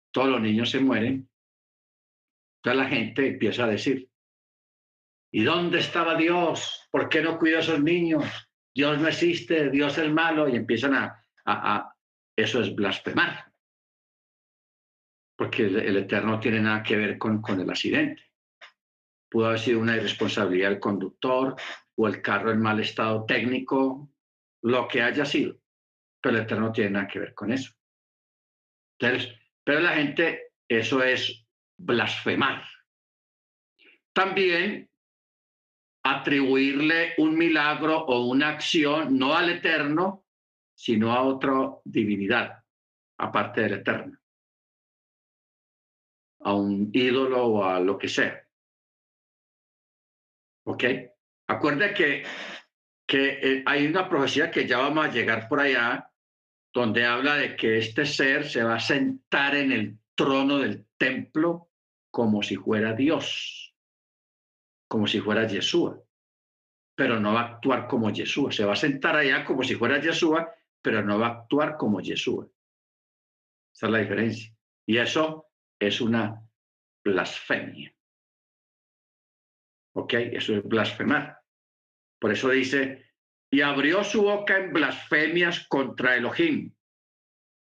todos 0.10 0.30
los 0.30 0.42
niños 0.42 0.72
se 0.72 0.80
mueren. 0.80 1.30
Entonces 2.64 2.82
la 2.82 2.90
gente 2.90 3.28
empieza 3.28 3.66
a 3.66 3.68
decir, 3.68 4.10
¿y 5.32 5.44
dónde 5.44 5.78
estaba 5.78 6.16
Dios? 6.16 6.88
¿Por 6.90 7.08
qué 7.08 7.22
no 7.22 7.38
cuidó 7.38 7.58
a 7.58 7.62
esos 7.62 7.84
niños? 7.84 8.26
Dios 8.74 9.00
no 9.00 9.08
existe, 9.08 9.70
Dios 9.70 9.96
es 10.00 10.12
malo, 10.12 10.50
y 10.50 10.56
empiezan 10.56 10.96
a, 10.96 11.24
a 11.46 11.94
eso 12.36 12.62
es 12.62 12.74
blasfemar 12.74 13.49
porque 15.40 15.68
el, 15.68 15.96
Eterno 15.96 16.32
no 16.32 16.40
tiene 16.42 16.60
nada 16.60 16.84
que 16.84 16.98
ver 16.98 17.18
con, 17.18 17.42
el 17.48 17.70
accidente. 17.70 18.22
pudo 19.30 19.46
haber 19.46 19.60
sido 19.60 19.80
una 19.80 19.96
irresponsabilidad 19.96 20.70
del 20.70 20.82
conductor 20.82 21.56
o 21.96 22.08
el 22.10 22.22
carro 22.22 22.52
en 22.52 22.62
mal 22.62 22.82
estado 22.82 23.26
técnico, 23.26 24.12
lo 24.64 24.86
que 24.90 25.02
haya 25.02 25.24
sido. 25.24 25.58
Pero 26.22 26.36
el 26.36 26.42
Eterno 26.42 26.66
no 26.66 26.72
tiene 26.74 26.90
nada 26.90 27.08
que 27.08 27.20
ver 27.20 27.34
con 27.34 27.54
eso. 27.54 27.72
Pero 28.98 29.80
la 29.80 29.94
gente, 29.94 30.52
eso 30.68 31.02
es 31.02 31.48
blasfemar. 31.78 32.66
También 34.12 34.90
atribuirle 36.04 37.14
un 37.18 37.38
milagro 37.38 37.98
o 37.98 38.26
una 38.26 38.50
acción 38.50 39.18
no 39.18 39.38
al 39.38 39.52
Eterno, 39.52 40.26
sino 40.76 41.14
a 41.14 41.22
otra 41.22 41.78
divinidad, 41.86 42.62
aparte 43.18 43.62
del 43.62 43.76
Eterno, 43.76 44.19
a 46.42 46.54
un 46.54 46.90
ídolo 46.94 47.46
o 47.46 47.64
a 47.64 47.80
lo 47.80 47.98
que 47.98 48.08
sea. 48.08 48.46
¿Ok? 50.66 50.84
Acuerde 51.48 51.94
que, 51.94 52.24
que 53.08 53.40
eh, 53.42 53.64
hay 53.66 53.88
una 53.88 54.08
profecía 54.08 54.52
que 54.52 54.68
ya 54.68 54.78
vamos 54.78 55.06
a 55.06 55.12
llegar 55.12 55.48
por 55.48 55.60
allá, 55.60 56.12
donde 56.74 57.06
habla 57.06 57.36
de 57.36 57.56
que 57.56 57.80
este 57.80 58.06
ser 58.06 58.48
se 58.48 58.64
va 58.64 58.76
a 58.76 58.80
sentar 58.80 59.56
en 59.56 59.72
el 59.72 60.00
trono 60.16 60.60
del 60.60 60.86
templo 60.98 61.72
como 62.12 62.44
si 62.44 62.56
fuera 62.56 62.94
Dios, 62.94 63.76
como 64.88 65.08
si 65.08 65.20
fuera 65.20 65.48
Yeshua, 65.48 66.02
pero 66.96 67.20
no 67.20 67.34
va 67.34 67.42
a 67.42 67.48
actuar 67.56 67.88
como 67.88 68.12
Yeshua. 68.12 68.52
Se 68.52 68.66
va 68.66 68.74
a 68.74 68.76
sentar 68.78 69.16
allá 69.16 69.44
como 69.46 69.64
si 69.64 69.76
fuera 69.76 70.00
Yeshua, 70.00 70.54
pero 70.82 71.04
no 71.04 71.18
va 71.18 71.28
a 71.28 71.32
actuar 71.42 71.78
como 71.78 72.02
Yeshua. 72.02 72.48
Esa 73.74 73.86
es 73.88 73.92
la 73.92 74.00
diferencia. 74.00 74.54
Y 74.86 74.98
eso 74.98 75.49
es 75.80 76.02
una 76.02 76.46
blasfemia. 77.04 77.94
¿Ok? 79.96 80.14
Eso 80.14 80.56
es 80.58 80.64
blasfemar. 80.64 81.40
Por 82.20 82.32
eso 82.32 82.50
dice, 82.50 83.06
y 83.50 83.62
abrió 83.62 84.04
su 84.04 84.24
boca 84.24 84.58
en 84.58 84.74
blasfemias 84.74 85.68
contra 85.68 86.16
Elohim, 86.16 86.74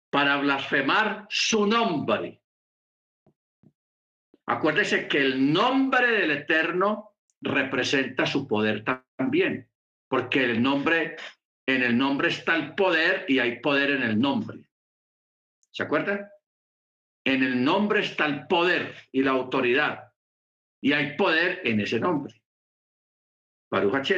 para 0.10 0.38
blasfemar 0.38 1.28
su 1.30 1.68
nombre. 1.68 2.42
Acuérdese 4.48 5.08
que 5.08 5.20
el 5.20 5.54
nombre 5.54 6.08
del 6.08 6.32
Eterno 6.32 7.16
representa 7.42 8.26
su 8.26 8.48
poder 8.48 8.84
también, 8.84 9.70
porque 10.08 10.44
el 10.44 10.62
nombre, 10.62 11.16
en 11.68 11.84
el 11.84 11.96
nombre 11.96 12.30
está 12.30 12.56
el 12.56 12.74
poder 12.74 13.26
y 13.28 13.38
hay 13.38 13.60
poder 13.60 13.92
en 13.92 14.02
el 14.02 14.20
nombre. 14.20 14.68
¿Se 15.72 15.84
acuerda? 15.84 16.32
En 17.26 17.44
el 17.44 17.64
nombre 17.64 18.02
está 18.02 18.26
el 18.26 18.48
poder 18.48 18.96
y 19.12 19.24
la 19.24 19.32
autoridad, 19.32 20.14
y 20.82 20.94
hay 20.94 21.16
poder 21.18 21.62
en 21.66 21.82
ese 21.82 22.00
nombre. 22.00 22.42
Baruch 23.70 24.12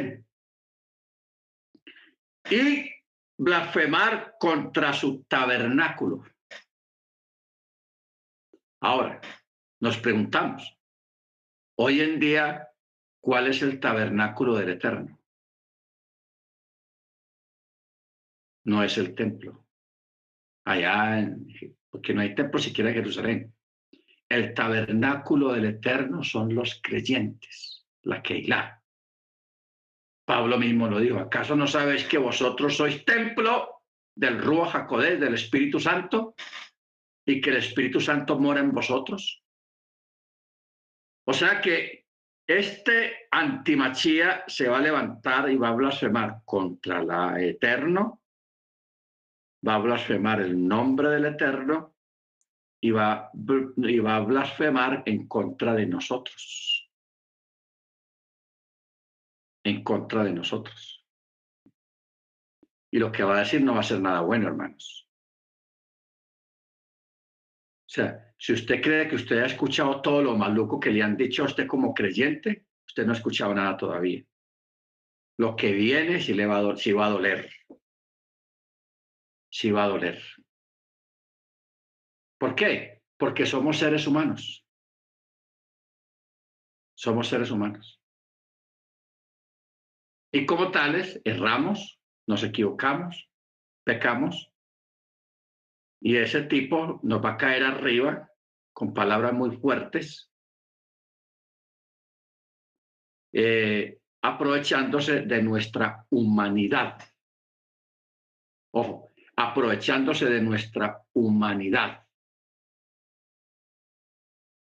Y 2.50 2.90
blasfemar 3.38 4.36
contra 4.40 4.94
su 4.94 5.24
tabernáculo. 5.24 6.24
Ahora, 8.82 9.20
nos 9.80 9.98
preguntamos, 9.98 10.78
hoy 11.78 12.02
en 12.02 12.20
día, 12.20 12.70
¿cuál 13.20 13.48
es 13.48 13.62
el 13.62 13.80
tabernáculo 13.80 14.56
del 14.56 14.70
Eterno? 14.70 15.20
No 18.64 18.84
es 18.84 18.98
el 18.98 19.16
templo. 19.16 19.66
Allá, 20.66 21.36
porque 21.92 22.14
no 22.14 22.22
hay 22.22 22.34
templo 22.34 22.60
siquiera 22.60 22.90
en 22.90 22.96
Jerusalén. 22.96 23.54
El 24.28 24.54
tabernáculo 24.54 25.52
del 25.52 25.66
Eterno 25.66 26.24
son 26.24 26.56
los 26.56 26.80
creyentes, 26.82 27.86
la 28.04 28.24
Keilah. 28.24 28.82
Pablo 30.26 30.58
mismo 30.58 30.88
lo 30.88 31.00
dijo, 31.00 31.20
¿acaso 31.20 31.56
no 31.56 31.68
sabéis 31.68 32.06
que 32.06 32.18
vosotros 32.18 32.78
sois 32.78 33.04
templo 33.04 33.84
del 34.16 34.40
Ruach 34.40 34.76
HaKodesh, 34.76 35.20
del 35.20 35.34
Espíritu 35.34 35.80
Santo, 35.80 36.36
y 37.26 37.42
que 37.42 37.50
el 37.50 37.58
Espíritu 37.58 38.00
Santo 38.00 38.40
mora 38.40 38.62
en 38.62 38.72
vosotros? 38.72 39.44
O 41.28 41.34
sea 41.34 41.60
que 41.60 42.08
este 42.48 43.28
antimachía 43.32 44.44
se 44.48 44.70
va 44.70 44.78
a 44.78 44.82
levantar 44.82 45.50
y 45.50 45.58
va 45.58 45.70
a 45.70 45.76
blasfemar 45.76 46.42
contra 46.46 47.04
la 47.04 47.42
Eterno, 47.42 48.21
va 49.68 49.76
a 49.76 49.80
blasfemar 49.80 50.42
el 50.42 50.68
nombre 50.68 51.10
del 51.10 51.26
Eterno 51.26 51.96
y 52.82 52.92
va, 52.92 53.32
y 53.78 54.00
va 54.00 54.16
a 54.16 54.22
blasfemar 54.22 55.04
en 55.06 55.28
contra 55.28 55.74
de 55.74 55.86
nosotros. 55.86 56.90
En 59.64 59.84
contra 59.84 60.24
de 60.24 60.34
nosotros. 60.34 61.06
Y 62.92 63.00
lo 63.00 63.12
que 63.12 63.24
va 63.24 63.38
a 63.38 63.40
decir 63.40 63.62
no 63.62 63.76
va 63.76 63.82
a 63.82 63.84
ser 63.84 64.02
nada 64.02 64.22
bueno, 64.22 64.48
hermanos. 64.48 65.08
O 67.92 67.94
sea, 67.94 68.34
si 68.38 68.54
usted 68.54 68.82
cree 68.82 69.08
que 69.08 69.16
usted 69.16 69.44
ha 69.44 69.46
escuchado 69.46 70.02
todo 70.02 70.24
lo 70.24 70.36
maluco 70.36 70.80
que 70.80 70.92
le 70.92 71.04
han 71.04 71.16
dicho 71.16 71.44
a 71.44 71.48
usted 71.48 71.68
como 71.68 71.94
creyente, 71.94 72.66
usted 72.88 73.06
no 73.06 73.12
ha 73.12 73.16
escuchado 73.16 73.54
nada 73.54 73.78
todavía. 73.78 74.24
Lo 75.38 75.56
que 75.56 75.72
viene 75.74 76.20
si 76.20 76.34
le 76.34 76.46
va 76.46 76.58
a, 76.58 76.64
va 76.64 77.06
a 77.06 77.10
doler. 77.10 77.50
Si 79.52 79.72
va 79.72 79.84
a 79.84 79.90
doler. 79.90 80.22
¿Por 82.40 82.56
qué? 82.56 83.04
Porque 83.18 83.46
somos 83.46 83.78
seres 83.78 84.08
humanos. 84.08 84.66
Somos 86.96 87.28
seres 87.28 87.52
humanos. 87.52 88.02
Y 90.34 90.46
como 90.46 90.72
tales, 90.72 91.20
erramos, 91.26 92.00
nos 92.28 92.44
equivocamos, 92.44 93.30
pecamos, 93.84 94.52
y 96.02 96.18
ese 96.18 96.44
tipo 96.44 97.00
nos 97.04 97.24
va 97.24 97.32
a 97.32 97.38
caer 97.38 97.64
arriba 97.64 98.32
con 98.74 98.94
palabras 98.94 99.34
muy 99.34 99.58
fuertes, 99.58 100.32
eh, 103.34 104.00
aprovechándose 104.24 105.22
de 105.22 105.42
nuestra 105.44 106.06
humanidad. 106.10 106.98
Ojo, 108.74 109.11
aprovechándose 109.52 110.26
de 110.26 110.42
nuestra 110.42 111.04
humanidad. 111.14 112.06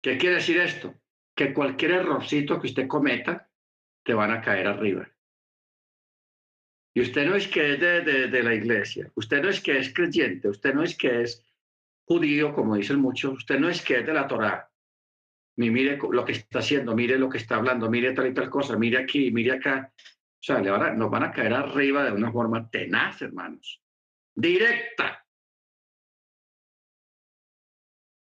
¿Qué 0.02 0.18
quiere 0.18 0.36
decir 0.36 0.60
esto? 0.60 0.96
Que 1.36 1.54
cualquier 1.54 1.92
errorcito 1.92 2.60
que 2.60 2.68
usted 2.68 2.88
cometa, 2.88 3.48
te 4.04 4.14
van 4.16 4.32
a 4.32 4.42
caer 4.42 4.68
arriba. 4.68 5.08
Y 6.94 7.02
usted 7.02 7.26
no 7.28 7.36
es 7.36 7.48
que 7.48 7.74
es 7.74 7.80
de, 7.80 8.44
la 8.44 8.54
iglesia, 8.54 9.12
usted 9.16 9.42
no 9.42 9.50
es 9.50 9.62
que 9.62 9.78
es 9.78 9.94
creyente, 9.94 10.50
usted 10.50 10.74
no 10.74 10.84
es 10.84 10.98
que 10.98 11.22
es 11.22 11.46
judío, 12.06 12.54
como 12.54 12.76
dicen 12.76 13.00
muchos, 13.00 13.34
usted 13.34 13.60
no 13.60 13.70
es 13.70 13.82
que 13.82 14.00
es 14.00 14.06
de 14.06 14.14
la 14.14 14.28
Torá. 14.28 14.70
Ni 15.58 15.70
mire 15.70 15.98
lo 15.98 16.26
que 16.26 16.34
está 16.34 16.60
haciendo, 16.60 16.96
mire 16.96 17.18
lo 17.18 17.30
que 17.30 17.38
está 17.38 17.58
hablando, 17.58 17.90
mire 17.90 18.14
tal 18.14 18.28
y 18.28 18.34
tal 18.34 18.50
cosa, 18.50 18.76
mire 18.78 18.98
aquí, 18.98 19.32
mire 19.32 19.54
acá. 19.54 19.94
O 19.96 20.44
sea, 20.44 20.60
le 20.60 20.72
van 20.72 20.98
nos 20.98 21.12
van 21.12 21.24
a 21.24 21.32
caer 21.32 21.54
arriba 21.54 22.04
de 22.04 22.12
una 22.12 22.32
forma 22.32 22.70
tenaz, 22.70 23.22
hermanos. 23.22 23.81
Directa. 24.36 25.26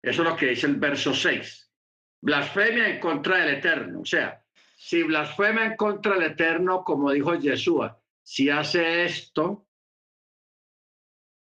Eso 0.02 0.22
es 0.22 0.30
lo 0.30 0.36
que 0.36 0.48
dice 0.48 0.68
el 0.68 0.76
verso 0.76 1.14
6. 1.14 1.72
Blasfemia 2.22 2.90
en 2.90 3.00
contra 3.00 3.38
del 3.38 3.56
Eterno. 3.56 4.02
O 4.02 4.06
sea, 4.06 4.44
si 4.78 5.04
blasfema 5.04 5.66
en 5.66 5.76
contra 5.76 6.14
del 6.14 6.32
Eterno, 6.32 6.84
como 6.84 7.12
dijo 7.12 7.34
Yeshua, 7.36 8.00
si 8.22 8.50
hace 8.50 9.06
esto 9.06 9.68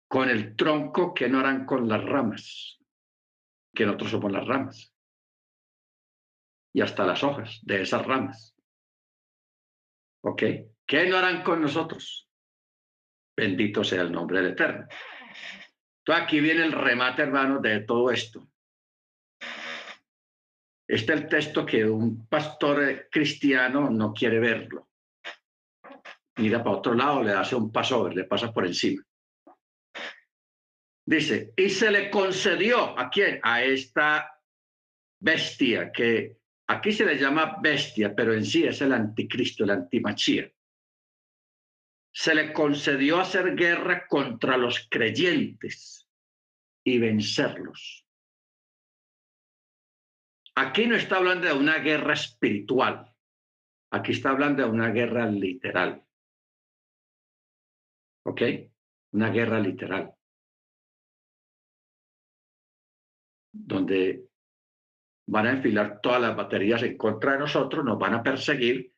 con 0.09 0.28
el 0.28 0.55
tronco, 0.55 1.12
que 1.12 1.28
no 1.28 1.40
harán 1.40 1.66
con 1.66 1.88
las 1.88 2.05
ramas? 2.05 2.78
Que 3.74 3.86
nosotros 3.86 4.12
somos 4.12 4.30
las 4.30 4.47
ramas. 4.47 4.95
Y 6.72 6.80
hasta 6.80 7.05
las 7.05 7.24
hojas 7.24 7.59
de 7.62 7.82
esas 7.82 8.07
ramas. 8.07 8.57
¿Ok? 10.22 10.42
¿Qué 10.86 11.07
no 11.09 11.16
harán 11.16 11.42
con 11.42 11.61
nosotros? 11.61 12.24
Bendito 13.37 13.82
sea 13.82 14.03
el 14.03 14.12
nombre 14.12 14.41
del 14.41 14.53
Eterno. 14.53 14.87
Entonces 15.99 16.24
aquí 16.24 16.41
viene 16.41 16.64
el 16.64 16.72
remate, 16.72 17.22
hermano, 17.22 17.61
de 17.61 17.80
todo 17.80 18.11
esto. 18.11 18.49
Este 20.87 21.14
es 21.14 21.20
el 21.20 21.28
texto 21.28 21.64
que 21.64 21.85
un 21.85 22.26
pastor 22.26 23.09
cristiano 23.11 23.89
no 23.91 24.12
quiere 24.12 24.39
verlo 24.39 24.89
mira 26.37 26.62
para 26.62 26.76
otro 26.76 26.95
lado, 26.95 27.22
le 27.22 27.32
hace 27.32 27.55
un 27.55 27.70
paso, 27.70 28.09
le 28.09 28.24
pasa 28.24 28.53
por 28.53 28.66
encima. 28.66 29.03
Dice, 31.07 31.53
y 31.57 31.68
se 31.68 31.91
le 31.91 32.11
concedió 32.11 32.99
a 32.99 33.11
quién? 33.11 33.39
A 33.43 33.62
esta 33.62 34.41
bestia, 35.20 35.93
que 35.93 36.39
aquí 36.66 36.93
se 36.93 37.05
le 37.05 37.18
llama 37.18 37.59
bestia, 37.61 38.14
pero 38.14 38.32
en 38.32 38.45
sí 38.45 38.64
es 38.64 38.80
el 38.80 38.93
anticristo, 38.93 39.64
el 39.64 39.70
antimachía. 39.70 40.51
Se 42.16 42.34
le 42.34 42.52
concedió 42.52 43.18
hacer 43.18 43.56
guerra 43.56 44.06
contra 44.06 44.56
los 44.56 44.86
creyentes 44.88 46.08
y 46.84 46.98
vencerlos. 46.98 48.06
aquí 50.56 50.86
no 50.86 50.94
está 50.94 51.16
hablando 51.16 51.48
de 51.48 51.54
una 51.54 51.78
guerra 51.78 52.12
espiritual, 52.12 53.12
aquí 53.90 54.12
está 54.12 54.30
hablando 54.30 54.62
de 54.62 54.70
una 54.70 54.90
guerra 54.90 55.26
literal. 55.26 56.06
¿Ok? 58.26 58.42
Una 59.12 59.30
guerra 59.30 59.58
literal. 59.58 60.14
Donde 63.52 64.28
van 65.26 65.46
a 65.46 65.50
enfilar 65.52 66.00
todas 66.00 66.20
las 66.20 66.36
baterías 66.36 66.82
en 66.84 66.96
contra 66.96 67.32
de 67.32 67.38
nosotros, 67.40 67.84
nos 67.84 67.98
van 67.98 68.14
a 68.14 68.22
perseguir. 68.22 68.93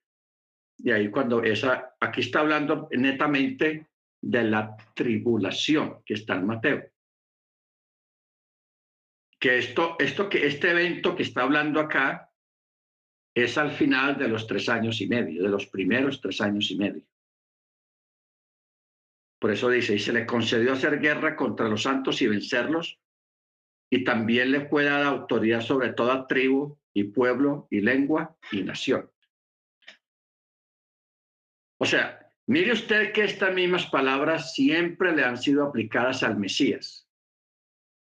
Y 0.78 0.90
ahí 0.90 1.10
cuando 1.10 1.42
esa, 1.42 1.96
aquí 2.00 2.20
está 2.20 2.40
hablando 2.40 2.88
netamente 2.90 3.88
de 4.20 4.44
la 4.44 4.76
tribulación 4.94 6.02
que 6.04 6.14
está 6.14 6.34
en 6.34 6.46
Mateo. 6.46 6.84
Que 9.38 9.58
esto, 9.58 9.96
esto 9.98 10.28
que 10.28 10.46
este 10.46 10.70
evento 10.70 11.14
que 11.14 11.22
está 11.22 11.42
hablando 11.42 11.80
acá 11.80 12.32
es 13.34 13.58
al 13.58 13.70
final 13.70 14.16
de 14.16 14.28
los 14.28 14.46
tres 14.46 14.68
años 14.68 15.00
y 15.00 15.06
medio, 15.06 15.42
de 15.42 15.48
los 15.48 15.66
primeros 15.66 16.20
tres 16.20 16.40
años 16.40 16.70
y 16.70 16.76
medio. 16.76 17.02
Por 19.38 19.50
eso 19.50 19.68
dice, 19.68 19.94
y 19.94 19.98
se 19.98 20.14
le 20.14 20.24
concedió 20.24 20.72
hacer 20.72 20.98
guerra 20.98 21.36
contra 21.36 21.68
los 21.68 21.82
santos 21.82 22.22
y 22.22 22.26
vencerlos, 22.26 22.98
y 23.90 24.04
también 24.04 24.50
le 24.50 24.66
fue 24.68 24.84
dada 24.84 25.08
autoridad 25.08 25.60
sobre 25.60 25.92
toda 25.92 26.26
tribu 26.26 26.78
y 26.94 27.04
pueblo 27.04 27.68
y 27.70 27.80
lengua 27.80 28.36
y 28.50 28.62
nación. 28.62 29.10
O 31.78 31.84
sea, 31.84 32.32
mire 32.46 32.72
usted 32.72 33.12
que 33.12 33.24
estas 33.24 33.54
mismas 33.54 33.86
palabras 33.86 34.54
siempre 34.54 35.14
le 35.14 35.24
han 35.24 35.36
sido 35.36 35.64
aplicadas 35.64 36.22
al 36.22 36.38
Mesías, 36.38 37.08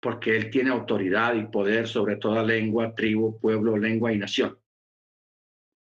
porque 0.01 0.37
él 0.37 0.51
tiene 0.51 0.71
autoridad 0.71 1.35
y 1.35 1.47
poder 1.47 1.87
sobre 1.87 2.16
toda 2.16 2.43
lengua, 2.43 2.95
tribu, 2.95 3.39
pueblo, 3.41 3.77
lengua 3.77 4.12
y 4.12 4.19
nación. 4.19 4.59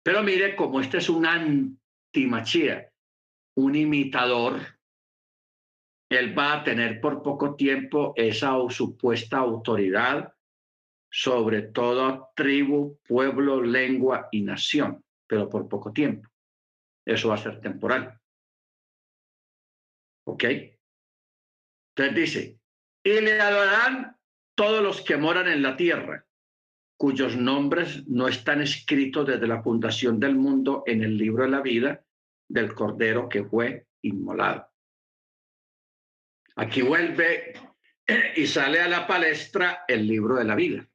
Pero 0.03 0.23
mire 0.23 0.55
como 0.55 0.81
este 0.81 0.97
es 0.97 1.09
un 1.09 1.25
antimachía, 1.25 2.91
un 3.55 3.75
imitador 3.75 4.59
él 6.17 6.37
va 6.37 6.53
a 6.53 6.63
tener 6.63 7.01
por 7.01 7.23
poco 7.23 7.55
tiempo 7.55 8.13
esa 8.15 8.53
supuesta 8.69 9.37
autoridad 9.37 10.33
sobre 11.09 11.63
toda 11.63 12.29
tribu, 12.35 12.99
pueblo, 13.07 13.61
lengua 13.61 14.27
y 14.31 14.41
nación, 14.41 15.03
pero 15.27 15.49
por 15.49 15.67
poco 15.67 15.91
tiempo. 15.91 16.29
Eso 17.05 17.29
va 17.29 17.35
a 17.35 17.39
ser 17.39 17.59
temporal. 17.59 18.19
¿Ok? 20.25 20.43
Entonces 21.95 22.15
dice, 22.15 22.59
y 23.03 23.21
le 23.21 23.39
adorarán 23.39 24.17
todos 24.55 24.81
los 24.81 25.01
que 25.01 25.17
moran 25.17 25.47
en 25.47 25.61
la 25.61 25.75
tierra, 25.75 26.25
cuyos 26.97 27.35
nombres 27.35 28.07
no 28.07 28.27
están 28.27 28.61
escritos 28.61 29.27
desde 29.27 29.47
la 29.47 29.61
fundación 29.61 30.19
del 30.19 30.35
mundo 30.35 30.83
en 30.85 31.03
el 31.03 31.17
libro 31.17 31.43
de 31.43 31.49
la 31.49 31.61
vida 31.61 32.05
del 32.47 32.73
Cordero 32.73 33.27
que 33.27 33.43
fue 33.43 33.87
inmolado. 34.01 34.69
Aquí 36.55 36.81
vuelve 36.81 37.53
y 38.35 38.47
sale 38.47 38.79
a 38.79 38.87
la 38.87 39.07
palestra 39.07 39.85
el 39.87 40.07
libro 40.07 40.35
de 40.35 40.45
la 40.45 40.55
vida. 40.55 40.87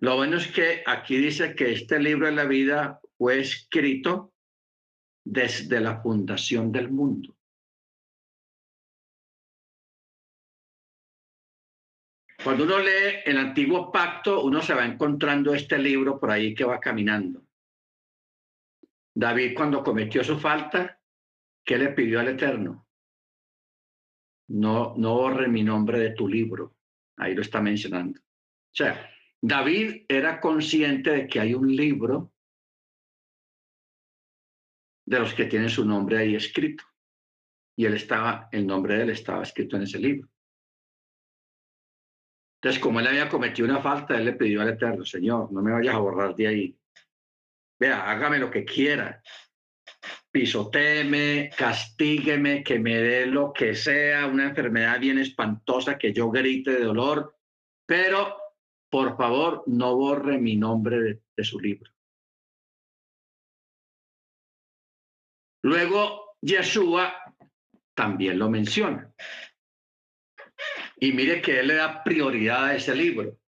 Lo 0.00 0.16
bueno 0.16 0.36
es 0.36 0.48
que 0.48 0.82
aquí 0.86 1.16
dice 1.16 1.54
que 1.54 1.72
este 1.72 1.98
libro 1.98 2.26
de 2.26 2.32
la 2.32 2.44
vida 2.44 3.00
fue 3.18 3.40
escrito 3.40 4.34
desde 5.24 5.80
la 5.80 6.00
fundación 6.00 6.70
del 6.70 6.90
mundo. 6.90 7.36
Cuando 12.42 12.64
uno 12.64 12.78
lee 12.78 13.22
el 13.24 13.38
antiguo 13.38 13.90
pacto, 13.90 14.44
uno 14.44 14.62
se 14.62 14.74
va 14.74 14.86
encontrando 14.86 15.52
este 15.52 15.78
libro 15.78 16.20
por 16.20 16.30
ahí 16.30 16.54
que 16.54 16.64
va 16.64 16.78
caminando. 16.78 17.44
David 19.14 19.54
cuando 19.56 19.82
cometió 19.82 20.22
su 20.22 20.38
falta, 20.38 21.00
¿qué 21.64 21.76
le 21.78 21.88
pidió 21.88 22.20
al 22.20 22.28
Eterno? 22.28 22.86
no, 24.48 24.94
no 24.96 25.14
borre 25.14 25.48
mi 25.48 25.62
nombre 25.62 25.98
de 25.98 26.10
tu 26.10 26.28
libro. 26.28 26.76
Ahí 27.16 27.34
lo 27.34 27.42
está 27.42 27.60
mencionando. 27.60 28.20
O 28.20 28.74
sea, 28.74 29.10
David 29.40 30.04
era 30.08 30.40
consciente 30.40 31.10
de 31.10 31.26
que 31.26 31.40
hay 31.40 31.54
un 31.54 31.74
libro 31.74 32.32
de 35.06 35.18
los 35.20 35.34
que 35.34 35.46
tienen 35.46 35.68
su 35.68 35.84
nombre 35.84 36.18
ahí 36.18 36.34
escrito. 36.34 36.84
Y 37.76 37.84
él 37.86 37.94
estaba, 37.94 38.48
el 38.52 38.66
nombre 38.66 38.96
de 38.96 39.02
él 39.02 39.10
estaba 39.10 39.42
escrito 39.42 39.76
en 39.76 39.82
ese 39.82 39.98
libro. 39.98 40.28
Entonces, 42.60 42.80
como 42.82 43.00
él 43.00 43.06
había 43.06 43.28
cometido 43.28 43.68
una 43.68 43.80
falta, 43.80 44.16
él 44.16 44.24
le 44.24 44.32
pidió 44.32 44.62
al 44.62 44.70
Eterno, 44.70 45.04
Señor, 45.04 45.52
no 45.52 45.62
me 45.62 45.72
vayas 45.72 45.94
a 45.94 45.98
borrar 45.98 46.34
de 46.34 46.46
ahí. 46.46 46.78
Vea, 47.78 48.10
hágame 48.10 48.38
lo 48.38 48.50
que 48.50 48.64
quiera 48.64 49.22
pisoteeme, 50.36 51.48
castígueme, 51.56 52.62
que 52.62 52.78
me 52.78 52.96
dé 52.96 53.24
lo 53.24 53.54
que 53.54 53.74
sea, 53.74 54.26
una 54.26 54.44
enfermedad 54.48 55.00
bien 55.00 55.16
espantosa, 55.16 55.96
que 55.96 56.12
yo 56.12 56.30
grite 56.30 56.72
de 56.72 56.84
dolor, 56.84 57.38
pero 57.86 58.36
por 58.90 59.16
favor 59.16 59.62
no 59.66 59.96
borre 59.96 60.36
mi 60.36 60.56
nombre 60.56 61.00
de, 61.00 61.22
de 61.34 61.42
su 61.42 61.58
libro. 61.58 61.90
Luego, 65.66 66.36
Yeshua 66.40 67.12
también 67.92 68.38
lo 68.38 68.48
menciona. 68.48 69.12
Y 71.00 71.10
mire 71.10 71.42
que 71.42 71.58
él 71.58 71.66
le 71.66 71.74
da 71.74 72.04
prioridad 72.04 72.66
a 72.66 72.76
ese 72.76 72.94
libro. 72.94 73.40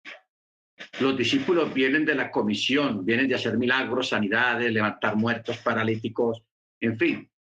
Los 0.99 1.15
discípulos 1.15 1.73
vienen 1.73 2.03
de 2.03 2.15
la 2.15 2.29
comisión, 2.29 3.05
vienen 3.05 3.29
de 3.29 3.35
hacer 3.35 3.57
milagros, 3.57 4.09
sanidades, 4.09 4.69
levantar 4.69 5.15
muertos, 5.15 5.59
paralíticos, 5.59 6.43
en 6.81 6.97
fin, 6.97 7.31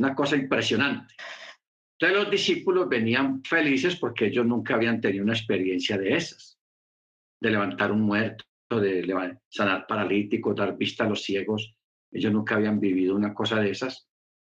una 0.00 0.14
cosa 0.14 0.36
impresionante. 0.36 1.14
Entonces 1.98 2.24
los 2.24 2.30
discípulos 2.30 2.90
venían 2.90 3.42
felices 3.42 3.96
porque 3.96 4.26
ellos 4.26 4.44
nunca 4.44 4.74
habían 4.74 5.00
tenido 5.00 5.24
una 5.24 5.32
experiencia 5.32 5.96
de 5.96 6.14
esas, 6.14 6.60
de 7.40 7.52
levantar 7.52 7.90
un 7.90 8.02
muerto, 8.02 8.44
de 8.68 9.34
sanar 9.48 9.86
paralíticos, 9.86 10.54
dar 10.54 10.76
vista 10.76 11.04
a 11.04 11.08
los 11.08 11.22
ciegos. 11.22 11.74
Ellos 12.12 12.34
nunca 12.34 12.56
habían 12.56 12.78
vivido 12.78 13.16
una 13.16 13.32
cosa 13.32 13.60
de 13.60 13.70
esas. 13.70 14.06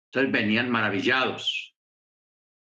Entonces 0.08 0.32
venían 0.32 0.70
maravillados 0.70 1.76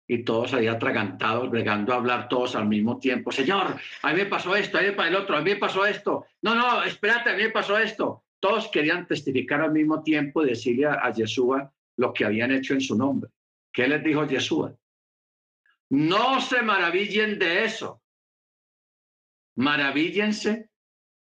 y 0.07 0.23
todos 0.23 0.55
ahí 0.55 0.65
atragantados, 0.65 1.51
bregando 1.51 1.93
a 1.93 1.97
hablar 1.97 2.27
todos 2.27 2.55
al 2.55 2.67
mismo 2.67 2.97
tiempo. 2.97 3.31
Señor, 3.31 3.79
a 4.01 4.11
mí 4.11 4.17
me 4.17 4.25
pasó 4.25 4.55
esto, 4.55 4.79
a 4.79 4.81
mí 4.81 4.87
me 4.87 4.93
pasó 4.93 5.09
el 5.09 5.15
otro, 5.15 5.37
a 5.37 5.41
mí 5.41 5.55
pasó 5.55 5.85
esto. 5.85 6.25
No, 6.41 6.55
no, 6.55 6.83
espérate, 6.83 7.29
a 7.29 7.35
mí 7.35 7.43
me 7.43 7.51
pasó 7.51 7.77
esto. 7.77 8.23
Todos 8.39 8.69
querían 8.69 9.05
testificar 9.05 9.61
al 9.61 9.71
mismo 9.71 10.01
tiempo 10.01 10.43
y 10.43 10.49
decirle 10.49 10.87
a, 10.87 11.11
Yeshua 11.11 11.71
lo 11.97 12.11
que 12.11 12.25
habían 12.25 12.51
hecho 12.51 12.73
en 12.73 12.81
su 12.81 12.97
nombre. 12.97 13.29
¿Qué 13.71 13.87
les 13.87 14.03
dijo 14.03 14.25
Yeshua? 14.25 14.75
No 15.89 16.41
se 16.41 16.63
maravillen 16.63 17.37
de 17.37 17.65
eso. 17.65 18.01
Maravíllense 19.57 20.69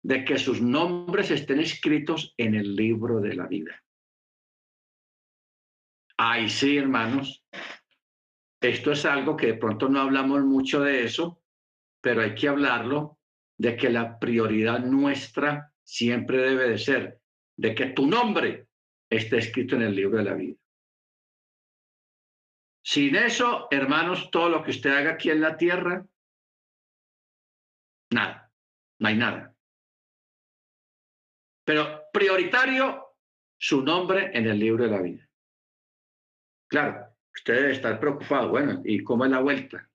de 0.03 0.25
que 0.27 0.39
sus 0.39 0.61
nombres 0.61 1.31
estén 1.31 1.61
escritos 1.61 2.35
en 2.37 2.55
el 2.55 2.77
libro 2.77 3.21
de 3.21 3.35
la 3.35 3.47
vida. 3.47 3.84
Ay, 6.17 6.49
sí, 6.49 6.77
hermanos. 6.77 7.45
Esto 8.61 8.93
es 8.93 9.05
algo 9.05 9.37
que 9.37 9.49
de 9.49 9.55
pronto 9.55 9.89
no 9.89 10.01
hablamos 10.01 10.43
mucho 10.45 10.81
de 10.81 11.05
eso, 11.05 11.43
pero 12.01 12.23
hay 12.23 12.35
que 12.35 12.49
hablarlo, 12.49 13.19
de 13.57 13.77
que 13.77 13.91
la 13.91 14.19
prioridad 14.19 14.81
nuestra 14.81 15.73
siempre 15.83 16.39
debe 16.39 16.71
de 16.71 16.79
ser 16.79 17.21
de 17.57 17.75
que 17.75 17.87
tu 17.87 18.07
nombre 18.07 18.69
esté 19.09 19.39
escrito 19.39 19.77
en 19.77 19.83
el 19.83 19.95
libro 19.95 20.19
de 20.19 20.25
la 20.25 20.35
vida. 20.35 20.57
Sin 22.85 23.17
eso, 23.17 23.69
hermanos, 23.71 24.31
todo 24.31 24.49
lo 24.49 24.63
que 24.63 24.73
usted 24.73 24.91
haga 24.91 25.13
aquí 25.13 25.31
en 25.31 25.41
la 25.41 25.57
tierra, 25.57 26.05
nada, 28.11 28.53
no 28.99 29.09
hay 29.09 29.17
nada. 29.17 29.55
Pero 31.65 32.03
prioritario, 32.13 33.17
su 33.57 33.83
nombre 33.83 34.31
en 34.35 34.47
el 34.47 34.59
libro 34.59 34.85
de 34.85 34.91
la 34.91 35.01
vida. 35.01 35.24
Claro, 36.69 37.07
usted 37.35 37.55
debe 37.55 37.73
estar 37.73 38.01
preocupado. 38.01 38.51
Bueno, 38.51 38.83
¿y 38.85 39.03
cómo 39.03 39.25
es 39.25 39.31
la 39.31 39.41
vuelta? 39.41 39.89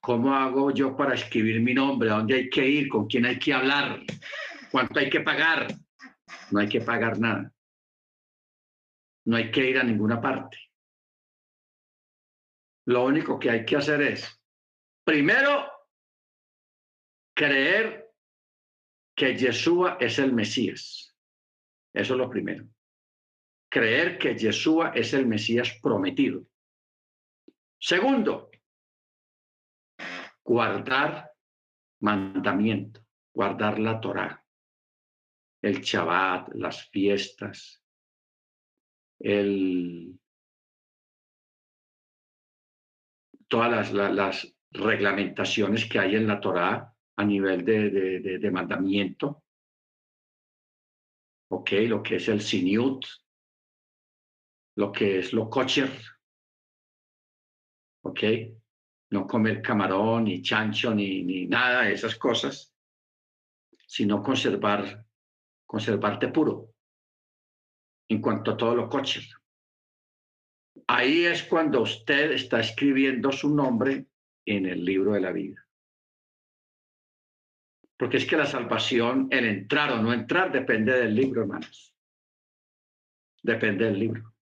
¿Cómo 0.00 0.34
hago 0.34 0.70
yo 0.70 0.96
para 0.96 1.14
escribir 1.14 1.60
mi 1.60 1.72
nombre? 1.72 2.10
¿A 2.10 2.16
dónde 2.16 2.34
hay 2.34 2.50
que 2.50 2.66
ir? 2.66 2.88
¿Con 2.88 3.06
quién 3.06 3.24
hay 3.24 3.38
que 3.38 3.54
hablar? 3.54 4.00
¿Cuánto 4.70 4.98
hay 4.98 5.08
que 5.08 5.20
pagar? 5.20 5.68
No 6.50 6.60
hay 6.60 6.68
que 6.68 6.80
pagar 6.80 7.18
nada. 7.18 7.52
No 9.26 9.36
hay 9.36 9.50
que 9.50 9.70
ir 9.70 9.78
a 9.78 9.82
ninguna 9.82 10.20
parte. 10.20 10.58
Lo 12.86 13.04
único 13.04 13.38
que 13.38 13.50
hay 13.50 13.64
que 13.64 13.76
hacer 13.76 14.02
es, 14.02 14.42
primero, 15.04 15.66
creer 17.34 18.12
que 19.16 19.36
Yeshua 19.36 19.96
es 20.00 20.18
el 20.18 20.32
Mesías. 20.32 21.16
Eso 21.94 22.14
es 22.14 22.18
lo 22.18 22.28
primero. 22.28 22.68
Creer 23.74 24.18
que 24.18 24.36
Yeshua 24.36 24.92
es 24.94 25.14
el 25.14 25.26
Mesías 25.26 25.80
prometido. 25.82 26.46
Segundo, 27.76 28.52
guardar 30.44 31.32
mandamiento. 32.00 33.00
guardar 33.34 33.80
la 33.80 34.00
Torá, 34.00 34.46
el 35.60 35.80
Shabbat, 35.80 36.54
las 36.54 36.88
fiestas, 36.88 37.82
el, 39.18 40.20
todas 43.48 43.92
las, 43.92 44.56
reglamentaciones 44.70 45.88
que 45.88 45.98
hay 45.98 46.14
en 46.14 46.28
la 46.28 46.40
Torá 46.40 46.94
a 47.16 47.24
nivel 47.24 47.64
de, 47.64 47.90
de, 48.38 48.50
mandamiento, 48.52 49.42
ok, 51.50 51.70
lo 51.88 52.02
que 52.02 52.16
es 52.16 52.28
el 52.28 52.40
siniut, 52.40 53.04
lo 54.76 54.90
que 54.92 55.18
es 55.18 55.32
lo 55.32 55.48
kosher, 55.48 55.90
ok, 58.02 58.20
no 59.10 59.26
comer 59.26 59.62
camarón, 59.62 60.24
ni 60.24 60.42
chancho, 60.42 60.94
ni, 60.94 61.22
ni 61.22 61.46
nada 61.46 61.82
de 61.82 61.92
esas 61.92 62.16
cosas, 62.16 62.74
sino 63.86 64.22
conservar, 64.22 65.06
conservarte 65.66 66.28
puro 66.28 66.74
en 68.08 68.20
cuanto 68.20 68.52
a 68.52 68.56
todo 68.56 68.74
lo 68.74 68.88
kosher. 68.88 69.24
Ahí 70.88 71.24
es 71.24 71.44
cuando 71.44 71.82
usted 71.82 72.32
está 72.32 72.60
escribiendo 72.60 73.30
su 73.30 73.54
nombre 73.54 74.06
en 74.44 74.66
el 74.66 74.84
libro 74.84 75.12
de 75.12 75.20
la 75.20 75.32
vida. 75.32 75.64
Porque 77.96 78.16
es 78.16 78.26
que 78.26 78.36
la 78.36 78.46
salvación, 78.46 79.28
el 79.30 79.46
entrar 79.46 79.92
o 79.92 80.02
no 80.02 80.12
entrar, 80.12 80.50
depende 80.50 80.92
del 80.92 81.14
libro, 81.14 81.42
hermanos. 81.42 81.94
Depende 83.42 83.84
del 83.84 83.98
libro. 83.98 84.33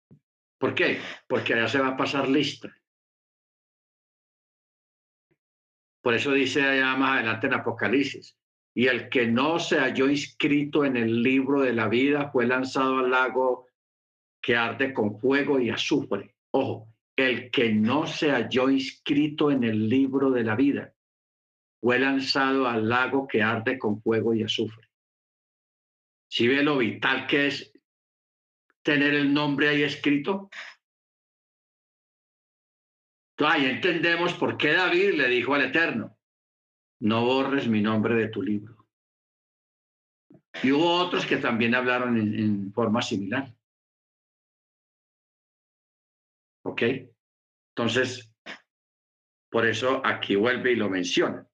¿Por 0.62 0.76
qué? 0.76 1.00
Porque 1.26 1.54
allá 1.54 1.66
se 1.66 1.80
va 1.80 1.88
a 1.88 1.96
pasar 1.96 2.28
lista. 2.28 2.72
Por 6.00 6.14
eso 6.14 6.30
dice 6.30 6.62
allá 6.62 6.94
más 6.94 7.16
adelante 7.16 7.48
en 7.48 7.54
Apocalipsis, 7.54 8.38
y 8.72 8.86
el 8.86 9.08
que 9.08 9.26
no 9.26 9.58
se 9.58 9.80
halló 9.80 10.08
inscrito 10.08 10.84
en 10.84 10.96
el 10.96 11.20
libro 11.20 11.62
de 11.62 11.72
la 11.72 11.88
vida 11.88 12.30
fue 12.30 12.46
lanzado 12.46 12.98
al 13.00 13.10
lago 13.10 13.66
que 14.40 14.54
arde 14.54 14.94
con 14.94 15.18
fuego 15.18 15.58
y 15.58 15.68
azufre. 15.68 16.36
Ojo, 16.52 16.86
el 17.16 17.50
que 17.50 17.72
no 17.72 18.06
se 18.06 18.30
halló 18.30 18.70
inscrito 18.70 19.50
en 19.50 19.64
el 19.64 19.88
libro 19.88 20.30
de 20.30 20.44
la 20.44 20.54
vida 20.54 20.94
fue 21.80 21.98
lanzado 21.98 22.68
al 22.68 22.88
lago 22.88 23.26
que 23.26 23.42
arde 23.42 23.80
con 23.80 24.00
fuego 24.00 24.32
y 24.32 24.44
azufre. 24.44 24.88
Si 26.30 26.46
ve 26.46 26.62
lo 26.62 26.78
vital 26.78 27.26
que 27.26 27.48
es 27.48 27.71
tener 28.82 29.14
el 29.14 29.32
nombre 29.32 29.68
ahí 29.68 29.82
escrito, 29.82 30.50
ahí 33.38 33.66
entendemos 33.66 34.34
por 34.34 34.56
qué 34.56 34.72
David 34.72 35.14
le 35.14 35.28
dijo 35.28 35.54
al 35.54 35.64
Eterno, 35.64 36.18
no 37.00 37.24
borres 37.24 37.66
mi 37.66 37.80
nombre 37.80 38.14
de 38.14 38.28
tu 38.28 38.42
libro. 38.42 38.86
Y 40.62 40.70
hubo 40.70 40.94
otros 40.94 41.26
que 41.26 41.38
también 41.38 41.74
hablaron 41.74 42.16
en, 42.16 42.72
forma 42.72 43.02
similar. 43.02 43.52
¿Ok? 46.64 46.82
Entonces, 47.74 48.30
por 49.50 49.66
eso 49.66 50.02
aquí 50.04 50.36
vuelve 50.36 50.72
y 50.72 50.76
lo 50.76 50.88
menciona. 50.88 51.46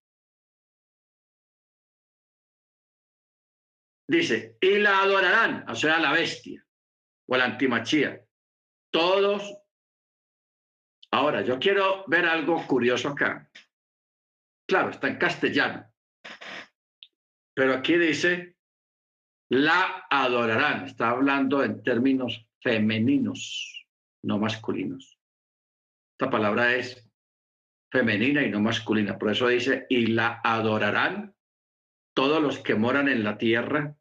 Dice, 4.06 4.56
y 4.60 4.78
la 4.78 5.00
adorarán, 5.02 5.68
o 5.68 5.74
sea, 5.74 5.98
la 5.98 6.12
bestia 6.12 6.67
o 7.28 7.36
la 7.36 7.44
antimachía, 7.44 8.24
todos 8.90 9.58
Ahora, 11.10 11.42
yo 11.42 11.58
quiero 11.58 12.04
ver 12.06 12.26
algo 12.26 12.66
curioso 12.66 13.08
acá. 13.08 13.50
Claro, 14.68 14.90
está 14.90 15.08
en 15.08 15.16
castellano. 15.16 15.90
Pero 17.54 17.74
aquí 17.74 17.96
dice, 17.96 18.56
la 19.48 20.06
adorarán. 20.10 20.84
Está 20.84 21.10
hablando 21.10 21.64
en 21.64 21.82
términos 21.82 22.46
femeninos, 22.60 23.86
no 24.22 24.38
masculinos. 24.38 25.18
Esta 26.12 26.30
palabra 26.30 26.74
es 26.74 27.08
femenina 27.90 28.42
y 28.42 28.50
no 28.50 28.60
masculina. 28.60 29.18
Por 29.18 29.30
eso 29.30 29.48
dice, 29.48 29.86
y 29.88 30.08
la 30.08 30.40
adorarán 30.44 31.34
todos 32.14 32.42
los 32.42 32.58
que 32.58 32.74
moran 32.74 33.08
en 33.08 33.24
la 33.24 33.38
tierra, 33.38 33.96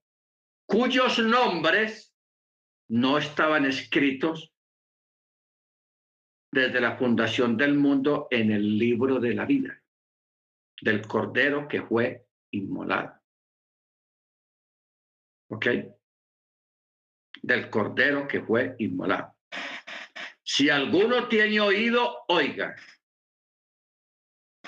cuyos 0.66 1.20
nombres 1.20 2.17
no 2.90 3.18
estaban 3.18 3.66
escritos 3.66 4.54
desde 6.52 6.80
la 6.80 6.98
fundación 6.98 7.58
del 7.58 7.76
mundo 7.76 8.28
en 8.32 8.52
el 8.52 8.78
libro 8.78 9.20
de 9.20 9.34
la 9.34 9.46
vida 9.46 9.82
del 10.82 11.08
cordero 11.08 11.68
que 11.68 11.82
fue 11.82 12.28
inmolado. 12.52 13.20
¿Ok? 15.50 15.68
Del 17.42 17.70
cordero 17.70 18.28
que 18.28 18.42
fue 18.42 18.76
inmolado. 18.80 19.36
Si 20.44 20.70
alguno 20.70 21.28
tiene 21.28 21.60
oído, 21.60 22.24
oiga. 22.28 22.76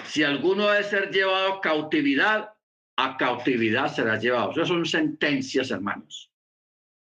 Si 0.04 0.24
alguno 0.24 0.68
debe 0.68 0.84
ser 0.84 1.12
llevado 1.12 1.54
a 1.54 1.62
cautividad, 1.62 2.54
a 2.98 3.18
cautividad 3.18 3.94
será 3.94 4.18
llevado. 4.18 4.52
Esas 4.52 4.68
son 4.68 4.86
sentencias, 4.86 5.72
hermanos. 5.72 6.29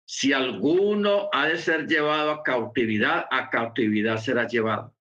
Si 0.05 0.33
alguno 0.33 1.29
ha 1.33 1.47
de 1.47 1.57
ser 1.57 1.87
llevado 1.87 2.31
a 2.31 2.43
cautividad, 2.43 3.25
a 3.31 3.49
cautividad 3.49 4.17
será 4.17 4.47
llevado. 4.47 4.95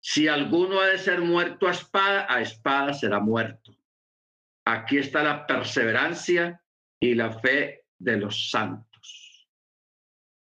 Si 0.00 0.26
alguno 0.26 0.80
ha 0.80 0.88
de 0.88 0.98
ser 0.98 1.20
muerto 1.20 1.68
a 1.68 1.70
espada, 1.70 2.26
a 2.28 2.40
espada 2.40 2.92
será 2.92 3.20
muerto. 3.20 3.76
Aquí 4.64 4.98
está 4.98 5.22
la 5.22 5.46
perseverancia 5.46 6.60
y 7.00 7.14
la 7.14 7.38
fe 7.38 7.86
de 7.98 8.16
los 8.16 8.50
santos. 8.50 9.48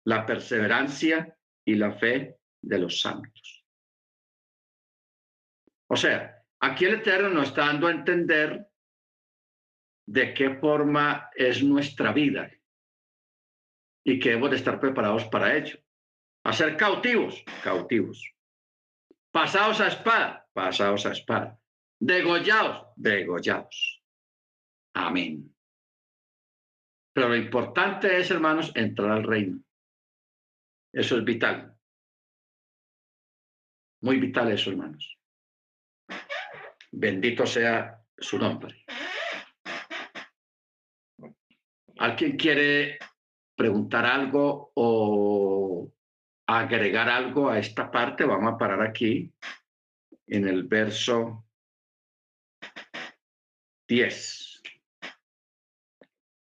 La 0.07 0.25
perseverancia 0.25 1.37
y 1.67 1.75
la 1.75 1.93
fe 1.93 2.39
de 2.63 2.79
los 2.79 3.01
santos. 3.01 3.67
O 5.87 5.97
sea, 5.97 6.43
aquí 6.61 6.87
el 6.87 6.95
Eterno 6.95 7.29
nos 7.29 7.49
está 7.49 7.67
dando 7.67 7.89
a 7.89 7.91
entender 7.91 8.67
de 10.07 10.33
qué 10.33 10.55
forma 10.57 11.29
es 11.35 11.63
nuestra 11.63 12.13
vida 12.13 12.51
y 14.05 14.19
que 14.19 14.33
hemos 14.33 14.51
de 14.51 14.57
estar 14.57 14.81
preparados 14.81 15.25
para 15.27 15.57
ello. 15.57 15.79
A 16.45 16.53
ser 16.53 16.77
cautivos, 16.77 17.45
cautivos. 17.63 18.35
Pasados 19.31 19.81
a 19.81 19.89
espada, 19.89 20.49
pasados 20.53 21.07
a 21.07 21.13
espada. 21.13 21.61
Degollados, 21.99 22.89
degollados. 22.97 24.03
Amén. 24.95 25.55
Pero 27.13 27.29
lo 27.29 27.37
importante 27.37 28.19
es, 28.19 28.31
hermanos, 28.31 28.73
entrar 28.75 29.11
al 29.11 29.25
reino. 29.25 29.63
Eso 30.93 31.19
es 31.19 31.25
vital. 31.25 31.77
Muy 34.01 34.19
vital 34.19 34.51
eso, 34.51 34.71
hermanos. 34.71 35.19
Bendito 36.91 37.47
sea 37.47 38.03
su 38.17 38.39
nombre. 38.39 38.85
¿Alguien 41.99 42.37
quiere 42.39 42.99
preguntar 43.61 44.07
algo 44.07 44.73
o 44.75 45.93
agregar 46.47 47.11
algo 47.11 47.51
a 47.51 47.59
esta 47.59 47.91
parte, 47.91 48.25
vamos 48.25 48.55
a 48.55 48.57
parar 48.57 48.81
aquí 48.81 49.35
en 50.27 50.49
el 50.49 50.63
verso 50.63 51.45
10, 53.87 54.63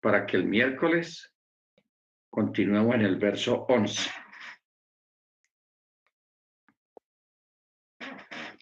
para 0.01 0.27
que 0.27 0.37
el 0.37 0.47
miércoles 0.47 1.33
continuemos 2.29 2.97
en 2.97 3.03
el 3.03 3.15
verso 3.15 3.65
11. 3.69 4.11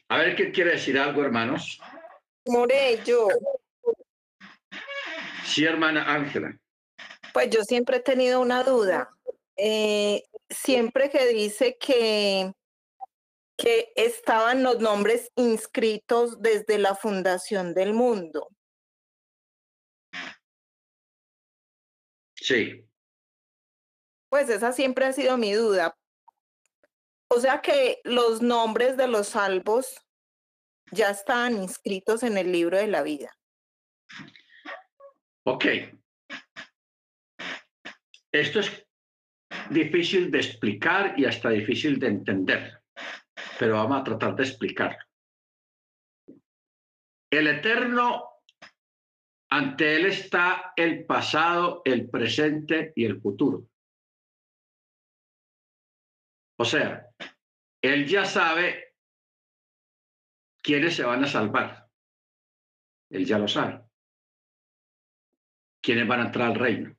A 0.09 0.19
ver 0.19 0.37
qué 0.37 0.53
quiere 0.53 0.73
decir 0.73 0.99
algo, 0.99 1.25
hermanos. 1.25 1.81
Morello. 2.47 3.29
Sí, 5.45 5.65
hermana 5.65 6.13
Ángela. 6.13 6.55
Pues 7.35 7.51
yo 7.51 7.65
siempre 7.65 7.97
he 7.97 8.01
tenido 8.01 8.41
una 8.41 8.63
duda. 8.63 9.11
Eh, 9.57 10.23
siempre 10.49 11.11
que 11.11 11.27
dice 11.27 11.77
que, 11.79 12.53
que 13.59 13.93
estaban 13.97 14.63
los 14.63 14.79
nombres 14.79 15.33
inscritos 15.35 16.41
desde 16.41 16.79
la 16.79 16.95
fundación 16.95 17.75
del 17.75 17.93
mundo. 17.93 18.49
Sí. 22.37 22.89
Pues 24.29 24.49
esa 24.49 24.71
siempre 24.71 25.07
ha 25.07 25.13
sido 25.13 25.37
mi 25.37 25.55
duda. 25.55 25.97
O 27.29 27.41
sea 27.41 27.61
que 27.61 28.01
los 28.05 28.43
nombres 28.43 28.97
de 28.97 29.09
los 29.09 29.31
salvos 29.31 30.07
ya 30.93 31.11
estaban 31.11 31.57
inscritos 31.57 32.23
en 32.23 32.39
el 32.39 32.53
libro 32.53 32.77
de 32.77 32.87
la 32.87 33.03
vida. 33.03 33.37
Ok, 35.43 35.65
esto 38.41 38.61
es 38.61 38.87
difícil 39.71 40.31
de 40.31 40.39
explicar 40.39 41.15
y 41.17 41.25
hasta 41.25 41.51
difícil 41.51 41.99
de 42.01 42.09
entender, 42.09 42.83
pero 43.59 43.75
vamos 43.75 44.01
a 44.01 44.05
tratar 44.05 44.35
de 44.35 44.43
explicarlo. 44.43 44.99
El 47.31 47.47
Eterno 47.47 48.41
ante 49.51 49.97
Él 49.97 50.07
está 50.07 50.73
el 50.75 51.07
pasado, 51.07 51.83
el 51.85 52.11
presente 52.11 52.93
y 52.97 53.05
el 53.05 53.21
futuro. 53.21 53.69
O 56.59 56.65
sea, 56.65 57.07
Él 57.81 58.07
ya 58.07 58.25
sabe 58.25 58.95
quiénes 60.61 60.97
se 60.97 61.05
van 61.05 61.23
a 61.23 61.29
salvar. 61.29 61.89
Él 63.11 63.25
ya 63.25 63.39
lo 63.39 63.47
sabe. 63.47 63.81
Quiénes 65.81 66.09
van 66.09 66.21
a 66.21 66.25
entrar 66.27 66.51
al 66.51 66.59
reino. 66.59 66.97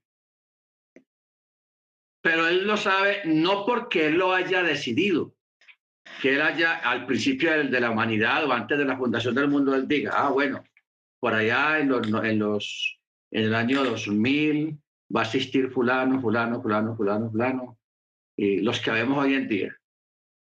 Pero 2.26 2.48
Él 2.48 2.66
lo 2.66 2.76
sabe 2.76 3.22
no 3.26 3.68
porque 3.68 4.08
Él 4.08 4.16
lo 4.16 4.34
haya 4.34 4.64
decidido, 4.64 5.36
que 6.24 6.34
Él 6.34 6.42
haya 6.42 6.78
al 6.78 7.06
principio 7.06 7.52
de 7.52 7.80
la 7.80 7.92
humanidad 7.92 8.46
o 8.46 8.52
antes 8.52 8.80
de 8.80 8.86
la 8.86 8.98
fundación 8.98 9.36
del 9.36 9.48
mundo, 9.48 9.76
Él 9.76 9.88
diga, 9.88 10.14
ah, 10.16 10.32
bueno, 10.32 10.64
por 11.20 11.36
allá 11.36 11.78
en 11.78 11.90
los, 11.90 12.08
en 12.08 12.40
los 12.40 13.00
en 13.30 13.44
el 13.44 13.54
año 13.54 13.84
2000 13.84 14.76
va 15.16 15.20
a 15.20 15.24
asistir 15.24 15.70
fulano, 15.70 16.20
fulano, 16.20 16.64
fulano, 16.64 16.96
fulano, 16.96 17.30
fulano, 17.30 17.78
y 18.36 18.62
los 18.62 18.80
que 18.80 18.90
vemos 18.90 19.24
hoy 19.24 19.36
en 19.36 19.48
día. 19.48 19.78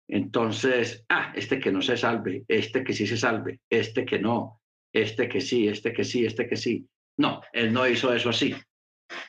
Entonces, 0.09 1.05
ah, 1.07 1.31
este 1.33 1.61
que 1.61 1.71
no 1.71 1.81
se 1.81 1.95
salve, 1.95 2.43
este 2.49 2.83
que 2.83 2.91
sí 2.91 3.07
se 3.07 3.15
salve, 3.15 3.61
este 3.69 4.03
que 4.03 4.19
no, 4.19 4.59
este 4.91 5.29
que 5.29 5.39
sí, 5.39 5.69
este 5.69 5.93
que 5.93 6.03
sí, 6.03 6.25
este 6.25 6.45
que 6.45 6.57
sí. 6.57 6.89
No, 7.15 7.41
él 7.53 7.71
no 7.71 7.87
hizo 7.87 8.13
eso 8.13 8.31
así, 8.31 8.53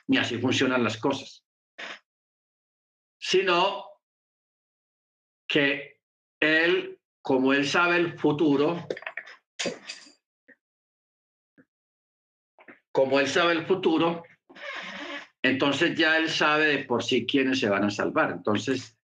ni 0.09 0.17
así 0.17 0.37
funcionan 0.39 0.83
las 0.83 0.97
cosas. 0.97 1.45
Sino 3.21 3.85
que 5.47 6.01
él, 6.41 6.99
como 7.23 7.53
él 7.53 7.67
sabe 7.67 7.97
el 7.97 8.19
futuro, 8.19 8.87
como 12.93 13.21
él 13.21 13.29
sabe 13.29 13.53
el 13.53 13.67
futuro, 13.67 14.23
entonces 15.43 15.97
ya 15.97 16.17
él 16.17 16.31
sabe 16.31 16.67
de 16.67 16.85
por 16.85 17.03
sí 17.03 17.27
quiénes 17.27 17.61
se 17.61 17.69
van 17.69 17.85
a 17.85 17.91
salvar. 17.91 18.31
Entonces, 18.31 18.97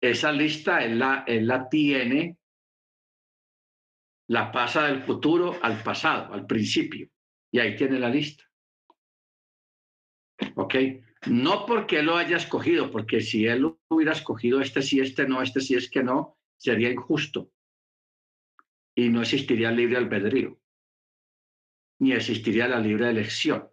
esa 0.00 0.32
lista 0.32 0.82
él 0.82 0.98
la, 0.98 1.24
él 1.26 1.46
la 1.46 1.68
tiene, 1.68 2.38
la 4.28 4.50
pasa 4.50 4.86
del 4.86 5.02
futuro 5.02 5.58
al 5.62 5.82
pasado, 5.82 6.32
al 6.32 6.46
principio, 6.46 7.08
y 7.52 7.58
ahí 7.58 7.76
tiene 7.76 7.98
la 7.98 8.08
lista. 8.08 8.44
¿Ok? 10.56 10.74
No 11.26 11.66
porque 11.66 12.02
lo 12.02 12.16
haya 12.16 12.36
escogido, 12.36 12.90
porque 12.90 13.20
si 13.20 13.46
él 13.46 13.76
hubiera 13.88 14.12
escogido 14.12 14.60
este 14.60 14.82
sí, 14.82 15.00
este 15.00 15.26
no, 15.26 15.42
este 15.42 15.60
sí 15.60 15.74
es 15.74 15.90
que 15.90 16.02
no, 16.02 16.38
sería 16.56 16.90
injusto 16.90 17.52
y 18.94 19.08
no 19.08 19.20
existiría 19.20 19.68
el 19.68 19.76
libre 19.76 19.98
albedrío 19.98 20.60
ni 22.00 22.12
existiría 22.12 22.66
la 22.66 22.80
libre 22.80 23.10
elección. 23.10 23.70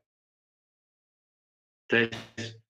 Entonces, 1.89 2.61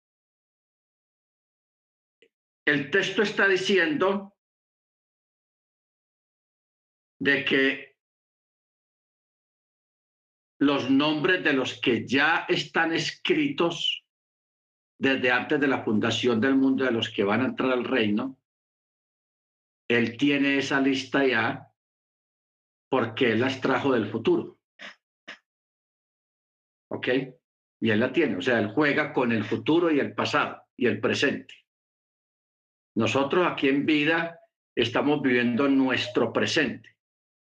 el 2.66 2.92
texto 2.92 3.24
está 3.24 3.48
diciendo 3.48 4.38
de 7.20 7.44
que 7.44 7.98
los 10.60 10.90
nombres 10.90 11.44
de 11.44 11.54
los 11.54 11.82
que 11.82 12.08
ya 12.08 12.46
están 12.48 12.94
escritos 12.94 14.06
desde 15.00 15.32
antes 15.32 15.60
de 15.60 15.68
la 15.68 15.84
fundación 15.84 16.42
del 16.42 16.56
mundo, 16.56 16.86
de 16.86 16.92
los 16.92 17.10
que 17.10 17.24
van 17.24 17.42
a 17.42 17.46
entrar 17.46 17.72
al 17.72 17.84
reino, 17.84 18.38
él 19.88 20.18
tiene 20.18 20.58
esa 20.58 20.82
lista 20.82 21.26
ya 21.26 21.72
porque 22.90 23.32
él 23.32 23.42
las 23.42 23.62
trajo 23.62 23.94
del 23.94 24.10
futuro. 24.10 24.58
¿ok? 26.90 27.08
Y 27.80 27.90
él 27.92 28.00
la 28.00 28.12
tiene, 28.12 28.38
o 28.38 28.42
sea, 28.42 28.60
él 28.60 28.72
juega 28.74 29.14
con 29.14 29.32
el 29.32 29.44
futuro 29.44 29.92
y 29.92 30.00
el 30.00 30.14
pasado 30.14 30.64
y 30.76 30.88
el 30.88 31.00
presente. 31.00 31.54
Nosotros 32.96 33.46
aquí 33.46 33.70
en 33.70 33.86
vida 33.86 34.40
estamos 34.76 35.22
viviendo 35.22 35.68
nuestro 35.68 36.34
presente, 36.34 36.98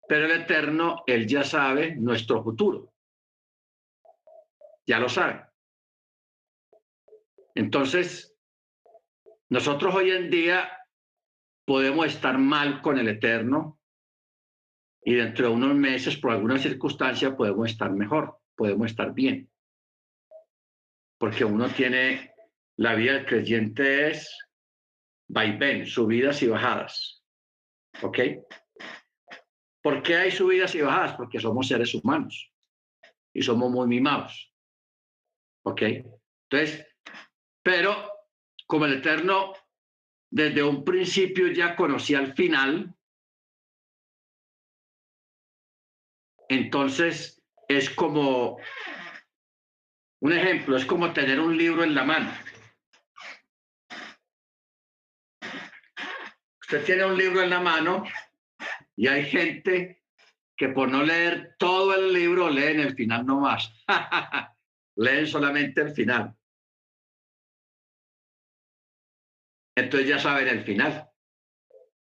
pero 0.08 0.26
el 0.26 0.42
Eterno, 0.42 1.04
él 1.08 1.28
ya 1.28 1.44
sabe 1.44 1.96
nuestro 1.96 2.44
futuro. 2.44 2.94
Ya 4.86 5.00
lo 5.00 5.10
sabe. 5.10 5.47
Entonces, 7.58 8.36
nosotros 9.50 9.96
hoy 9.96 10.12
en 10.12 10.30
día 10.30 10.70
podemos 11.66 12.06
estar 12.06 12.38
mal 12.38 12.82
con 12.84 13.00
el 13.00 13.08
Eterno 13.08 13.80
y 15.04 15.16
dentro 15.16 15.48
de 15.48 15.56
unos 15.56 15.76
meses, 15.76 16.18
por 16.18 16.32
alguna 16.32 16.60
circunstancia, 16.60 17.36
podemos 17.36 17.72
estar 17.72 17.92
mejor 17.92 18.40
podemos 18.58 18.92
estar 18.92 19.14
bien. 19.14 19.50
Porque 21.20 21.46
uno 21.46 21.70
tiene, 21.70 22.34
la 22.76 22.96
vida 22.96 23.14
del 23.14 23.26
creyente 23.26 24.12
es 24.12 24.36
vaivén, 25.30 25.86
subidas 25.86 26.42
y 26.42 26.48
bajadas. 26.48 27.24
¿Ok? 28.02 28.20
¿Por 29.82 30.04
qué 30.04 30.16
hay 30.16 30.32
subidas 30.32 30.76
y 30.76 30.82
bajadas? 30.82 31.16
Porque 31.16 31.40
somos 31.40 31.68
seres 31.68 31.94
humanos 31.96 32.52
y 33.34 33.42
somos 33.42 33.72
muy 33.72 33.88
mimados. 33.88 34.54
¿Ok? 35.64 35.82
Entonces, 36.50 36.87
pero 37.68 38.14
como 38.66 38.86
el 38.86 38.94
Eterno 38.94 39.54
desde 40.32 40.64
un 40.64 40.86
principio 40.86 41.52
ya 41.52 41.76
conocía 41.76 42.20
el 42.20 42.34
final, 42.34 42.96
entonces 46.48 47.44
es 47.68 47.90
como, 47.90 48.58
un 50.22 50.32
ejemplo, 50.32 50.78
es 50.78 50.86
como 50.86 51.12
tener 51.12 51.42
un 51.42 51.58
libro 51.58 51.84
en 51.84 51.94
la 51.94 52.06
mano. 52.06 52.32
Usted 56.62 56.86
tiene 56.86 57.04
un 57.04 57.18
libro 57.18 57.42
en 57.42 57.50
la 57.50 57.60
mano 57.60 58.06
y 58.96 59.08
hay 59.08 59.26
gente 59.26 60.06
que 60.56 60.70
por 60.70 60.90
no 60.90 61.04
leer 61.04 61.58
todo 61.60 61.94
el 61.96 62.14
libro 62.14 62.50
leen 62.50 62.80
el 62.80 62.96
final 62.96 63.26
nomás. 63.26 63.74
leen 64.96 65.28
solamente 65.28 65.82
el 65.82 65.94
final. 65.94 66.34
Entonces 69.78 70.10
ya 70.10 70.18
saben 70.18 70.48
el 70.48 70.64
final. 70.64 71.08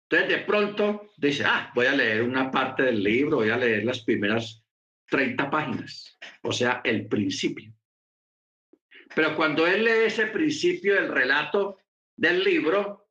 Entonces 0.10 0.38
de 0.38 0.44
pronto 0.44 1.14
dice, 1.15 1.45
ah, 1.45 1.72
voy 1.73 1.85
a 1.85 1.94
leer 1.94 2.22
una 2.22 2.52
parte 2.52 2.84
del 2.84 3.02
libro, 3.02 3.38
voy 3.38 3.52
a 3.52 3.57
leer 3.57 3.85
las 3.85 4.02
primeras 4.03 4.61
30 5.10 5.49
páginas, 5.49 6.19
o 6.41 6.52
sea, 6.52 6.81
el 6.84 7.07
principio. 7.07 7.73
Pero 9.15 9.38
cuando 9.38 9.65
él 9.65 9.85
lee 9.85 10.07
ese 10.07 10.27
principio 10.27 10.95
del 10.95 11.07
relato 11.07 11.80
del 12.18 12.44
libro, 12.44 13.07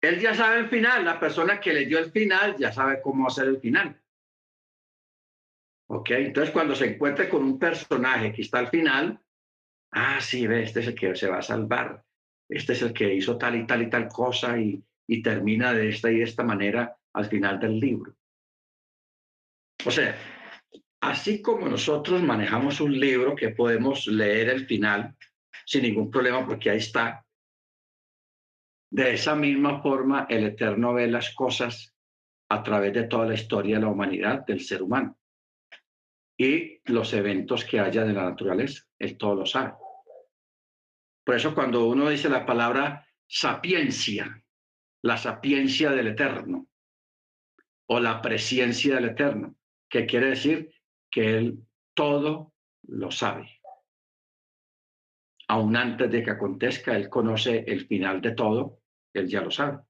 él 0.00 0.18
ya 0.18 0.34
sabe 0.34 0.60
el 0.60 0.70
final, 0.70 1.04
la 1.04 1.20
persona 1.20 1.60
que 1.60 1.74
leyó 1.74 1.98
el 1.98 2.10
final 2.10 2.56
ya 2.56 2.72
sabe 2.72 3.02
cómo 3.02 3.26
hacer 3.26 3.48
el 3.48 3.60
final. 3.60 4.00
¿Ok? 5.88 6.10
Entonces 6.12 6.54
cuando 6.54 6.74
se 6.74 6.86
encuentre 6.86 7.28
con 7.28 7.42
un 7.42 7.58
personaje 7.58 8.32
que 8.32 8.40
está 8.40 8.60
al 8.60 8.68
final, 8.68 9.22
ah, 9.92 10.20
sí, 10.20 10.46
ve, 10.46 10.62
este 10.62 10.80
es 10.80 10.88
el 10.88 10.94
que 10.94 11.14
se 11.14 11.28
va 11.28 11.38
a 11.38 11.42
salvar, 11.42 12.02
este 12.48 12.72
es 12.72 12.82
el 12.82 12.92
que 12.92 13.14
hizo 13.14 13.38
tal 13.38 13.56
y 13.56 13.66
tal 13.66 13.82
y 13.82 13.90
tal 13.90 14.08
cosa 14.08 14.58
y, 14.58 14.82
y 15.06 15.22
termina 15.22 15.72
de 15.72 15.88
esta 15.88 16.10
y 16.10 16.18
de 16.18 16.24
esta 16.24 16.42
manera 16.42 16.96
al 17.14 17.26
final 17.26 17.60
del 17.60 17.78
libro. 17.78 18.14
O 19.84 19.90
sea, 19.90 20.16
así 21.00 21.42
como 21.42 21.68
nosotros 21.68 22.22
manejamos 22.22 22.80
un 22.80 22.98
libro 22.98 23.34
que 23.34 23.50
podemos 23.50 24.06
leer 24.06 24.48
el 24.48 24.66
final 24.66 25.16
sin 25.66 25.82
ningún 25.82 26.10
problema 26.10 26.46
porque 26.46 26.70
ahí 26.70 26.78
está, 26.78 27.24
de 28.90 29.14
esa 29.14 29.34
misma 29.34 29.80
forma 29.80 30.26
el 30.28 30.44
Eterno 30.44 30.92
ve 30.94 31.08
las 31.08 31.34
cosas 31.34 31.94
a 32.50 32.62
través 32.62 32.92
de 32.92 33.04
toda 33.04 33.26
la 33.26 33.34
historia 33.34 33.76
de 33.76 33.82
la 33.82 33.88
humanidad, 33.88 34.44
del 34.44 34.60
ser 34.60 34.82
humano 34.82 35.16
y 36.36 36.80
los 36.90 37.12
eventos 37.12 37.64
que 37.64 37.80
haya 37.80 38.04
de 38.04 38.12
la 38.12 38.24
naturaleza. 38.24 38.84
Él 38.98 39.16
todo 39.16 39.34
lo 39.34 39.46
sabe. 39.46 39.74
Por 41.24 41.36
eso 41.36 41.54
cuando 41.54 41.86
uno 41.86 42.08
dice 42.08 42.28
la 42.28 42.44
palabra 42.44 43.06
sapiencia, 43.26 44.42
la 45.02 45.16
sapiencia 45.16 45.90
del 45.90 46.08
Eterno 46.08 46.68
o 47.86 48.00
la 48.00 48.20
presencia 48.20 48.96
del 48.96 49.06
Eterno, 49.06 49.56
que 49.88 50.06
quiere 50.06 50.30
decir 50.30 50.72
que 51.10 51.36
Él 51.36 51.58
todo 51.94 52.54
lo 52.84 53.10
sabe. 53.10 53.60
Aún 55.48 55.76
antes 55.76 56.10
de 56.10 56.22
que 56.22 56.30
acontezca, 56.30 56.96
Él 56.96 57.08
conoce 57.08 57.64
el 57.66 57.86
final 57.86 58.20
de 58.20 58.32
todo, 58.32 58.80
Él 59.12 59.28
ya 59.28 59.42
lo 59.42 59.50
sabe. 59.50 59.80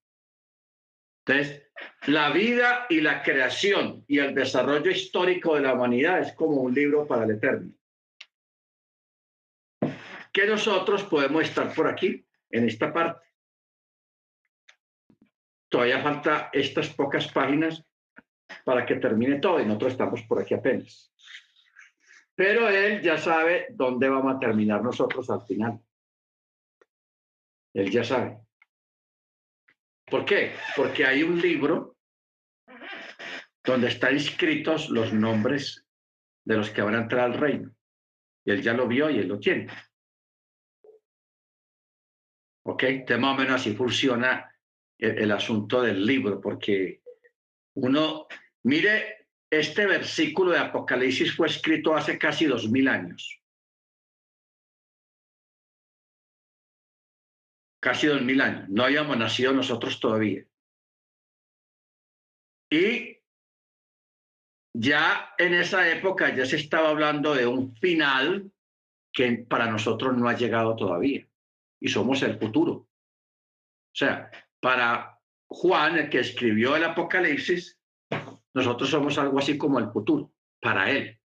Entonces, 1.24 1.62
la 2.06 2.30
vida 2.30 2.86
y 2.88 3.00
la 3.00 3.22
creación 3.22 4.04
y 4.08 4.18
el 4.18 4.34
desarrollo 4.34 4.90
histórico 4.90 5.54
de 5.54 5.62
la 5.62 5.74
humanidad 5.74 6.20
es 6.20 6.32
como 6.32 6.62
un 6.62 6.74
libro 6.74 7.06
para 7.06 7.24
el 7.24 7.32
Eterno. 7.32 7.72
Que 10.32 10.46
nosotros 10.46 11.04
podemos 11.04 11.44
estar 11.44 11.72
por 11.74 11.86
aquí, 11.86 12.26
en 12.50 12.68
esta 12.68 12.92
parte. 12.92 13.26
Todavía 15.68 16.02
falta 16.02 16.50
estas 16.52 16.88
pocas 16.90 17.30
páginas 17.32 17.84
para 18.64 18.84
que 18.84 18.96
termine 18.96 19.38
todo 19.38 19.60
y 19.60 19.64
nosotros 19.64 19.92
estamos 19.92 20.22
por 20.22 20.40
aquí 20.40 20.54
apenas. 20.54 21.12
Pero 22.34 22.68
Él 22.68 23.00
ya 23.00 23.16
sabe 23.16 23.68
dónde 23.70 24.08
vamos 24.08 24.36
a 24.36 24.38
terminar 24.38 24.82
nosotros 24.82 25.30
al 25.30 25.42
final. 25.42 25.80
Él 27.74 27.90
ya 27.90 28.04
sabe. 28.04 28.38
¿Por 30.12 30.26
qué? 30.26 30.52
Porque 30.76 31.06
hay 31.06 31.22
un 31.22 31.40
libro 31.40 31.96
donde 33.64 33.88
están 33.88 34.12
inscritos 34.12 34.90
los 34.90 35.10
nombres 35.10 35.86
de 36.44 36.58
los 36.58 36.68
que 36.68 36.82
van 36.82 36.96
a 36.96 37.00
entrar 37.00 37.32
al 37.32 37.38
reino. 37.38 37.74
Y 38.44 38.50
él 38.50 38.60
ya 38.60 38.74
lo 38.74 38.86
vio 38.86 39.08
y 39.08 39.20
él 39.20 39.28
lo 39.28 39.40
tiene. 39.40 39.68
¿Ok? 42.66 42.82
De 43.06 43.16
más 43.16 43.34
o 43.34 43.40
menos 43.40 43.62
así 43.62 43.74
funciona 43.74 44.54
el, 44.98 45.18
el 45.18 45.32
asunto 45.32 45.80
del 45.80 46.04
libro, 46.04 46.42
porque 46.42 47.00
uno, 47.76 48.26
mire, 48.64 49.28
este 49.50 49.86
versículo 49.86 50.50
de 50.50 50.58
Apocalipsis 50.58 51.34
fue 51.34 51.46
escrito 51.46 51.96
hace 51.96 52.18
casi 52.18 52.44
dos 52.44 52.68
mil 52.68 52.86
años. 52.86 53.41
Casi 57.82 58.06
dos 58.06 58.22
mil 58.22 58.40
años. 58.40 58.68
No 58.68 58.84
habíamos 58.84 59.16
nacido 59.16 59.52
nosotros 59.52 59.98
todavía. 59.98 60.44
Y 62.70 63.18
ya 64.72 65.34
en 65.36 65.54
esa 65.54 65.90
época 65.90 66.32
ya 66.34 66.46
se 66.46 66.56
estaba 66.56 66.90
hablando 66.90 67.34
de 67.34 67.44
un 67.44 67.74
final 67.76 68.52
que 69.12 69.44
para 69.48 69.68
nosotros 69.68 70.16
no 70.16 70.28
ha 70.28 70.36
llegado 70.36 70.76
todavía. 70.76 71.28
Y 71.80 71.88
somos 71.88 72.22
el 72.22 72.38
futuro. 72.38 72.72
O 72.72 72.88
sea, 73.94 74.30
para 74.60 75.20
Juan, 75.48 75.98
el 75.98 76.08
que 76.08 76.20
escribió 76.20 76.76
el 76.76 76.84
Apocalipsis, 76.84 77.80
nosotros 78.54 78.88
somos 78.88 79.18
algo 79.18 79.40
así 79.40 79.58
como 79.58 79.80
el 79.80 79.90
futuro, 79.90 80.32
para 80.60 80.88
él. 80.88 81.18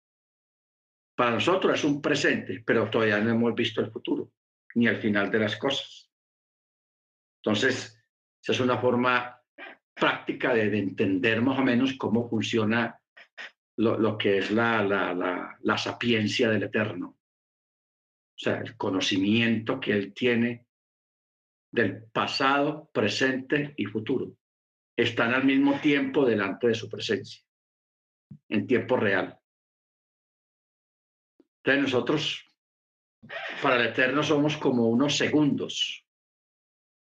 Para 1.16 1.32
nosotros 1.32 1.78
es 1.78 1.84
un 1.84 2.02
presente, 2.02 2.64
pero 2.66 2.90
todavía 2.90 3.20
no 3.20 3.32
hemos 3.32 3.54
visto 3.54 3.82
el 3.82 3.92
futuro, 3.92 4.32
ni 4.74 4.88
el 4.88 5.02
final 5.02 5.30
de 5.30 5.40
las 5.40 5.58
cosas. 5.58 6.05
Entonces, 7.46 8.04
esa 8.42 8.52
es 8.54 8.60
una 8.60 8.80
forma 8.80 9.40
práctica 9.94 10.54
de, 10.54 10.70
de 10.72 10.80
entender 10.80 11.42
más 11.44 11.60
o 11.60 11.62
menos 11.62 11.94
cómo 11.94 12.28
funciona 12.28 13.00
lo, 13.78 14.00
lo 14.00 14.18
que 14.18 14.40
es 14.40 14.50
la, 14.50 14.84
la, 14.84 15.14
la, 15.14 15.56
la 15.62 15.78
sapiencia 15.78 16.50
del 16.50 16.64
Eterno. 16.64 17.10
O 17.10 18.38
sea, 18.38 18.60
el 18.62 18.76
conocimiento 18.76 19.80
que 19.80 19.92
él 19.92 20.14
tiene 20.14 20.66
del 21.72 22.04
pasado, 22.06 22.90
presente 22.92 23.74
y 23.78 23.86
futuro. 23.86 24.36
Están 24.98 25.34
al 25.34 25.44
mismo 25.44 25.80
tiempo 25.80 26.26
delante 26.26 26.68
de 26.68 26.74
su 26.74 26.90
presencia, 26.90 27.44
en 28.50 28.66
tiempo 28.66 28.98
real. 28.98 29.38
Entonces 31.64 31.84
nosotros, 31.84 32.46
para 33.62 33.82
el 33.82 33.88
Eterno, 33.90 34.24
somos 34.24 34.58
como 34.58 34.88
unos 34.90 35.16
segundos, 35.16 36.05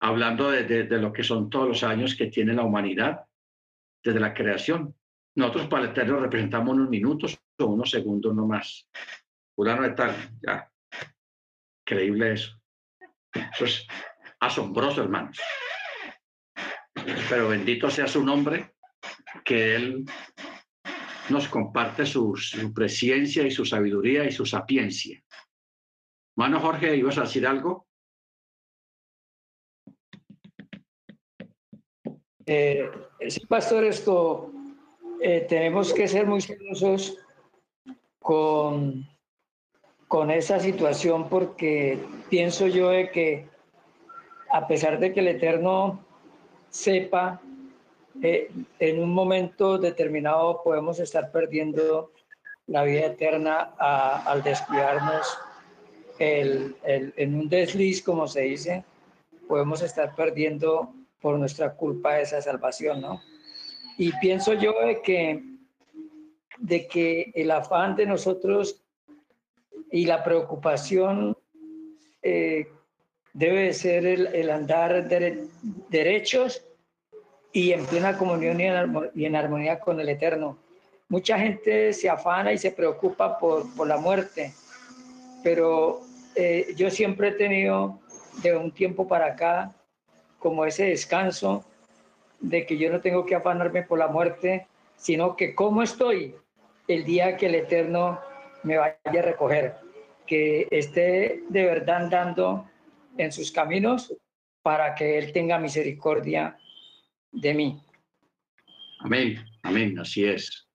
hablando 0.00 0.50
de, 0.50 0.64
de, 0.64 0.98
lo 0.98 1.12
que 1.12 1.22
son 1.22 1.50
todos 1.50 1.68
los 1.68 1.84
años 1.84 2.14
que 2.14 2.26
tiene 2.26 2.54
la 2.54 2.64
humanidad 2.64 3.26
desde 4.02 4.20
la 4.20 4.34
creación. 4.34 4.94
Nosotros 5.36 5.68
para 5.68 5.84
el 5.84 5.90
Eterno 5.90 6.18
representamos 6.18 6.74
unos 6.74 6.88
minutos 6.88 7.38
o 7.58 7.66
unos 7.66 7.90
segundos 7.90 8.34
no 8.34 8.46
más. 8.46 8.88
De 9.56 9.90
tal, 9.90 10.16
ya. 10.40 10.72
Increíble 11.84 12.32
eso. 12.32 12.58
Eso 13.34 13.64
es 13.66 13.86
asombroso, 14.40 15.02
hermanos. 15.02 15.38
Pero 17.28 17.48
bendito 17.48 17.90
sea 17.90 18.06
su 18.06 18.24
nombre, 18.24 18.74
que 19.44 19.76
Él 19.76 20.04
nos 21.28 21.46
comparte 21.48 22.06
su, 22.06 22.34
su 22.36 22.72
presencia 22.72 23.46
y 23.46 23.50
su 23.50 23.66
sabiduría 23.66 24.24
y 24.24 24.32
su 24.32 24.46
sapiencia. 24.46 25.22
Mano 26.36 26.58
Jorge, 26.58 26.96
¿ibas 26.96 27.18
a 27.18 27.22
decir 27.22 27.46
algo? 27.46 27.89
Eh, 32.46 32.90
sí, 33.28 33.44
pastor, 33.46 33.84
esto 33.84 34.50
eh, 35.20 35.46
tenemos 35.48 35.92
que 35.92 36.08
ser 36.08 36.26
muy 36.26 36.40
celosos 36.40 37.18
con, 38.18 39.06
con 40.08 40.30
esa 40.30 40.58
situación 40.58 41.28
porque 41.28 41.98
pienso 42.28 42.66
yo 42.66 42.90
de 42.90 43.10
que 43.10 43.46
a 44.50 44.66
pesar 44.66 44.98
de 44.98 45.12
que 45.12 45.20
el 45.20 45.28
Eterno 45.28 46.04
sepa, 46.70 47.40
eh, 48.22 48.50
en 48.78 49.02
un 49.02 49.12
momento 49.12 49.78
determinado 49.78 50.62
podemos 50.64 50.98
estar 50.98 51.30
perdiendo 51.30 52.10
la 52.66 52.84
vida 52.84 53.06
eterna 53.06 53.74
a, 53.78 54.22
al 54.30 54.42
descuidarnos 54.42 55.38
en 56.18 57.34
un 57.34 57.48
desliz, 57.48 58.02
como 58.02 58.28
se 58.28 58.42
dice, 58.42 58.84
podemos 59.48 59.80
estar 59.80 60.14
perdiendo 60.14 60.92
por 61.20 61.38
nuestra 61.38 61.74
culpa 61.74 62.20
esa 62.20 62.40
salvación, 62.40 63.00
¿no? 63.00 63.20
Y 63.98 64.12
pienso 64.18 64.54
yo 64.54 64.72
de 64.80 65.02
que, 65.02 65.42
de 66.58 66.86
que 66.86 67.32
el 67.34 67.50
afán 67.50 67.96
de 67.96 68.06
nosotros 68.06 68.82
y 69.90 70.06
la 70.06 70.24
preocupación 70.24 71.36
eh, 72.22 72.68
debe 73.32 73.72
ser 73.72 74.06
el, 74.06 74.50
andar 74.50 75.06
de, 75.08 75.46
derechos 75.88 76.64
y 77.52 77.72
en 77.72 77.84
plena 77.86 78.16
comunión 78.16 78.60
y 78.60 78.64
en, 78.64 79.10
y 79.14 79.24
en, 79.26 79.36
armonía 79.36 79.80
con 79.80 80.00
el 80.00 80.08
Eterno. 80.08 80.58
Mucha 81.08 81.38
gente 81.38 81.92
se 81.92 82.08
afana 82.08 82.52
y 82.52 82.58
se 82.58 82.70
preocupa 82.70 83.38
por, 83.38 83.74
por 83.74 83.86
la 83.86 83.96
muerte, 83.96 84.54
pero 85.42 86.00
eh, 86.36 86.72
yo 86.76 86.90
siempre 86.90 87.28
he 87.28 87.32
tenido 87.32 87.98
de 88.42 88.56
un 88.56 88.70
tiempo 88.70 89.08
para 89.08 89.26
acá 89.26 89.74
como 90.40 90.64
ese 90.64 90.86
descanso 90.86 91.64
de 92.40 92.66
que 92.66 92.76
yo 92.76 92.90
no 92.90 93.00
tengo 93.00 93.24
que 93.24 93.36
afanarme 93.36 93.84
por 93.84 93.98
la 93.98 94.08
muerte, 94.08 94.66
sino 94.96 95.36
que 95.36 95.54
cómo 95.54 95.82
estoy 95.82 96.34
el 96.88 97.04
día 97.04 97.36
que 97.36 97.46
el 97.46 97.54
Eterno 97.54 98.18
me 98.64 98.78
vaya 98.78 98.98
a 99.04 99.22
recoger, 99.22 99.76
que 100.26 100.66
esté 100.70 101.44
de 101.48 101.64
verdad 101.64 102.04
andando 102.04 102.68
en 103.16 103.30
sus 103.30 103.52
caminos 103.52 104.12
para 104.62 104.94
que 104.94 105.18
Él 105.18 105.32
tenga 105.32 105.58
misericordia 105.58 106.58
de 107.30 107.54
mí. 107.54 107.82
Amén, 109.00 109.44
amén, 109.62 109.98
así 109.98 110.24
es. 110.24 110.68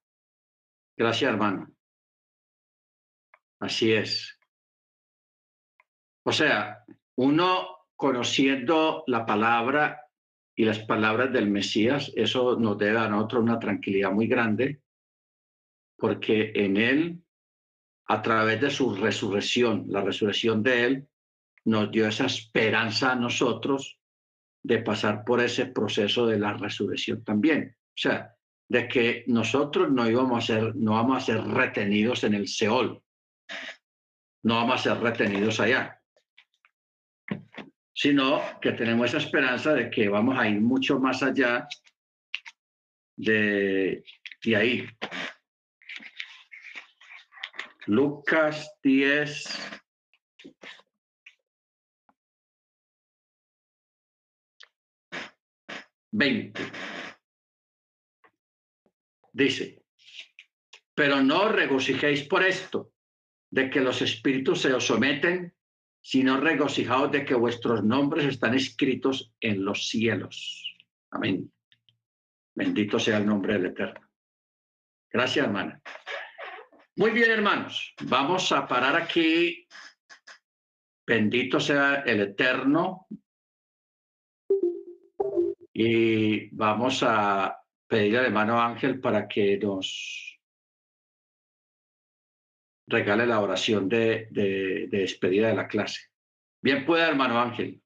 Gracias, 0.98 1.30
hermano. 1.32 1.68
Así 3.60 3.92
es. 3.92 4.38
O 6.24 6.32
sea, 6.32 6.84
uno 7.16 7.85
conociendo 7.96 9.04
la 9.08 9.26
palabra 9.26 10.02
y 10.56 10.66
las 10.66 10.80
palabras 10.80 11.32
del 11.34 11.50
Mesías, 11.50 12.12
eso 12.16 12.58
nos 12.58 12.78
debe 12.78 13.00
a 13.00 13.10
nosotros 13.10 13.44
una 13.44 13.60
tranquilidad 13.60 14.12
muy 14.12 14.28
grande, 14.28 14.82
porque 15.98 16.52
en 16.56 16.78
Él, 16.78 17.24
a 18.08 18.22
través 18.22 18.62
de 18.62 18.70
su 18.70 18.96
resurrección, 18.96 19.86
la 19.88 20.02
resurrección 20.02 20.64
de 20.64 20.84
Él, 20.86 21.08
nos 21.66 21.92
dio 21.92 22.08
esa 22.08 22.26
esperanza 22.26 23.14
a 23.14 23.16
nosotros 23.16 24.00
de 24.64 24.80
pasar 24.80 25.24
por 25.24 25.42
ese 25.42 25.68
proceso 25.68 26.26
de 26.28 26.40
la 26.40 26.54
resurrección 26.54 27.24
también. 27.24 27.76
O 27.78 27.98
sea, 27.98 28.36
de 28.68 28.88
que 28.88 29.24
nosotros 29.28 29.92
no 29.92 30.10
íbamos 30.10 30.44
a 30.44 30.48
ser, 30.48 30.76
no 30.76 30.94
vamos 30.94 31.18
a 31.18 31.26
ser 31.26 31.44
retenidos 31.44 32.24
en 32.24 32.34
el 32.34 32.48
Seol, 32.48 33.02
no 34.44 34.56
vamos 34.56 34.76
a 34.76 34.96
ser 34.96 35.04
retenidos 35.04 35.60
allá, 35.60 35.95
sino 37.96 38.60
que 38.60 38.74
tenemos 38.74 39.08
esa 39.08 39.20
esperanza 39.20 39.74
de 39.74 39.90
que 39.90 40.10
vamos 40.10 40.38
a 40.38 40.48
ir 40.50 40.60
mucho 40.60 41.00
más 41.00 41.24
allá 41.24 41.66
de, 43.16 44.04
de 44.44 44.56
ahí. 44.56 44.86
Lucas 47.86 48.70
10, 48.84 49.46
20. 56.12 56.62
Dice, 59.32 59.84
pero 60.94 61.22
no 61.22 61.48
regocijéis 61.48 62.24
por 62.24 62.44
esto, 62.44 62.92
de 63.50 63.70
que 63.70 63.80
los 63.80 64.02
espíritus 64.02 64.62
se 64.62 64.74
os 64.74 64.86
someten, 64.86 65.55
sino 66.06 66.40
regocijaos 66.40 67.12
de 67.12 67.26
que 67.26 67.34
vuestros 67.34 67.84
nombres 67.84 68.26
están 68.26 68.54
escritos 68.54 69.34
en 69.42 69.66
los 69.66 69.88
cielos. 69.90 70.78
Amén. 71.10 71.52
Bendito 72.54 73.00
sea 73.00 73.18
el 73.18 73.26
nombre 73.26 73.54
del 73.54 73.66
Eterno. 73.66 74.08
Gracias, 75.12 75.48
hermana. 75.48 75.82
Muy 76.98 77.10
bien, 77.10 77.32
hermanos. 77.32 77.96
Vamos 78.04 78.52
a 78.52 78.68
parar 78.68 78.96
aquí. 78.96 79.68
Bendito 81.08 81.60
sea 81.60 82.04
el 82.06 82.22
Eterno 82.22 83.08
y 85.74 86.56
vamos 86.56 87.02
a 87.02 87.58
pedirle 87.88 88.20
al 88.20 88.26
hermano 88.26 88.62
Ángel 88.62 89.00
para 89.00 89.28
que 89.28 89.58
nos 89.58 90.35
regale 92.88 93.26
la 93.26 93.40
oración 93.40 93.90
de, 93.90 94.28
de, 94.32 94.88
de 94.90 94.98
despedida 95.00 95.48
de 95.50 95.56
la 95.56 95.68
clase. 95.68 96.02
Bien 96.62 96.86
pueda, 96.86 97.08
hermano 97.08 97.40
Ángel. 97.40 97.82